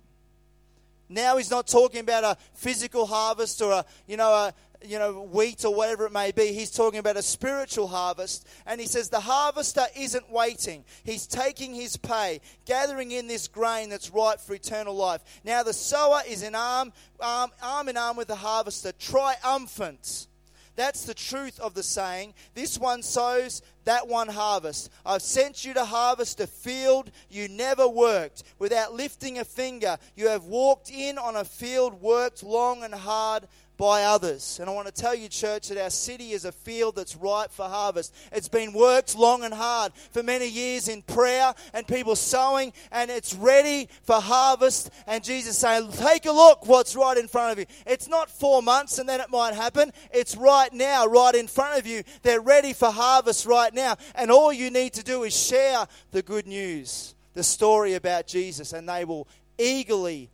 Now 1.09 1.37
he's 1.37 1.51
not 1.51 1.67
talking 1.67 2.01
about 2.01 2.25
a 2.25 2.37
physical 2.55 3.07
harvest 3.07 3.61
or 3.61 3.73
a, 3.73 3.85
you 4.07 4.17
know, 4.17 4.31
a, 4.31 4.55
you 4.87 4.99
know, 4.99 5.23
wheat 5.23 5.65
or 5.65 5.75
whatever 5.75 6.07
it 6.07 6.13
may 6.13 6.31
be. 6.33 6.53
He's 6.53 6.71
talking 6.71 6.99
about 6.99 7.17
a 7.17 7.23
spiritual 7.23 7.89
harvest. 7.89 8.47
And 8.67 8.81
he 8.81 8.87
says 8.87 9.09
the 9.09 9.21
harvester 9.21 9.85
isn't 9.97 10.31
waiting. 10.31 10.85
He's 11.05 11.27
taking 11.27 11.75
his 11.75 11.97
pay, 11.97 12.41
gathering 12.65 13.11
in 13.11 13.27
this 13.27 13.49
grain 13.49 13.89
that's 13.89 14.11
ripe 14.11 14.41
for 14.41 14.55
eternal 14.55 14.95
life. 14.95 15.23
Now 15.45 15.63
the 15.63 15.73
sower 15.73 16.21
is 16.29 16.43
in 16.43 16.55
arm, 16.55 16.93
arm, 17.21 17.51
arm 17.63 17.89
in 17.89 17.97
arm 17.97 18.17
with 18.17 18.29
the 18.29 18.37
harvester, 18.37 18.93
triumphant. 18.93 20.29
That's 20.77 21.05
the 21.05 21.15
truth 21.15 21.61
of 21.61 21.75
the 21.75 21.83
saying. 21.83 22.35
This 22.55 22.79
one 22.79 23.03
sows, 23.03 23.63
that 23.85 24.09
one 24.09 24.29
harvests. 24.29 24.91
I've 25.07 25.23
sent 25.23 25.65
you 25.65 25.75
to 25.75 25.85
harvest 25.85 26.41
a 26.41 26.47
field 26.47 27.11
you 27.31 27.49
never 27.49 27.89
worked. 27.89 28.43
Without 28.59 28.95
lifting 28.95 29.39
a 29.39 29.45
finger, 29.45 29.99
you 30.17 30.29
have 30.29 30.45
walked 30.45 30.91
in 30.91 31.19
on 31.19 31.37
a 31.37 31.45
field 31.45 32.01
worked 32.01 32.43
long 32.43 32.83
and 32.83 32.95
hard 32.95 33.47
by 33.77 34.05
others. 34.05 34.59
And 34.61 34.71
I 34.71 34.73
want 34.73 34.87
to 34.87 34.93
tell 34.93 35.15
you, 35.15 35.29
church, 35.29 35.69
that 35.69 35.83
our 35.83 35.91
city 35.91 36.31
is 36.33 36.45
a 36.45 36.53
field 36.53 36.97
that's 36.97 37.17
ripe 37.17 37.51
for 37.51 37.67
harvest. 37.67 38.15
It's 38.33 38.49
been 38.49 38.73
worked 38.73 39.17
long 39.17 39.43
and 39.45 39.53
hard 39.53 39.93
for 40.13 40.23
many 40.23 40.49
years 40.49 40.89
in 40.89 41.03
prayer 41.03 41.55
and 41.73 41.87
people 41.87 42.17
sowing, 42.17 42.73
and 42.93 43.11
it's 43.11 43.35
ready 43.35 43.89
for 44.03 44.21
harvest. 44.21 44.91
And 45.07 45.25
Jesus 45.25 45.59
saying, 45.59 45.91
Take 45.93 46.27
a 46.27 46.33
look 46.33 46.67
what's 46.67 46.95
right 46.95 47.17
in 47.17 47.29
front 47.29 47.53
of 47.53 47.59
you. 47.59 47.67
It's 47.87 48.09
not 48.09 48.31
four 48.31 48.63
months 48.63 48.99
and 48.99 49.09
then 49.09 49.21
it 49.21 49.31
might 49.31 49.55
happen. 49.55 49.93
It's 50.13 50.37
right 50.37 50.73
now, 50.73 51.07
right 51.07 51.35
in 51.35 51.49
front 51.49 51.79
of 51.79 51.87
you. 51.87 52.03
They're 52.23 52.41
ready 52.41 52.73
for 52.73 52.91
harvest 52.91 53.47
right 53.47 53.75
now. 53.75 53.97
And 54.15 54.31
all 54.31 54.53
you 54.53 54.71
need 54.71 54.95
to 54.95 55.03
do 55.03 55.25
is 55.25 55.37
share 55.37 55.87
the 56.13 56.23
good 56.23 56.47
news, 56.47 57.15
the 57.35 57.43
story 57.43 57.95
about 57.95 58.27
Jesus, 58.27 58.73
and 58.73 58.89
they 58.89 59.05
will 59.05 59.27
eagerly 59.59 60.31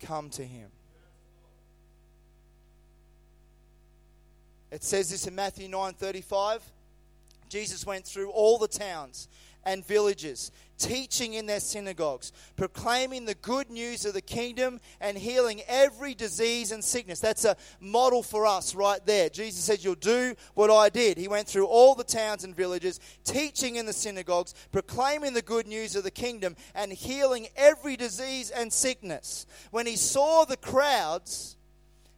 come 0.00 0.30
to 0.30 0.44
him. 0.44 0.70
It 4.72 4.82
says 4.82 5.10
this 5.10 5.26
in 5.26 5.34
Matthew 5.34 5.68
9:35. 5.68 6.62
Jesus 7.50 7.84
went 7.84 8.06
through 8.06 8.30
all 8.30 8.56
the 8.56 8.66
towns 8.66 9.28
and 9.64 9.86
villages, 9.86 10.50
teaching 10.78 11.34
in 11.34 11.44
their 11.44 11.60
synagogues, 11.60 12.32
proclaiming 12.56 13.26
the 13.26 13.34
good 13.34 13.68
news 13.70 14.06
of 14.06 14.14
the 14.14 14.22
kingdom 14.22 14.80
and 14.98 15.18
healing 15.18 15.60
every 15.68 16.14
disease 16.14 16.72
and 16.72 16.82
sickness. 16.82 17.20
That's 17.20 17.44
a 17.44 17.58
model 17.80 18.22
for 18.22 18.46
us 18.46 18.74
right 18.74 19.04
there. 19.04 19.28
Jesus 19.28 19.62
said, 19.62 19.84
You'll 19.84 19.94
do 19.94 20.34
what 20.54 20.70
I 20.70 20.88
did. 20.88 21.18
He 21.18 21.28
went 21.28 21.48
through 21.48 21.66
all 21.66 21.94
the 21.94 22.02
towns 22.02 22.42
and 22.42 22.56
villages, 22.56 22.98
teaching 23.24 23.76
in 23.76 23.84
the 23.84 23.92
synagogues, 23.92 24.54
proclaiming 24.72 25.34
the 25.34 25.42
good 25.42 25.66
news 25.66 25.94
of 25.96 26.02
the 26.02 26.10
kingdom 26.10 26.56
and 26.74 26.90
healing 26.90 27.48
every 27.56 27.94
disease 27.94 28.50
and 28.50 28.72
sickness. 28.72 29.44
When 29.70 29.86
he 29.86 29.96
saw 29.96 30.46
the 30.46 30.56
crowds, 30.56 31.58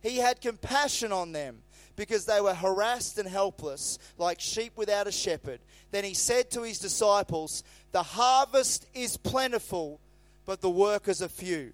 he 0.01 0.19
had 0.19 0.41
compassion 0.41 1.11
on 1.11 1.33
them 1.33 1.65
because 1.97 2.25
they 2.25 2.41
were 2.41 2.55
harassed 2.55 3.19
and 3.19 3.29
helpless, 3.29 3.99
like 4.19 4.41
sheep 4.41 4.73
without 4.77 5.07
a 5.07 5.13
shepherd. 5.13 5.61
Then 5.91 6.05
he 6.05 6.15
said 6.15 6.51
to 6.53 6.63
his 6.63 6.79
disciples, 6.79 7.63
The 7.93 8.03
harvest 8.03 8.87
is 8.95 9.17
plentiful, 9.17 10.01
but 10.45 10.61
the 10.61 10.71
workers 10.71 11.23
are 11.23 11.29
few. 11.29 11.73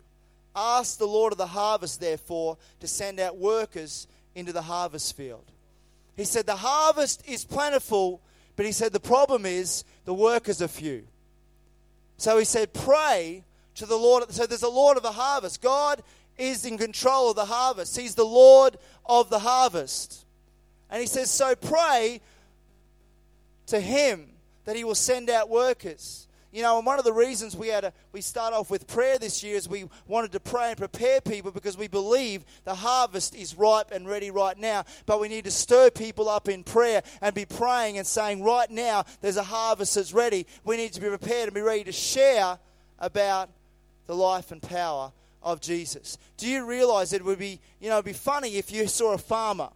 Ask 0.55 0.99
the 0.99 1.07
Lord 1.07 1.33
of 1.33 1.39
the 1.39 1.47
harvest, 1.47 2.01
therefore, 2.01 2.59
to 2.81 2.87
send 2.87 3.21
out 3.21 3.39
workers 3.39 4.07
into 4.35 4.53
the 4.53 4.63
harvest 4.63 5.17
field. 5.17 5.45
He 6.17 6.25
said, 6.25 6.47
The 6.47 6.57
harvest 6.57 7.27
is 7.27 7.45
plentiful, 7.45 8.21
but 8.57 8.67
he 8.67 8.73
said, 8.73 8.93
The 8.93 9.01
problem 9.01 9.47
is 9.47 9.85
the 10.05 10.15
workers 10.15 10.61
are 10.61 10.69
few. 10.69 11.05
So 12.17 12.37
he 12.37 12.45
said, 12.45 12.75
Pray 12.75 13.45
to 13.77 13.87
the 13.87 13.97
Lord. 13.97 14.31
So 14.31 14.47
there's 14.47 14.63
a 14.63 14.69
Lord 14.69 14.97
of 14.97 15.03
the 15.03 15.13
harvest. 15.13 15.63
God 15.63 16.03
is 16.41 16.65
in 16.65 16.79
control 16.79 17.31
of 17.31 17.37
the 17.37 17.45
harvest. 17.45 17.97
He's 17.97 18.15
the 18.15 18.25
Lord 18.25 18.77
of 19.07 19.31
the 19.31 19.39
harvest. 19.39 20.25
And 20.89 21.01
he 21.01 21.07
says, 21.07 21.31
So 21.31 21.55
pray 21.55 22.21
to 23.67 23.81
him 23.81 24.27
that 24.65 24.77
he 24.77 24.85
will 24.85 24.95
send 24.95 25.31
out 25.31 25.49
workers. 25.49 26.27
You 26.53 26.63
know, 26.63 26.79
and 26.79 26.87
one 26.87 26.99
of 26.99 27.05
the 27.05 27.13
reasons 27.13 27.57
we 27.57 27.69
had 27.69 27.85
a, 27.85 27.93
we 28.11 28.21
start 28.21 28.53
off 28.53 28.71
with 28.71 28.89
prayer 28.89 29.19
this 29.19 29.45
year 29.45 29.55
is 29.55 29.69
we 29.69 29.89
wanted 30.09 30.33
to 30.33 30.41
pray 30.41 30.71
and 30.71 30.77
prepare 30.77 31.21
people 31.21 31.53
because 31.53 31.79
we 31.79 31.87
believe 31.87 32.45
the 32.65 32.75
harvest 32.75 33.37
is 33.37 33.55
ripe 33.57 33.93
and 33.93 34.09
ready 34.09 34.33
right 34.33 34.59
now. 34.59 34.85
But 35.07 35.21
we 35.21 35.29
need 35.29 35.45
to 35.45 35.51
stir 35.53 35.91
people 35.91 36.29
up 36.29 36.49
in 36.49 36.65
prayer 36.65 37.03
and 37.21 37.33
be 37.37 37.45
praying 37.45 37.99
and 37.99 38.07
saying, 38.07 38.43
right 38.43 38.69
now 38.69 39.05
there's 39.21 39.37
a 39.37 39.45
harvest 39.45 39.95
that's 39.95 40.13
ready. 40.13 40.45
We 40.65 40.77
need 40.77 40.93
to 40.95 41.01
be 41.01 41.07
prepared 41.07 41.45
and 41.45 41.55
be 41.55 41.61
ready 41.61 41.85
to 41.85 41.93
share 41.93 42.59
about 42.99 43.49
the 44.09 44.17
life 44.17 44.51
and 44.51 44.61
power 44.61 45.13
of 45.43 45.61
Jesus. 45.61 46.19
Do 46.37 46.49
you 46.49 46.67
realize 46.67 47.13
it 47.13 47.25
would 47.25 47.39
be, 47.39 47.61
you 47.81 47.89
know, 47.89 48.03
be 48.03 48.13
funny 48.13 48.57
if 48.57 48.73
you 48.73 48.87
saw 48.87 49.15
a 49.15 49.19
farmer 49.19 49.69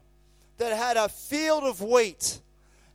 that 0.59 0.77
had 0.77 0.97
a 0.97 1.09
field 1.09 1.65
of 1.65 1.81
wheat 1.81 2.41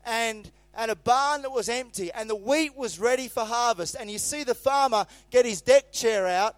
and 0.06 0.50
and 0.76 0.92
a 0.92 0.96
barn 0.96 1.42
that 1.42 1.52
was 1.52 1.68
empty 1.68 2.12
and 2.14 2.30
the 2.30 2.36
wheat 2.36 2.76
was 2.76 3.00
ready 3.00 3.28
for 3.28 3.44
harvest 3.44 3.96
and 4.00 4.10
you 4.10 4.18
see 4.18 4.44
the 4.44 4.56
farmer 4.56 5.06
get 5.30 5.46
his 5.46 5.62
deck 5.62 5.92
chair 5.92 6.26
out 6.26 6.56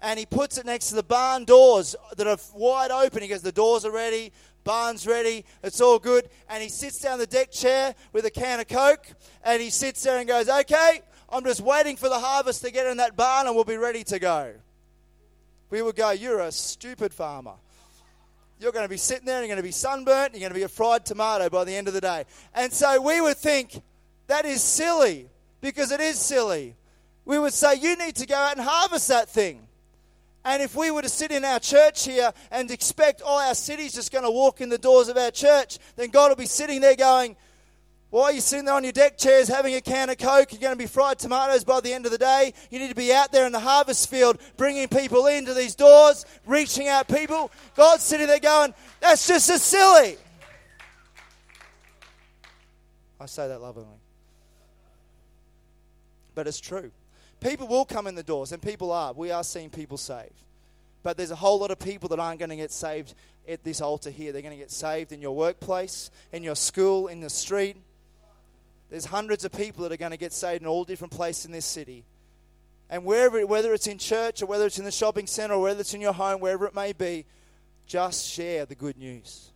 and 0.00 0.18
he 0.18 0.26
puts 0.26 0.58
it 0.58 0.64
next 0.64 0.88
to 0.88 0.94
the 0.94 1.02
barn 1.02 1.44
doors 1.44 1.96
that 2.16 2.26
are 2.26 2.38
wide 2.54 2.90
open. 2.90 3.20
He 3.20 3.28
goes, 3.28 3.42
The 3.42 3.52
doors 3.52 3.84
are 3.84 3.90
ready, 3.90 4.32
barn's 4.64 5.06
ready, 5.06 5.44
it's 5.62 5.80
all 5.80 5.98
good. 5.98 6.28
And 6.48 6.62
he 6.62 6.68
sits 6.68 7.00
down 7.00 7.18
the 7.18 7.26
deck 7.26 7.50
chair 7.50 7.94
with 8.12 8.24
a 8.24 8.30
can 8.30 8.60
of 8.60 8.68
Coke 8.68 9.06
and 9.44 9.60
he 9.60 9.70
sits 9.70 10.02
there 10.02 10.18
and 10.18 10.28
goes, 10.28 10.48
Okay, 10.48 11.02
I'm 11.28 11.44
just 11.44 11.60
waiting 11.60 11.96
for 11.96 12.08
the 12.08 12.18
harvest 12.18 12.62
to 12.62 12.70
get 12.70 12.86
in 12.86 12.98
that 12.98 13.16
barn 13.16 13.46
and 13.46 13.54
we'll 13.54 13.64
be 13.64 13.76
ready 13.76 14.04
to 14.04 14.18
go 14.18 14.52
we 15.70 15.82
would 15.82 15.96
go, 15.96 16.10
You're 16.10 16.40
a 16.40 16.52
stupid 16.52 17.12
farmer. 17.12 17.54
You're 18.60 18.72
going 18.72 18.84
to 18.84 18.88
be 18.88 18.96
sitting 18.96 19.24
there 19.24 19.36
and 19.36 19.46
you're 19.46 19.54
going 19.54 19.62
to 19.62 19.68
be 19.68 19.72
sunburnt, 19.72 20.32
you're 20.32 20.40
going 20.40 20.50
to 20.50 20.58
be 20.58 20.64
a 20.64 20.68
fried 20.68 21.06
tomato 21.06 21.48
by 21.48 21.64
the 21.64 21.74
end 21.74 21.86
of 21.86 21.94
the 21.94 22.00
day. 22.00 22.24
And 22.54 22.72
so 22.72 23.00
we 23.00 23.20
would 23.20 23.36
think, 23.36 23.80
That 24.26 24.44
is 24.44 24.62
silly, 24.62 25.28
because 25.60 25.92
it 25.92 26.00
is 26.00 26.18
silly. 26.18 26.74
We 27.24 27.38
would 27.38 27.52
say, 27.52 27.74
You 27.76 27.96
need 27.96 28.16
to 28.16 28.26
go 28.26 28.34
out 28.34 28.56
and 28.56 28.66
harvest 28.66 29.08
that 29.08 29.28
thing. 29.28 29.68
And 30.44 30.62
if 30.62 30.74
we 30.74 30.90
were 30.90 31.02
to 31.02 31.08
sit 31.08 31.30
in 31.30 31.44
our 31.44 31.58
church 31.58 32.04
here 32.04 32.32
and 32.50 32.70
expect 32.70 33.20
all 33.20 33.38
our 33.38 33.54
city's 33.54 33.92
just 33.92 34.10
going 34.10 34.24
to 34.24 34.30
walk 34.30 34.60
in 34.60 34.68
the 34.68 34.78
doors 34.78 35.08
of 35.08 35.16
our 35.16 35.30
church, 35.30 35.78
then 35.96 36.08
God 36.10 36.30
will 36.30 36.36
be 36.36 36.46
sitting 36.46 36.80
there 36.80 36.96
going, 36.96 37.36
why 38.10 38.24
are 38.24 38.32
you 38.32 38.40
sitting 38.40 38.64
there 38.64 38.74
on 38.74 38.84
your 38.84 38.92
deck 38.92 39.18
chairs 39.18 39.48
having 39.48 39.74
a 39.74 39.82
can 39.82 40.08
of 40.08 40.16
Coke? 40.16 40.52
You're 40.52 40.62
going 40.62 40.72
to 40.72 40.78
be 40.78 40.86
fried 40.86 41.18
tomatoes 41.18 41.62
by 41.62 41.80
the 41.80 41.92
end 41.92 42.06
of 42.06 42.12
the 42.12 42.18
day. 42.18 42.54
You 42.70 42.78
need 42.78 42.88
to 42.88 42.94
be 42.94 43.12
out 43.12 43.32
there 43.32 43.44
in 43.44 43.52
the 43.52 43.60
harvest 43.60 44.08
field 44.08 44.38
bringing 44.56 44.88
people 44.88 45.26
into 45.26 45.52
these 45.52 45.74
doors, 45.74 46.24
reaching 46.46 46.88
out 46.88 47.06
people. 47.06 47.50
God's 47.76 48.02
sitting 48.02 48.26
there 48.26 48.40
going, 48.40 48.72
that's 49.00 49.26
just 49.26 49.50
as 49.50 49.62
silly. 49.62 50.16
I 53.20 53.26
say 53.26 53.46
that 53.46 53.60
lovingly. 53.60 53.98
But 56.34 56.46
it's 56.46 56.60
true. 56.60 56.90
People 57.40 57.68
will 57.68 57.84
come 57.84 58.06
in 58.06 58.14
the 58.14 58.22
doors, 58.22 58.52
and 58.52 58.62
people 58.62 58.90
are. 58.90 59.12
We 59.12 59.32
are 59.32 59.44
seeing 59.44 59.68
people 59.68 59.98
saved. 59.98 60.32
But 61.02 61.18
there's 61.18 61.30
a 61.30 61.36
whole 61.36 61.58
lot 61.58 61.70
of 61.70 61.78
people 61.78 62.08
that 62.08 62.18
aren't 62.18 62.38
going 62.38 62.50
to 62.50 62.56
get 62.56 62.72
saved 62.72 63.14
at 63.46 63.64
this 63.64 63.82
altar 63.82 64.10
here. 64.10 64.32
They're 64.32 64.42
going 64.42 64.54
to 64.54 64.58
get 64.58 64.70
saved 64.70 65.12
in 65.12 65.20
your 65.20 65.36
workplace, 65.36 66.10
in 66.32 66.42
your 66.42 66.56
school, 66.56 67.08
in 67.08 67.20
the 67.20 67.28
street 67.28 67.76
there's 68.90 69.06
hundreds 69.06 69.44
of 69.44 69.52
people 69.52 69.82
that 69.82 69.92
are 69.92 69.96
going 69.96 70.12
to 70.12 70.18
get 70.18 70.32
saved 70.32 70.62
in 70.62 70.68
all 70.68 70.84
different 70.84 71.12
places 71.12 71.46
in 71.46 71.52
this 71.52 71.66
city. 71.66 72.04
And 72.90 73.04
wherever, 73.04 73.46
whether 73.46 73.74
it's 73.74 73.86
in 73.86 73.98
church 73.98 74.42
or 74.42 74.46
whether 74.46 74.66
it's 74.66 74.78
in 74.78 74.84
the 74.84 74.90
shopping 74.90 75.26
center 75.26 75.54
or 75.54 75.62
whether 75.62 75.80
it's 75.80 75.92
in 75.92 76.00
your 76.00 76.14
home, 76.14 76.40
wherever 76.40 76.66
it 76.66 76.74
may 76.74 76.92
be, 76.92 77.26
just 77.86 78.26
share 78.26 78.64
the 78.64 78.74
good 78.74 78.96
news. 78.96 79.50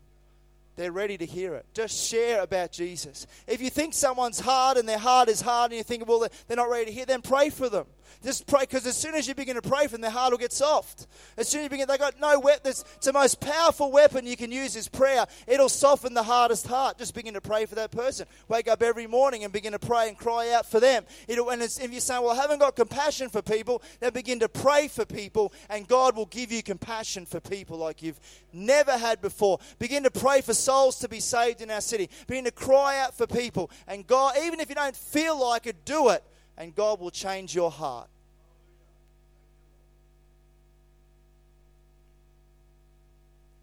They're 0.76 0.92
ready 0.92 1.18
to 1.18 1.26
hear 1.26 1.54
it. 1.54 1.66
Just 1.74 2.08
share 2.08 2.42
about 2.42 2.72
Jesus. 2.72 3.26
If 3.46 3.60
you 3.60 3.68
think 3.68 3.92
someone's 3.92 4.40
hard 4.40 4.78
and 4.78 4.88
their 4.88 4.98
heart 4.98 5.28
is 5.28 5.40
hard 5.40 5.70
and 5.70 5.78
you 5.78 5.84
think, 5.84 6.08
well, 6.08 6.26
they're 6.48 6.56
not 6.56 6.70
ready 6.70 6.86
to 6.86 6.92
hear, 6.92 7.04
then 7.04 7.20
pray 7.20 7.50
for 7.50 7.68
them. 7.68 7.86
Just 8.22 8.46
pray, 8.46 8.60
because 8.60 8.86
as 8.86 8.96
soon 8.96 9.14
as 9.14 9.26
you 9.26 9.34
begin 9.34 9.56
to 9.56 9.62
pray 9.62 9.86
for 9.86 9.92
them, 9.92 10.00
their 10.00 10.10
heart 10.10 10.30
will 10.30 10.38
get 10.38 10.52
soft. 10.52 11.06
As 11.36 11.48
soon 11.48 11.60
as 11.60 11.64
you 11.64 11.70
begin, 11.70 11.88
they 11.88 11.98
got 11.98 12.20
no 12.20 12.38
weapon. 12.38 12.70
It's 12.70 12.82
the 13.02 13.12
most 13.12 13.40
powerful 13.40 13.90
weapon 13.90 14.26
you 14.26 14.36
can 14.36 14.52
use 14.52 14.76
is 14.76 14.88
prayer. 14.88 15.26
It'll 15.46 15.68
soften 15.68 16.14
the 16.14 16.22
hardest 16.22 16.66
heart. 16.66 16.98
Just 16.98 17.14
begin 17.14 17.34
to 17.34 17.40
pray 17.40 17.66
for 17.66 17.74
that 17.76 17.90
person. 17.90 18.26
Wake 18.48 18.68
up 18.68 18.82
every 18.82 19.06
morning 19.06 19.44
and 19.44 19.52
begin 19.52 19.72
to 19.72 19.78
pray 19.78 20.08
and 20.08 20.16
cry 20.16 20.52
out 20.52 20.66
for 20.70 20.80
them. 20.80 21.04
It'll, 21.28 21.50
and 21.50 21.62
if 21.62 21.90
you're 21.90 22.00
saying, 22.00 22.22
well, 22.22 22.32
I 22.32 22.36
haven't 22.36 22.58
got 22.58 22.76
compassion 22.76 23.28
for 23.28 23.42
people, 23.42 23.82
then 24.00 24.12
begin 24.12 24.40
to 24.40 24.48
pray 24.48 24.88
for 24.88 25.04
people, 25.04 25.52
and 25.68 25.86
God 25.86 26.16
will 26.16 26.26
give 26.26 26.52
you 26.52 26.62
compassion 26.62 27.26
for 27.26 27.40
people 27.40 27.78
like 27.78 28.02
you've 28.02 28.20
never 28.52 28.96
had 28.96 29.20
before. 29.20 29.58
Begin 29.78 30.02
to 30.04 30.10
pray 30.10 30.40
for 30.40 30.54
souls 30.54 30.98
to 31.00 31.08
be 31.08 31.20
saved 31.20 31.60
in 31.60 31.70
our 31.70 31.80
city. 31.80 32.08
Begin 32.26 32.44
to 32.44 32.50
cry 32.50 32.98
out 33.00 33.16
for 33.16 33.26
people. 33.26 33.70
And 33.86 34.06
God, 34.06 34.34
even 34.42 34.60
if 34.60 34.68
you 34.68 34.74
don't 34.74 34.96
feel 34.96 35.40
like 35.40 35.66
it, 35.66 35.84
do 35.84 36.10
it 36.10 36.24
and 36.56 36.74
God 36.74 37.00
will 37.00 37.10
change 37.10 37.54
your 37.54 37.70
heart. 37.70 38.08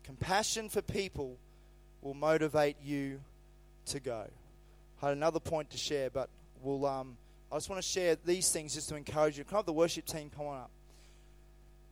Compassion 0.03 0.69
for 0.69 0.81
people 0.81 1.37
will 2.01 2.13
motivate 2.13 2.77
you 2.83 3.21
to 3.85 3.99
go. 3.99 4.25
I 5.01 5.05
had 5.05 5.15
another 5.15 5.39
point 5.39 5.69
to 5.71 5.77
share, 5.77 6.09
but 6.09 6.29
we'll, 6.61 6.85
um, 6.85 7.17
I 7.51 7.55
just 7.55 7.69
want 7.69 7.81
to 7.81 7.87
share 7.87 8.17
these 8.25 8.51
things 8.51 8.73
just 8.73 8.89
to 8.89 8.95
encourage 8.95 9.37
you. 9.37 9.43
Can 9.43 9.55
I 9.55 9.57
have 9.59 9.65
the 9.65 9.73
worship 9.73 10.05
team 10.05 10.29
come 10.35 10.47
on 10.47 10.57
up? 10.57 10.71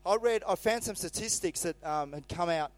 I 0.06 0.16
read, 0.16 0.44
I 0.48 0.56
found 0.56 0.84
some 0.84 0.96
statistics 0.96 1.62
that 1.62 1.76
um, 1.86 2.14
had 2.14 2.28
come 2.28 2.50
out 2.50 2.72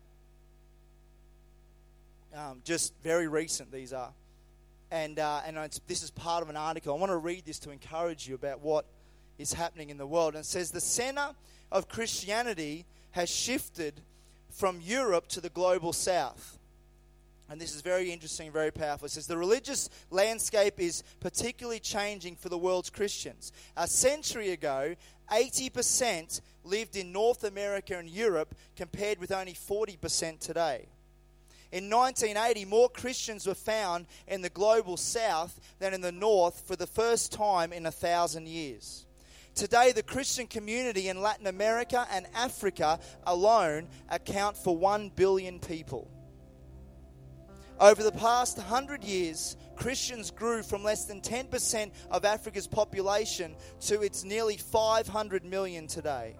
um, 2.36 2.62
just 2.64 2.94
very 3.04 3.28
recent. 3.28 3.72
These 3.72 3.94
are, 3.94 4.12
and 4.92 5.20
uh, 5.20 5.42
and 5.46 5.58
this 5.88 6.04
is 6.04 6.12
part 6.12 6.44
of 6.44 6.50
an 6.50 6.58
article. 6.58 6.96
I 6.96 7.00
want 7.00 7.12
to 7.12 7.18
read 7.18 7.46
this 7.46 7.60
to 7.60 7.72
encourage 7.72 8.28
you 8.28 8.36
about 8.36 8.62
what 8.62 8.86
is 9.38 9.54
happening 9.54 9.90
in 9.90 9.98
the 9.98 10.08
world. 10.08 10.36
And 10.36 10.44
it 10.44 10.48
says 10.48 10.72
the 10.72 10.82
center 10.82 11.30
of 11.72 11.88
Christianity 11.88 12.86
has 13.12 13.30
shifted 13.30 14.02
from 14.50 14.82
Europe 14.82 15.28
to 15.30 15.42
the 15.42 15.50
global 15.50 15.94
south. 15.94 16.58
And 17.50 17.60
this 17.60 17.74
is 17.74 17.82
very 17.82 18.12
interesting, 18.12 18.52
very 18.52 18.70
powerful. 18.70 19.08
It 19.08 19.12
says 19.12 19.26
the 19.26 19.38
religious 19.38 19.90
landscape 20.12 20.80
is 20.80 21.04
particularly 21.20 21.80
changing 21.80 22.36
for 22.36 22.50
the 22.50 22.58
world's 22.58 22.92
Christians. 22.92 23.52
A 23.76 23.88
century 23.88 24.52
ago, 24.52 24.96
80% 25.32 26.42
lived 26.64 26.96
in 26.96 27.12
North 27.12 27.44
America 27.44 27.98
and 27.98 28.08
Europe, 28.08 28.54
compared 28.76 29.20
with 29.20 29.32
only 29.32 29.54
40% 29.54 30.40
today. 30.40 30.90
In 31.72 31.90
1980, 31.90 32.66
more 32.66 32.90
Christians 32.90 33.46
were 33.46 33.54
found 33.54 34.08
in 34.28 34.42
the 34.42 34.50
global 34.50 34.98
south 34.98 35.60
than 35.78 35.94
in 35.94 36.02
the 36.02 36.12
north 36.12 36.68
for 36.68 36.76
the 36.76 36.88
first 36.88 37.32
time 37.32 37.72
in 37.72 37.86
a 37.86 37.92
thousand 37.92 38.48
years. 38.48 39.06
Today, 39.54 39.92
the 39.92 40.04
Christian 40.04 40.48
community 40.48 41.10
in 41.10 41.22
Latin 41.22 41.46
America 41.46 42.08
and 42.12 42.26
Africa 42.34 43.00
alone 43.26 43.88
account 44.10 44.58
for 44.58 44.76
1 44.76 45.12
billion 45.16 45.60
people. 45.60 46.10
Over 47.80 48.04
the 48.04 48.12
past 48.12 48.58
100 48.58 49.04
years, 49.04 49.56
Christians 49.76 50.32
grew 50.32 50.64
from 50.64 50.84
less 50.84 51.06
than 51.06 51.22
10% 51.22 51.92
of 52.12 52.26
Africa's 52.26 52.68
population 52.68 53.56
to 53.82 54.02
its 54.02 54.24
nearly 54.24 54.58
500 54.58 55.46
million 55.46 55.88
today. 55.88 56.36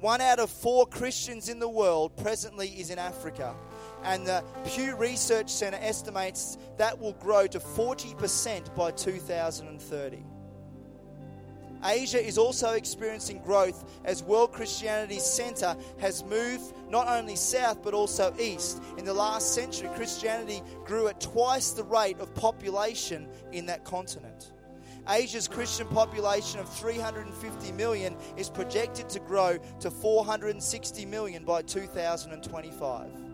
One 0.00 0.20
out 0.20 0.40
of 0.40 0.50
four 0.50 0.86
Christians 0.86 1.48
in 1.48 1.58
the 1.58 1.68
world 1.68 2.16
presently 2.16 2.68
is 2.68 2.90
in 2.90 2.98
Africa, 2.98 3.54
and 4.04 4.26
the 4.26 4.44
Pew 4.66 4.96
Research 4.96 5.50
Center 5.50 5.78
estimates 5.80 6.58
that 6.76 6.98
will 6.98 7.14
grow 7.14 7.46
to 7.46 7.58
40% 7.58 8.74
by 8.74 8.90
2030. 8.90 10.24
Asia 11.84 12.24
is 12.24 12.38
also 12.38 12.72
experiencing 12.72 13.40
growth 13.42 14.00
as 14.04 14.22
World 14.22 14.52
Christianity's 14.52 15.24
center 15.24 15.76
has 15.98 16.22
moved 16.24 16.74
not 16.88 17.08
only 17.08 17.34
south 17.34 17.82
but 17.82 17.92
also 17.92 18.32
east. 18.38 18.80
In 18.98 19.04
the 19.04 19.12
last 19.12 19.54
century, 19.54 19.88
Christianity 19.94 20.62
grew 20.84 21.08
at 21.08 21.20
twice 21.20 21.72
the 21.72 21.82
rate 21.82 22.20
of 22.20 22.32
population 22.34 23.28
in 23.50 23.66
that 23.66 23.84
continent. 23.84 24.52
Asia's 25.08 25.48
Christian 25.48 25.88
population 25.88 26.60
of 26.60 26.68
350 26.68 27.72
million 27.72 28.16
is 28.36 28.48
projected 28.48 29.08
to 29.08 29.18
grow 29.18 29.58
to 29.80 29.90
460 29.90 31.06
million 31.06 31.44
by 31.44 31.62
2025. 31.62 33.31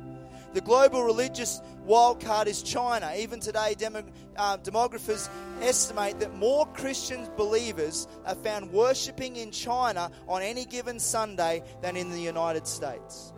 The 0.55 0.61
global 0.61 1.05
religious 1.05 1.61
wildcard 1.87 2.47
is 2.47 2.63
China. 2.63 3.13
Even 3.17 3.39
today, 3.41 3.75
demo, 3.77 4.03
uh, 4.37 4.57
demographers 4.59 5.29
estimate 5.61 6.19
that 6.21 6.35
more 6.35 6.67
Christian 6.69 7.29
believers 7.37 8.09
are 8.25 8.35
found 8.35 8.73
worshipping 8.73 9.37
in 9.37 9.51
China 9.51 10.11
on 10.27 10.43
any 10.43 10.65
given 10.65 10.99
Sunday 10.99 11.63
than 11.83 11.97
in 11.97 12.11
the 12.11 12.21
United 12.21 12.67
States. 12.67 13.33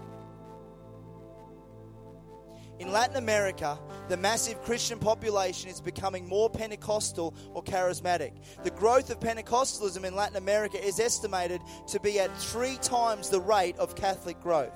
In 2.80 2.92
Latin 2.92 3.16
America, 3.16 3.78
the 4.08 4.16
massive 4.16 4.62
Christian 4.62 4.98
population 4.98 5.68
is 5.68 5.82
becoming 5.82 6.26
more 6.26 6.48
Pentecostal 6.48 7.34
or 7.52 7.62
charismatic. 7.62 8.32
The 8.64 8.70
growth 8.70 9.10
of 9.10 9.20
Pentecostalism 9.20 10.02
in 10.02 10.14
Latin 10.14 10.36
America 10.36 10.82
is 10.82 10.98
estimated 10.98 11.60
to 11.88 12.00
be 12.00 12.18
at 12.18 12.34
three 12.38 12.78
times 12.78 13.28
the 13.28 13.40
rate 13.40 13.76
of 13.76 13.96
Catholic 13.96 14.40
growth. 14.40 14.72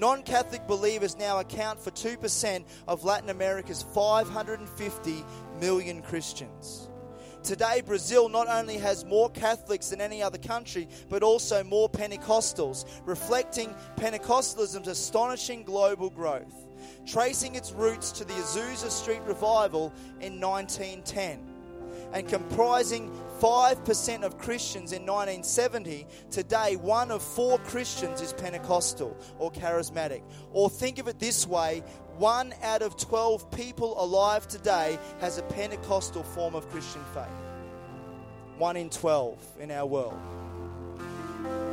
Non 0.00 0.22
Catholic 0.22 0.66
believers 0.66 1.18
now 1.18 1.40
account 1.40 1.78
for 1.78 1.90
2% 1.90 2.64
of 2.88 3.04
Latin 3.04 3.28
America's 3.28 3.82
550 3.82 5.24
million 5.60 6.00
Christians. 6.00 6.88
Today, 7.42 7.82
Brazil 7.84 8.30
not 8.30 8.48
only 8.48 8.78
has 8.78 9.04
more 9.04 9.28
Catholics 9.28 9.90
than 9.90 10.00
any 10.00 10.22
other 10.22 10.38
country, 10.38 10.88
but 11.10 11.22
also 11.22 11.62
more 11.62 11.86
Pentecostals, 11.90 12.86
reflecting 13.04 13.74
Pentecostalism's 13.96 14.88
astonishing 14.88 15.64
global 15.64 16.08
growth, 16.08 16.66
tracing 17.06 17.54
its 17.54 17.72
roots 17.72 18.10
to 18.12 18.24
the 18.24 18.32
Azusa 18.32 18.90
Street 18.90 19.20
revival 19.26 19.92
in 20.22 20.40
1910 20.40 21.49
and 22.12 22.28
comprising 22.28 23.10
5% 23.40 24.22
of 24.22 24.36
Christians 24.38 24.92
in 24.92 25.02
1970, 25.02 26.06
today 26.30 26.76
one 26.76 27.10
of 27.10 27.22
four 27.22 27.58
Christians 27.60 28.20
is 28.20 28.32
Pentecostal 28.34 29.16
or 29.38 29.50
charismatic. 29.50 30.22
Or 30.52 30.68
think 30.68 30.98
of 30.98 31.08
it 31.08 31.18
this 31.18 31.46
way 31.46 31.82
one 32.18 32.52
out 32.62 32.82
of 32.82 32.98
12 32.98 33.50
people 33.50 34.02
alive 34.02 34.46
today 34.46 34.98
has 35.20 35.38
a 35.38 35.42
Pentecostal 35.42 36.22
form 36.22 36.54
of 36.54 36.68
Christian 36.68 37.02
faith. 37.14 37.24
One 38.58 38.76
in 38.76 38.90
12 38.90 39.38
in 39.58 39.70
our 39.70 39.86
world. 39.86 40.20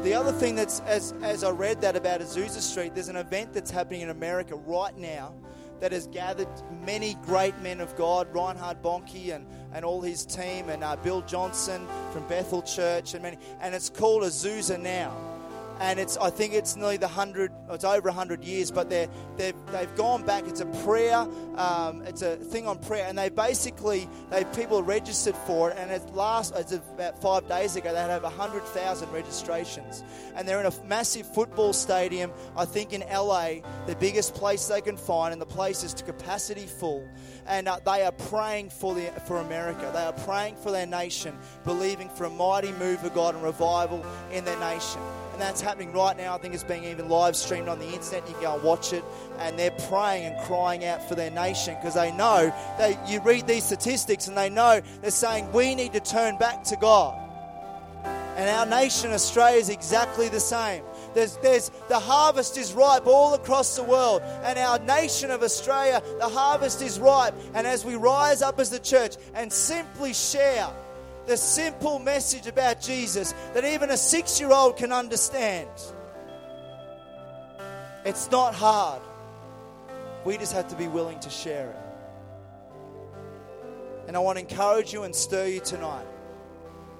The 0.04 0.14
other 0.14 0.32
thing 0.32 0.56
that's, 0.56 0.80
as, 0.82 1.14
as 1.22 1.44
I 1.44 1.50
read 1.50 1.82
that 1.82 1.98
about 1.98 2.22
Azusa 2.22 2.62
Street, 2.62 2.96
there's 2.96 3.10
an 3.10 3.18
event 3.18 3.52
that's 3.52 3.70
happening 3.70 4.02
in 4.02 4.10
America 4.10 4.56
right 4.56 4.98
now 4.98 5.34
that 5.80 5.92
has 5.92 6.08
gathered 6.08 6.48
many 6.86 7.16
great 7.26 7.58
men 7.62 7.80
of 7.80 7.96
God, 7.96 8.28
Reinhard 8.34 8.82
Bonnke 8.82 9.34
and, 9.36 9.46
and 9.74 9.86
all 9.86 10.02
his 10.02 10.26
team, 10.26 10.70
and 10.70 10.84
uh, 10.84 10.96
Bill 10.98 11.22
Johnson 11.22 11.88
from 12.12 12.28
Bethel 12.28 12.62
Church, 12.62 13.14
and 13.14 13.24
many, 13.24 13.38
and 13.62 13.76
it's 13.76 13.90
called 13.90 14.24
Azusa 14.24 14.80
Now 14.80 15.37
and 15.80 16.00
it's 16.00 16.18
I 16.18 16.30
think 16.30 16.54
it's 16.54 16.76
nearly 16.76 16.98
the 16.98 17.08
hundred, 17.08 17.52
it's 17.70 17.84
over 17.84 18.10
hundred 18.12 18.44
years, 18.44 18.72
but 18.72 18.90
they're, 18.90 19.08
they've 19.38 19.56
they've 19.72 19.94
gone 19.96 20.24
back. 20.24 20.48
It's 20.48 20.62
a 20.62 20.66
prayer, 20.84 21.28
um, 21.56 22.02
it's 22.04 22.22
a 22.22 22.38
thing 22.38 22.68
on 22.68 22.80
prayer, 22.80 23.06
and 23.08 23.18
they 23.18 23.30
basically 23.30 24.08
they 24.30 24.44
people 24.46 24.82
registered 24.82 25.36
for 25.36 25.72
it, 25.72 25.78
and 25.78 25.92
it 25.92 26.14
last 26.14 26.54
it's 26.56 26.74
about 26.74 27.22
five 27.22 27.48
days 27.48 27.76
ago 27.76 27.94
they 27.94 28.00
had 28.00 28.10
over 28.10 28.30
hundred 28.30 28.64
thousand 28.64 29.12
registrations, 29.12 30.04
and 30.36 30.48
they're 30.48 30.60
in 30.60 30.66
a 30.66 30.84
massive 30.86 31.32
football 31.34 31.74
stadium, 31.74 32.32
I 32.56 32.66
think 32.66 32.94
in 32.94 33.02
LA, 33.02 33.58
the 33.86 33.96
biggest 34.00 34.34
place 34.34 34.68
they 34.68 34.82
can 34.82 34.98
find, 34.98 35.32
and 35.32 35.42
the 35.42 35.46
place 35.46 35.84
is 35.84 35.94
to 35.96 36.04
capacity 36.04 36.66
full, 36.66 37.08
and 37.46 37.68
uh, 37.68 37.80
they 37.86 38.04
are 38.04 38.12
praying 38.12 38.70
for 38.70 38.96
the 38.96 39.08
for 39.28 39.38
America. 39.38 39.92
They 39.94 40.04
are 40.04 40.14
praying 40.14 40.56
for 40.56 40.72
their 40.72 40.88
nation, 40.88 41.38
believing 41.64 42.10
for 42.10 42.26
a 42.26 42.30
mighty 42.30 42.72
move 42.74 43.04
of 43.04 43.14
God 43.14 43.36
and 43.36 43.44
revival 43.44 44.04
in 44.32 44.44
their 44.44 44.60
nation 44.60 45.02
and 45.38 45.44
that's 45.44 45.62
happening 45.62 45.94
right 45.94 46.18
now. 46.18 46.34
I 46.34 46.40
think 46.40 46.56
it's 46.56 46.64
being 46.64 46.84
even 46.86 47.10
live 47.10 47.36
streamed 47.36 47.68
on 47.68 47.78
the 47.78 47.86
internet. 47.86 48.28
You 48.28 48.34
can 48.34 48.42
go 48.42 48.56
and 48.56 48.64
watch 48.64 48.92
it, 48.92 49.04
and 49.38 49.58
they're 49.58 49.70
praying 49.70 50.26
and 50.26 50.48
crying 50.48 50.84
out 50.84 51.08
for 51.08 51.14
their 51.14 51.30
nation 51.30 51.76
because 51.76 51.94
they 51.94 52.12
know 52.12 52.52
they. 52.80 52.98
You 53.08 53.22
read 53.22 53.46
these 53.46 53.64
statistics, 53.64 54.28
and 54.28 54.36
they 54.36 54.50
know 54.50 54.82
they're 55.02 55.12
saying 55.12 55.52
we 55.52 55.76
need 55.76 55.94
to 55.94 56.00
turn 56.00 56.40
back 56.40 56.64
to 56.66 56.76
God. 56.78 57.24
And 58.04 58.50
our 58.50 58.66
nation, 58.66 59.12
Australia, 59.12 59.60
is 59.60 59.70
exactly 59.70 60.28
the 60.28 60.40
same. 60.40 60.84
There's, 61.14 61.38
there's, 61.38 61.70
the 61.88 62.00
harvest 62.00 62.58
is 62.58 62.74
ripe 62.74 63.06
all 63.06 63.36
across 63.36 63.76
the 63.76 63.84
world. 63.84 64.24
And 64.44 64.58
our 64.58 64.80
nation 64.80 65.30
of 65.30 65.44
Australia, 65.44 66.02
the 66.20 66.30
harvest 66.30 66.82
is 66.82 67.00
ripe. 67.00 67.34
And 67.54 67.66
as 67.66 67.84
we 67.86 67.96
rise 67.96 68.42
up 68.42 68.60
as 68.60 68.72
the 68.72 68.80
church 68.80 69.18
and 69.34 69.52
simply 69.52 70.14
share 70.14 70.70
the 71.28 71.38
simple 71.38 72.00
message 72.00 72.48
about 72.48 72.82
Jesus 72.82 73.34
that 73.54 73.66
even 73.66 73.90
a 73.92 73.98
six 73.98 74.40
year 74.40 74.52
old 74.52 74.78
can 74.78 74.92
understand. 74.92 75.70
It's 78.06 78.32
not 78.32 78.56
hard. 78.56 79.02
We 80.24 80.38
just 80.38 80.54
have 80.54 80.70
to 80.70 80.76
be 80.76 80.88
willing 80.88 81.20
to 81.20 81.30
share 81.30 81.70
it. 81.70 81.78
And 84.08 84.16
I 84.16 84.20
want 84.20 84.38
to 84.38 84.42
encourage 84.42 84.94
you 84.94 85.04
and 85.04 85.14
stir 85.14 85.48
you 85.48 85.60
tonight 85.60 86.08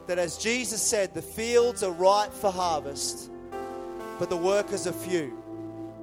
that 0.08 0.20
as 0.20 0.38
Jesus 0.38 0.82
said, 0.82 1.14
the 1.14 1.22
fields 1.22 1.84
are 1.84 1.92
ripe 1.92 2.34
for 2.34 2.52
harvest, 2.52 3.30
but 4.20 4.30
the 4.30 4.38
workers 4.38 4.88
are 4.88 4.94
few. 4.94 5.42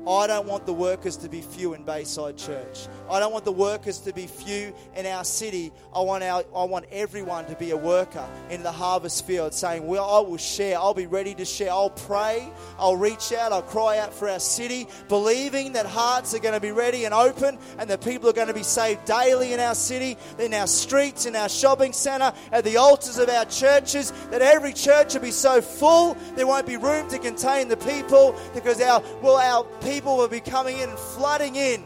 I 0.06 0.26
don't 0.26 0.46
want 0.46 0.66
the 0.66 0.72
workers 0.72 1.16
to 1.18 1.30
be 1.30 1.40
few 1.40 1.72
in 1.72 1.82
Bayside 1.82 2.36
Church. 2.36 2.88
I 3.10 3.18
don't 3.20 3.32
want 3.32 3.46
the 3.46 3.52
workers 3.52 3.98
to 4.00 4.12
be 4.12 4.26
few 4.26 4.74
in 4.94 5.06
our 5.06 5.24
city. 5.24 5.72
I 5.94 6.00
want, 6.00 6.22
our, 6.22 6.44
I 6.54 6.64
want 6.64 6.84
everyone 6.92 7.46
to 7.46 7.56
be 7.56 7.70
a 7.70 7.76
worker 7.76 8.26
in 8.50 8.62
the 8.62 8.70
harvest 8.70 9.26
field, 9.26 9.54
saying, 9.54 9.86
Well, 9.86 10.04
I 10.04 10.20
will 10.20 10.36
share. 10.36 10.78
I'll 10.78 10.92
be 10.92 11.06
ready 11.06 11.34
to 11.36 11.44
share. 11.46 11.70
I'll 11.70 11.88
pray. 11.88 12.50
I'll 12.78 12.96
reach 12.96 13.32
out. 13.32 13.52
I'll 13.52 13.62
cry 13.62 13.96
out 13.98 14.12
for 14.12 14.28
our 14.28 14.40
city, 14.40 14.88
believing 15.08 15.72
that 15.72 15.86
hearts 15.86 16.34
are 16.34 16.38
going 16.38 16.54
to 16.54 16.60
be 16.60 16.72
ready 16.72 17.06
and 17.06 17.14
open 17.14 17.58
and 17.78 17.88
that 17.88 18.04
people 18.04 18.28
are 18.28 18.34
going 18.34 18.48
to 18.48 18.54
be 18.54 18.62
saved 18.62 19.06
daily 19.06 19.54
in 19.54 19.60
our 19.60 19.74
city, 19.74 20.18
in 20.38 20.52
our 20.52 20.66
streets, 20.66 21.24
in 21.24 21.34
our 21.34 21.48
shopping 21.48 21.94
centre, 21.94 22.32
at 22.52 22.64
the 22.64 22.76
altars 22.76 23.16
of 23.16 23.30
our 23.30 23.46
churches, 23.46 24.12
that 24.30 24.42
every 24.42 24.74
church 24.74 25.14
will 25.14 25.22
be 25.22 25.30
so 25.30 25.62
full 25.62 26.14
there 26.36 26.46
won't 26.46 26.66
be 26.66 26.76
room 26.76 27.08
to 27.08 27.18
contain 27.18 27.68
the 27.68 27.76
people 27.78 28.34
because 28.52 28.80
our, 28.82 29.02
well, 29.22 29.36
our 29.36 29.64
people 29.80 29.93
people 29.94 30.16
will 30.16 30.28
be 30.28 30.40
coming 30.40 30.78
in 30.78 30.90
and 30.90 30.98
flooding 30.98 31.54
in 31.54 31.84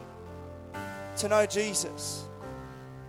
to 1.18 1.28
know 1.28 1.44
Jesus. 1.44 2.24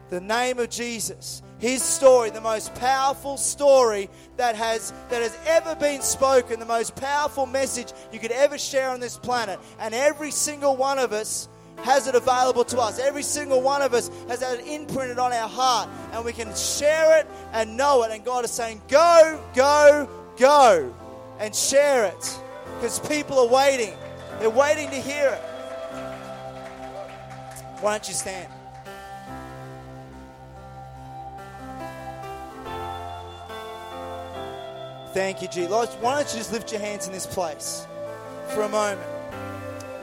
The 0.10 0.20
name 0.20 0.60
of 0.60 0.70
Jesus 0.70 1.42
his 1.60 1.84
story, 1.84 2.30
the 2.30 2.42
most 2.42 2.74
powerful 2.76 3.36
story 3.36 4.10
that 4.38 4.56
has 4.56 4.94
that 5.10 5.22
has 5.22 5.38
ever 5.46 5.76
been 5.76 6.02
spoken, 6.02 6.58
the 6.58 6.66
most 6.66 6.96
powerful 6.96 7.46
message 7.46 7.92
you 8.14 8.20
could 8.20 8.32
ever 8.32 8.58
share 8.58 8.90
on 8.90 9.02
this 9.02 9.18
planet. 9.18 9.60
And 9.78 9.94
every 9.94 10.32
single 10.32 10.78
one 10.78 11.00
of 11.00 11.12
us 11.12 11.50
has 11.84 12.08
it 12.08 12.16
available 12.16 12.64
to 12.66 12.80
us. 12.80 12.98
Every 12.98 13.24
single 13.24 13.62
one 13.62 13.82
of 13.82 13.94
us 13.94 14.10
has 14.30 14.42
had 14.42 14.60
it 14.60 14.68
imprinted 14.68 15.20
on 15.20 15.34
our 15.34 15.50
heart, 15.50 15.90
and 16.14 16.24
we 16.24 16.32
can 16.32 16.56
share 16.56 17.20
it 17.20 17.28
and 17.52 17.76
know 17.76 18.04
it. 18.04 18.12
And 18.12 18.24
God 18.24 18.46
is 18.46 18.52
saying, 18.52 18.82
Go, 18.88 19.42
go, 19.54 20.10
go, 20.38 20.96
and 21.40 21.54
share 21.54 22.06
it. 22.06 22.40
Because 22.76 23.00
people 23.00 23.38
are 23.40 23.48
waiting. 23.48 23.98
They're 24.40 24.50
waiting 24.50 24.90
to 24.90 24.96
hear 24.96 25.30
it. 25.30 25.42
Why 27.82 27.92
don't 27.92 28.08
you 28.08 28.14
stand? 28.14 28.48
Thank 35.14 35.42
you, 35.42 35.48
G. 35.48 35.68
Lord, 35.68 35.90
why 36.02 36.16
don't 36.16 36.32
you 36.32 36.38
just 36.38 36.54
lift 36.54 36.72
your 36.72 36.82
hands 36.82 37.08
in 37.08 37.14
this 37.14 37.26
place 37.26 37.88
for 38.54 38.62
a 38.62 38.70
moment? 38.70 39.02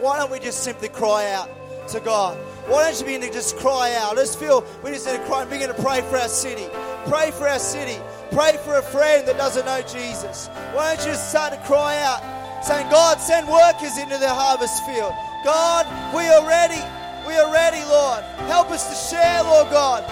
Why 0.01 0.18
don't 0.18 0.30
we 0.30 0.39
just 0.39 0.64
simply 0.64 0.89
cry 0.89 1.30
out 1.30 1.49
to 1.89 2.01
God? 2.01 2.37
Why 2.66 2.91
don't 2.91 3.01
you 3.01 3.07
begin 3.07 3.20
to 3.22 3.32
just 3.32 3.57
cry 3.57 3.95
out? 3.95 4.16
Let's 4.16 4.34
feel 4.34 4.64
we 4.82 4.91
just 4.91 5.07
need 5.07 5.18
to 5.18 5.24
cry 5.24 5.43
and 5.43 5.51
begin 5.51 5.68
to 5.68 5.82
pray 5.82 6.01
for 6.03 6.16
our 6.16 6.28
city. 6.28 6.66
Pray 7.07 7.30
for 7.30 7.49
our 7.49 7.59
city. 7.59 7.99
Pray 8.32 8.59
for 8.64 8.78
a 8.78 8.82
friend 8.82 9.26
that 9.28 9.37
doesn't 9.37 9.64
know 9.64 9.80
Jesus. 9.82 10.49
Why 10.72 10.97
don't 10.97 11.07
you 11.07 11.12
just 11.12 11.30
start 11.30 11.53
to 11.53 11.61
cry 11.61 11.99
out, 12.01 12.20
saying, 12.67 12.91
God, 12.91 13.21
send 13.21 13.47
workers 13.47 13.97
into 13.97 14.19
the 14.19 14.29
harvest 14.29 14.85
field. 14.85 15.14
God, 15.45 15.87
we 16.12 16.27
are 16.27 16.45
ready. 16.45 16.83
We 17.25 17.35
are 17.39 17.53
ready, 17.53 17.79
Lord. 17.87 18.25
Help 18.51 18.73
us 18.73 18.91
to 18.91 19.14
share, 19.14 19.43
Lord 19.45 19.71
God. 19.71 20.03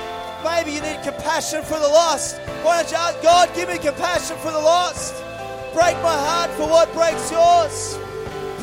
Maybe 0.44 0.70
you 0.70 0.80
need 0.80 1.02
compassion 1.02 1.62
for 1.64 1.80
the 1.80 1.88
lost. 1.88 2.38
Why 2.62 2.80
don't 2.80 2.92
you 2.92 2.96
ask 2.96 3.20
God, 3.22 3.50
give 3.56 3.68
me 3.68 3.78
compassion 3.78 4.36
for 4.38 4.52
the 4.52 4.58
lost? 4.58 5.14
Break 5.74 5.96
my 5.98 6.14
heart 6.14 6.50
for 6.52 6.68
what 6.68 6.92
breaks 6.94 7.32
yours. 7.32 7.98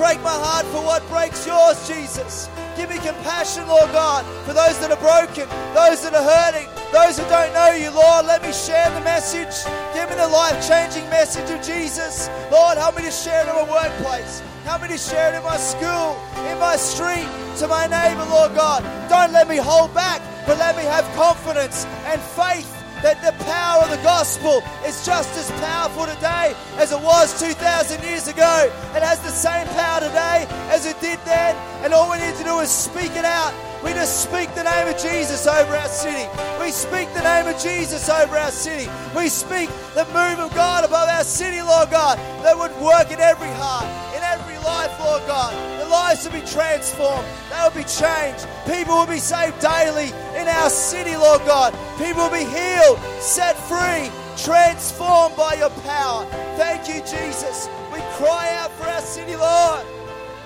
Break 0.01 0.19
my 0.23 0.33
heart 0.33 0.65
for 0.73 0.81
what 0.81 1.07
breaks 1.13 1.45
yours, 1.45 1.77
Jesus. 1.87 2.49
Give 2.75 2.89
me 2.89 2.97
compassion, 2.97 3.67
Lord 3.67 3.91
God, 3.91 4.25
for 4.49 4.53
those 4.57 4.73
that 4.81 4.89
are 4.89 4.97
broken, 4.97 5.45
those 5.77 6.01
that 6.01 6.17
are 6.17 6.25
hurting, 6.25 6.65
those 6.89 7.21
who 7.21 7.25
don't 7.29 7.53
know 7.53 7.69
you, 7.77 7.93
Lord. 7.93 8.25
Let 8.25 8.41
me 8.41 8.51
share 8.51 8.89
the 8.97 9.05
message. 9.05 9.53
Give 9.93 10.09
me 10.09 10.15
the 10.17 10.27
life 10.27 10.57
changing 10.67 11.07
message 11.13 11.47
of 11.51 11.61
Jesus. 11.61 12.33
Lord, 12.51 12.79
help 12.79 12.97
me 12.97 13.03
to 13.03 13.11
share 13.11 13.45
it 13.45 13.49
in 13.49 13.53
my 13.53 13.69
workplace. 13.69 14.41
Help 14.65 14.81
me 14.81 14.87
to 14.87 14.97
share 14.97 15.33
it 15.33 15.37
in 15.37 15.43
my 15.43 15.57
school, 15.57 16.17
in 16.49 16.57
my 16.57 16.77
street, 16.77 17.29
to 17.61 17.67
my 17.67 17.85
neighbor, 17.85 18.25
Lord 18.25 18.55
God. 18.55 18.81
Don't 19.07 19.31
let 19.31 19.47
me 19.47 19.57
hold 19.57 19.93
back, 19.93 20.19
but 20.47 20.57
let 20.57 20.75
me 20.75 20.81
have 20.81 21.05
confidence 21.13 21.85
and 22.09 22.19
faith 22.33 22.80
that 23.03 23.21
the 23.21 23.33
power 23.45 23.83
of 23.83 23.89
the 23.89 24.01
gospel 24.03 24.63
is 24.85 25.05
just 25.05 25.33
as 25.37 25.49
powerful 25.59 26.05
today 26.05 26.53
as 26.77 26.91
it 26.91 27.01
was 27.01 27.37
2,000 27.39 28.03
years 28.03 28.27
ago. 28.27 28.69
It 28.95 29.03
has 29.03 29.19
the 29.21 29.33
same 29.33 29.67
power 29.73 29.99
today 29.99 30.45
as 30.69 30.85
it 30.85 30.99
did 31.01 31.19
then, 31.25 31.55
and 31.83 31.93
all 31.93 32.11
we 32.11 32.17
need 32.19 32.35
to 32.35 32.43
do 32.43 32.59
is 32.59 32.69
speak 32.69 33.11
it 33.17 33.25
out. 33.25 33.53
We 33.83 33.93
just 33.93 34.21
speak 34.29 34.53
the 34.53 34.63
name 34.63 34.87
of 34.87 34.97
Jesus 35.01 35.47
over 35.47 35.73
our 35.73 35.87
city. 35.89 36.29
We 36.61 36.69
speak 36.69 37.11
the 37.17 37.23
name 37.25 37.47
of 37.47 37.57
Jesus 37.59 38.09
over 38.09 38.37
our 38.37 38.51
city. 38.51 38.85
We 39.17 39.27
speak 39.27 39.69
the 39.95 40.05
move 40.13 40.37
of 40.37 40.53
God 40.53 40.85
above 40.85 41.09
our 41.09 41.23
city, 41.23 41.61
Lord 41.61 41.89
God, 41.89 42.19
that 42.45 42.53
would 42.55 42.71
work 42.77 43.09
in 43.09 43.19
every 43.19 43.49
heart, 43.57 43.89
every 44.31 44.57
life, 44.59 44.97
Lord 44.99 45.21
God. 45.27 45.51
The 45.79 45.87
lives 45.87 46.23
will 46.23 46.31
be 46.31 46.47
transformed, 46.47 47.27
they 47.49 47.59
will 47.63 47.83
be 47.83 47.87
changed. 47.87 48.47
People 48.65 48.95
will 48.95 49.07
be 49.07 49.19
saved 49.19 49.59
daily 49.59 50.09
in 50.39 50.47
our 50.47 50.69
city, 50.69 51.15
Lord 51.17 51.41
God. 51.45 51.73
People 51.97 52.23
will 52.23 52.37
be 52.37 52.47
healed, 52.47 52.97
set 53.19 53.57
free, 53.67 54.09
transformed 54.37 55.35
by 55.35 55.55
your 55.55 55.69
power. 55.83 56.25
Thank 56.55 56.87
you, 56.87 57.01
Jesus. 57.01 57.67
We 57.91 57.99
cry 58.15 58.55
out 58.55 58.71
for 58.77 58.87
our 58.87 59.01
city, 59.01 59.35
Lord. 59.35 59.85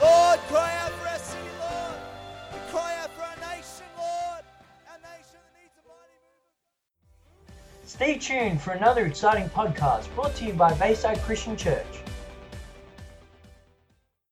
Lord, 0.01 0.39
cry 0.49 0.71
out 0.81 0.91
for 0.93 1.07
our 1.07 1.19
city, 1.19 1.49
Lord. 1.59 1.99
We 2.53 2.59
cry 2.71 2.95
out 3.01 3.11
for 3.15 3.21
our 3.21 3.37
nation, 3.53 3.85
Lord. 3.97 4.43
Our 4.89 4.99
nation 5.13 5.37
that 5.45 5.53
needs 5.61 5.75
a 5.77 5.85
mighty. 5.87 6.27
Stay 7.85 8.17
tuned 8.17 8.61
for 8.61 8.71
another 8.71 9.05
exciting 9.05 9.47
podcast 9.49 10.13
brought 10.15 10.35
to 10.37 10.45
you 10.45 10.53
by 10.53 10.73
Bayside 10.73 11.21
Christian 11.21 11.55
Church. 11.55 11.85